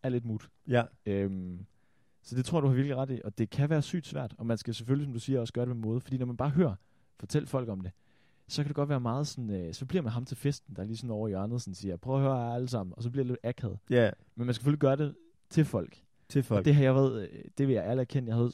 er 0.03 0.09
lidt 0.09 0.25
mut. 0.25 0.49
Ja, 0.67 0.83
Øhm, 1.05 1.65
så 2.23 2.35
det 2.35 2.45
tror 2.45 2.57
jeg, 2.57 2.63
du 2.63 2.67
har 2.67 2.75
virkelig 2.75 2.95
ret 2.97 3.09
i, 3.11 3.21
og 3.23 3.37
det 3.37 3.49
kan 3.49 3.69
være 3.69 3.81
sygt 3.81 4.07
svært, 4.07 4.35
og 4.37 4.45
man 4.45 4.57
skal 4.57 4.73
selvfølgelig, 4.75 5.05
som 5.05 5.13
du 5.13 5.19
siger, 5.19 5.39
også 5.39 5.53
gøre 5.53 5.65
det 5.65 5.75
med 5.75 5.81
måde, 5.87 5.99
fordi 6.01 6.17
når 6.17 6.25
man 6.25 6.37
bare 6.37 6.49
hører, 6.49 6.75
fortæl 7.19 7.47
folk 7.47 7.69
om 7.69 7.81
det, 7.81 7.91
så 8.47 8.63
kan 8.63 8.67
det 8.67 8.75
godt 8.75 8.89
være 8.89 8.99
meget 8.99 9.27
sådan, 9.27 9.49
øh, 9.49 9.73
så 9.73 9.85
bliver 9.85 10.01
man 10.01 10.11
ham 10.11 10.25
til 10.25 10.37
festen, 10.37 10.75
der 10.75 10.81
er 10.81 10.85
lige 10.85 10.97
sådan 10.97 11.09
over 11.09 11.27
i 11.27 11.31
hjørnet, 11.31 11.61
sådan 11.61 11.75
siger, 11.75 11.97
prøv 11.97 12.15
at 12.15 12.21
høre 12.21 12.37
jer 12.37 12.53
alle 12.53 12.67
sammen, 12.69 12.93
og 12.97 13.03
så 13.03 13.09
bliver 13.09 13.23
det 13.23 13.27
lidt 13.31 13.39
akavet. 13.43 13.77
ja, 13.89 14.11
Men 14.35 14.45
man 14.45 14.53
skal 14.53 14.59
selvfølgelig 14.59 14.79
gøre 14.79 14.95
det 14.95 15.15
til 15.49 15.65
folk. 15.65 16.01
til 16.29 16.43
folk. 16.43 16.57
Og 16.59 16.65
det 16.65 16.75
har 16.75 16.83
jeg 16.83 16.95
været, 16.95 17.21
øh, 17.31 17.43
det 17.57 17.67
vil 17.67 17.73
jeg 17.73 17.83
ærligt 17.85 18.01
erkende, 18.01 18.27
jeg 18.29 18.35
havde 18.35 18.51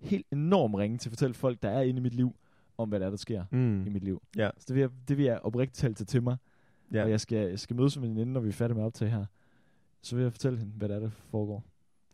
helt 0.00 0.26
enorm 0.32 0.74
ringe 0.74 0.98
til 0.98 1.08
at 1.08 1.10
fortælle 1.10 1.34
folk, 1.34 1.62
der 1.62 1.68
er 1.70 1.82
inde 1.82 1.98
i 1.98 2.02
mit 2.02 2.14
liv, 2.14 2.36
om 2.82 2.88
hvad 2.88 3.00
der 3.00 3.06
er, 3.06 3.10
der 3.10 3.16
sker 3.16 3.44
mm. 3.50 3.86
i 3.86 3.88
mit 3.88 4.04
liv. 4.04 4.22
Ja. 4.36 4.50
Så 4.58 4.64
det 4.68 4.74
vil 4.74 4.80
jeg, 4.80 4.90
det 5.08 5.16
vil 5.16 5.24
jeg 5.24 5.40
oprigtigt 5.42 5.76
tale 5.78 5.94
til, 5.94 6.06
til 6.06 6.22
mig. 6.22 6.36
ja. 6.92 7.02
Og 7.04 7.10
jeg 7.10 7.20
skal, 7.20 7.48
jeg 7.48 7.58
skal 7.58 7.76
mødes 7.76 7.98
med 7.98 8.08
en 8.08 8.14
veninde, 8.14 8.32
når 8.32 8.40
vi 8.40 8.48
er 8.48 8.52
færdige 8.52 8.74
med 8.74 8.82
at 8.82 8.86
optage 8.86 9.10
her. 9.10 9.24
Så 10.02 10.16
vil 10.16 10.22
jeg 10.22 10.32
fortælle 10.32 10.58
hende, 10.58 10.72
hvad 10.76 10.88
der 10.88 10.94
er, 10.96 11.00
der 11.00 11.10
foregår. 11.10 11.64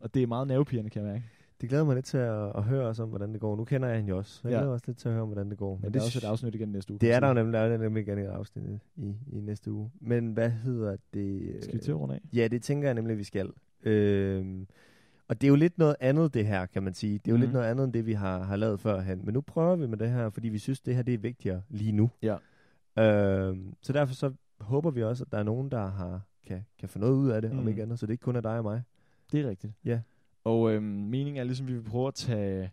Og 0.00 0.14
det 0.14 0.22
er 0.22 0.26
meget 0.26 0.46
nervepirrende, 0.48 0.90
kan 0.90 1.02
jeg 1.02 1.12
mærke. 1.12 1.24
Det 1.60 1.68
glæder 1.68 1.84
mig 1.84 1.94
lidt 1.94 2.06
til 2.06 2.18
at, 2.18 2.52
at 2.56 2.62
høre 2.62 2.86
os 2.86 2.98
om, 2.98 3.08
hvordan 3.08 3.32
det 3.32 3.40
går. 3.40 3.56
Nu 3.56 3.64
kender 3.64 3.88
jeg 3.88 3.96
hende 3.96 4.08
jo 4.10 4.18
også. 4.18 4.32
så 4.32 4.48
Jeg 4.48 4.52
Ja. 4.54 4.58
glæder 4.60 4.72
også 4.72 4.84
lidt 4.86 4.98
til 4.98 5.08
at 5.08 5.12
høre 5.14 5.22
om, 5.22 5.28
hvordan 5.28 5.50
det 5.50 5.58
går. 5.58 5.74
Men, 5.74 5.80
Men 5.82 5.92
det 5.94 6.00
er 6.00 6.04
også 6.04 6.18
et 6.18 6.24
afsnit 6.24 6.54
igen 6.54 6.68
næste 6.68 6.92
uge. 6.92 6.98
det 7.00 7.12
er 7.12 7.20
der 7.20 7.28
jo 7.28 7.34
nemlig, 7.34 7.52
der 7.52 7.58
er 7.60 7.78
nemlig 7.78 8.00
igen 8.02 8.18
et 8.18 8.26
afsnit 8.26 8.64
i, 8.96 9.14
i 9.32 9.40
næste 9.40 9.72
uge. 9.72 9.90
Men 10.00 10.32
hvad 10.32 10.50
hedder 10.50 10.96
det? 11.14 11.56
Skal 11.62 11.74
vi 11.74 11.78
til 11.80 11.90
at 11.90 11.96
runde 11.96 12.14
af? 12.14 12.20
Ja, 12.32 12.48
det 12.48 12.62
tænker 12.62 12.88
jeg 12.88 12.94
nemlig, 12.94 13.18
vi 13.18 13.24
skal. 13.24 13.50
Øhm, 13.82 14.66
og 15.28 15.40
det 15.40 15.46
er 15.46 15.48
jo 15.48 15.54
lidt 15.54 15.78
noget 15.78 15.96
andet, 16.00 16.34
det 16.34 16.46
her, 16.46 16.66
kan 16.66 16.82
man 16.82 16.94
sige. 16.94 17.18
Det 17.18 17.28
er 17.28 17.32
jo 17.32 17.36
mm. 17.36 17.40
lidt 17.40 17.48
Mhm. 17.50 17.56
noget 17.56 17.70
andet, 17.70 17.84
end 17.84 17.92
det, 17.92 18.06
vi 18.06 18.12
har, 18.12 18.42
har 18.42 18.56
lavet 18.56 18.80
førhen. 18.80 19.24
Men 19.24 19.34
nu 19.34 19.40
prøver 19.40 19.76
vi 19.76 19.86
med 19.86 19.98
det 19.98 20.10
her, 20.10 20.30
fordi 20.30 20.48
vi 20.48 20.58
synes, 20.58 20.80
det 20.80 20.94
her 20.94 21.02
det 21.02 21.14
er 21.14 21.18
vigtigere 21.18 21.62
lige 21.68 21.92
nu. 21.92 22.10
Ja. 22.22 22.36
Øhm, 22.98 23.74
så 23.82 23.92
derfor 23.92 24.14
så 24.14 24.32
håber 24.60 24.90
vi 24.90 25.02
også, 25.02 25.24
at 25.24 25.32
der 25.32 25.38
er 25.38 25.42
nogen, 25.42 25.70
der 25.70 25.86
har, 25.86 26.20
kan, 26.46 26.64
kan 26.78 26.88
få 26.88 26.98
noget 26.98 27.14
ud 27.14 27.28
af 27.30 27.42
det, 27.42 27.52
mm. 27.52 27.58
om 27.58 27.62
Mm. 27.64 27.68
ikke 27.68 27.82
andet. 27.82 27.98
Så 27.98 28.06
det 28.06 28.12
ikke 28.12 28.22
kun 28.22 28.36
er 28.36 28.40
dig 28.40 28.58
og 28.58 28.64
mig. 28.64 28.82
Det 29.32 29.40
er 29.40 29.48
rigtigt. 29.48 29.72
Ja. 29.84 30.00
Og 30.44 30.72
øhm, 30.72 30.84
meningen 30.84 31.36
er 31.40 31.44
ligesom, 31.44 31.66
at 31.66 31.72
vi 31.72 31.78
vil 31.78 31.84
prøve 31.90 32.08
at 32.08 32.14
tage, 32.14 32.70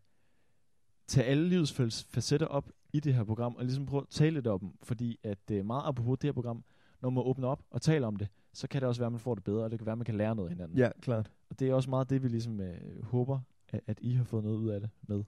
tage 1.08 1.26
alle 1.28 1.50
livets 1.50 1.74
facetter 2.10 2.48
op 2.48 2.70
i 2.94 3.00
det 3.00 3.14
her 3.14 3.24
program, 3.24 3.56
og 3.56 3.64
ligesom 3.64 3.86
prøve 3.86 4.02
at 4.02 4.08
tale 4.10 4.32
lidt 4.34 4.48
om 4.48 4.60
dem. 4.60 4.70
Fordi 4.84 5.20
at 5.24 5.52
øh, 5.52 5.66
meget 5.66 5.84
apropos 5.88 6.18
det 6.20 6.28
her 6.28 6.34
program, 6.34 6.64
når 7.02 7.10
man 7.10 7.24
åbner 7.28 7.48
op 7.48 7.62
og 7.72 7.82
taler 7.82 8.08
om 8.08 8.16
det, 8.16 8.28
så 8.56 8.68
kan 8.68 8.82
det 8.82 8.88
også 8.88 9.02
være, 9.02 9.06
at 9.06 9.12
man 9.12 9.20
får 9.20 9.36
det 9.36 9.44
bedre, 9.44 9.64
og 9.64 9.72
det 9.72 9.80
kan 9.80 9.86
være, 9.86 9.94
at 9.94 9.98
man 9.98 10.06
kan 10.06 10.16
lære 10.16 10.36
noget 10.36 10.50
af 10.50 10.56
hinanden. 10.56 10.78
Ja, 10.78 10.90
klart. 11.02 11.32
Og 11.50 11.60
det 11.60 11.70
er 11.70 11.74
også 11.74 11.90
meget 11.90 12.10
det, 12.10 12.24
vi 12.24 12.28
ligesom 12.28 12.62
øh, 12.62 13.04
håber, 13.04 13.40
at, 13.70 13.82
at 13.88 13.98
I 14.02 14.14
har 14.14 14.24
fået 14.24 14.44
noget 14.44 14.58
ud 14.58 14.70
af 14.70 14.80
det 14.80 14.90
med. 15.08 15.24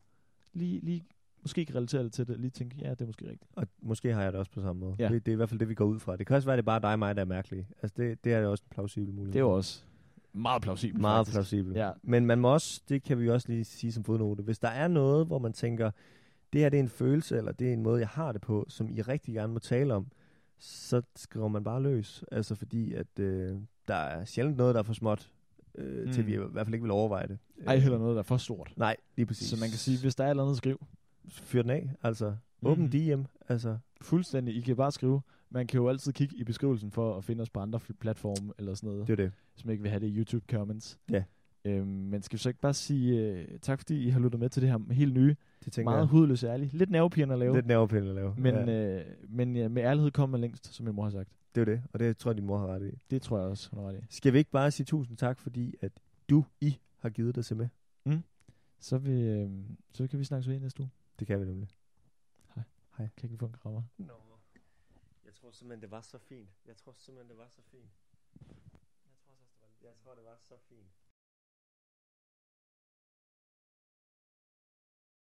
Lige, 0.53 0.79
lige 0.79 1.05
måske 1.41 1.61
ikke 1.61 1.75
relatere 1.75 2.03
det 2.03 2.13
til 2.13 2.27
det, 2.27 2.39
lige 2.39 2.51
tænke, 2.51 2.77
ja, 2.81 2.89
det 2.89 3.01
er 3.01 3.05
måske 3.05 3.29
rigtigt. 3.29 3.51
Og 3.55 3.67
måske 3.81 4.13
har 4.13 4.23
jeg 4.23 4.31
det 4.31 4.39
også 4.39 4.51
på 4.51 4.61
samme 4.61 4.79
måde. 4.79 4.95
Ja. 4.99 5.09
Det, 5.09 5.25
det 5.25 5.31
er 5.31 5.33
i 5.33 5.35
hvert 5.35 5.49
fald 5.49 5.59
det, 5.59 5.69
vi 5.69 5.73
går 5.73 5.85
ud 5.85 5.99
fra. 5.99 6.15
Det 6.15 6.27
kan 6.27 6.35
også 6.35 6.47
være, 6.47 6.53
at 6.53 6.57
det 6.57 6.63
er 6.63 6.65
bare 6.65 6.79
dig 6.79 6.91
og 6.91 6.99
mig, 6.99 7.15
der 7.15 7.21
er 7.21 7.25
mærkelige. 7.25 7.67
Altså, 7.81 7.93
det, 7.97 8.23
det 8.23 8.33
er 8.33 8.39
jo 8.39 8.51
også 8.51 8.63
en 8.63 8.69
plausibel 8.69 9.13
mulighed. 9.13 9.33
Det 9.33 9.39
er 9.39 9.43
jo 9.43 9.51
også 9.51 9.83
meget 10.33 10.61
plausibelt. 10.61 11.01
Meget 11.01 11.27
faktisk. 11.27 11.35
plausibelt. 11.35 11.77
Ja. 11.77 11.91
Men 12.03 12.25
man 12.25 12.39
må 12.39 12.53
også, 12.53 12.81
det 12.89 13.03
kan 13.03 13.19
vi 13.19 13.29
også 13.29 13.49
lige 13.49 13.63
sige 13.63 13.91
som 13.91 14.03
fodnote, 14.03 14.43
hvis 14.43 14.59
der 14.59 14.67
er 14.67 14.87
noget, 14.87 15.27
hvor 15.27 15.39
man 15.39 15.53
tænker, 15.53 15.91
det 16.53 16.61
her 16.61 16.69
det 16.69 16.77
er 16.77 16.83
en 16.83 16.89
følelse, 16.89 17.37
eller 17.37 17.51
det 17.51 17.69
er 17.69 17.73
en 17.73 17.83
måde, 17.83 17.99
jeg 17.99 18.07
har 18.07 18.31
det 18.31 18.41
på, 18.41 18.65
som 18.67 18.89
I 18.89 19.01
rigtig 19.01 19.33
gerne 19.33 19.53
må 19.53 19.59
tale 19.59 19.93
om, 19.93 20.07
så 20.59 21.01
skriver 21.15 21.47
man 21.47 21.63
bare 21.63 21.81
løs. 21.83 22.23
Altså 22.31 22.55
fordi, 22.55 22.93
at 22.93 23.19
øh, 23.19 23.55
der 23.87 23.95
er 23.95 24.25
sjældent 24.25 24.57
noget, 24.57 24.75
der 24.75 24.79
er 24.79 24.83
for 24.83 24.93
småt, 24.93 25.31
øh, 25.75 26.05
mm. 26.05 26.13
til 26.13 26.21
Mm. 26.23 26.27
vi 26.27 26.33
i 26.33 26.37
hvert 26.37 26.65
fald 26.65 26.73
ikke 26.73 26.83
vil 26.83 26.91
overveje 26.91 27.27
det. 27.27 27.37
Ej, 27.67 27.77
heller 27.77 27.97
noget, 27.97 28.15
der 28.15 28.19
er 28.19 28.23
for 28.23 28.37
stort. 28.37 28.73
Nej, 28.77 28.95
lige 29.15 29.25
præcis. 29.25 29.49
Så 29.49 29.57
man 29.59 29.69
kan 29.69 29.77
sige, 29.77 30.01
hvis 30.01 30.15
der 30.15 30.23
er 30.23 30.27
et 30.27 30.31
eller 30.31 30.43
andet, 30.43 30.57
skriv. 30.57 30.85
Fyr 31.29 31.61
den 31.61 31.71
af, 31.71 31.89
altså. 32.03 32.35
Åbn 32.63 32.81
Mhm. 32.81 32.91
DM, 32.91 33.21
altså. 33.47 33.77
Fuldstændig. 34.01 34.55
I 34.55 34.61
kan 34.61 34.75
bare 34.75 34.91
skrive. 34.91 35.21
Man 35.49 35.67
kan 35.67 35.77
jo 35.77 35.89
altid 35.89 36.13
kigge 36.13 36.37
i 36.37 36.43
beskrivelsen 36.43 36.91
for 36.91 37.17
at 37.17 37.23
finde 37.23 37.41
os 37.41 37.49
på 37.49 37.59
andre 37.59 37.79
platforme 37.99 38.53
eller 38.59 38.73
sådan 38.73 38.89
noget, 38.89 39.07
Det 39.07 39.13
er 39.19 39.23
det. 39.23 39.31
som 39.55 39.69
ikke 39.69 39.81
vil 39.81 39.89
have 39.91 39.99
det 39.99 40.07
i 40.07 40.17
YouTube 40.17 40.45
comments. 40.51 40.99
Ja. 41.11 41.23
Øhm, 41.67 41.87
men 41.87 42.21
skal 42.21 42.37
vi 42.37 42.41
så 42.41 42.49
ikke 42.49 42.61
bare 42.61 42.73
sige 42.73 43.19
øh, 43.31 43.59
tak, 43.59 43.79
fordi 43.79 44.03
I 44.07 44.09
har 44.09 44.19
lyttet 44.19 44.39
med 44.39 44.49
til 44.49 44.61
det 44.61 44.69
her 44.71 44.93
helt 44.93 45.13
nye, 45.13 45.35
Det 45.65 45.73
tænker 45.73 45.91
meget 45.91 45.99
jeg. 45.99 46.07
hudløs 46.07 46.43
ærligt, 46.43 46.73
lidt 46.73 46.89
nervepirrende 46.89 47.33
at 47.33 47.39
lave, 47.39 47.55
Lidt 47.55 47.67
nervepille 47.67 48.09
at 48.09 48.15
lave. 48.15 48.35
men, 48.37 48.55
ja. 48.55 48.99
øh, 48.99 49.05
men 49.29 49.55
ja, 49.55 49.67
med 49.67 49.83
ærlighed 49.83 50.11
kommer 50.11 50.31
man 50.31 50.41
længst, 50.41 50.73
som 50.73 50.85
min 50.85 50.95
mor 50.95 51.03
har 51.03 51.09
sagt. 51.09 51.29
Det 51.55 51.61
er 51.61 51.65
det, 51.65 51.81
og 51.93 51.99
det 51.99 52.17
tror 52.17 52.31
jeg, 52.31 52.37
din 52.37 52.45
mor 52.45 52.57
har 52.57 52.67
ret 52.67 52.93
i. 52.93 52.97
Det 53.11 53.21
tror 53.21 53.37
jeg 53.39 53.47
også, 53.47 53.69
hun 53.69 53.79
har 53.79 53.89
ret 53.89 53.95
i. 53.99 54.05
Skal 54.09 54.33
vi 54.33 54.37
ikke 54.37 54.51
bare 54.51 54.71
sige 54.71 54.85
tusind 54.85 55.17
tak, 55.17 55.39
fordi 55.39 55.75
at 55.81 55.91
du, 56.29 56.45
I, 56.61 56.77
har 56.99 57.09
givet 57.09 57.35
dig 57.35 57.45
til 57.45 57.55
med? 57.57 57.67
Så, 58.79 58.97
vi, 58.97 59.11
øh, 59.21 59.49
så 59.93 60.07
kan 60.07 60.19
vi 60.19 60.23
snakke 60.23 60.49
ved 60.49 60.59
næste 60.59 60.81
uge. 60.81 60.89
Det 61.19 61.27
kan 61.27 61.39
vi 61.39 61.45
nemlig. 61.45 61.69
Kan 62.97 63.09
ikke 63.23 63.37
få 63.37 63.45
en 63.45 63.51
krammer? 63.53 63.81
Nå. 63.97 64.13
Jeg 65.25 65.33
tror 65.33 65.51
simpelthen, 65.51 65.81
det 65.81 65.91
var 65.91 66.01
så 66.01 66.17
fint. 66.17 66.49
Jeg 66.67 66.77
tror 66.77 66.93
simpelthen, 66.97 67.29
det 67.29 67.37
var 67.37 67.47
så 67.49 67.61
fint. 67.71 67.91
Jeg 68.43 68.55
tror, 69.23 69.35
det 69.35 69.83
var, 69.83 69.89
jeg 69.89 69.93
tror, 70.03 70.15
det 70.15 70.23
var 70.23 70.37
så 70.37 70.55
fint. 70.69 70.91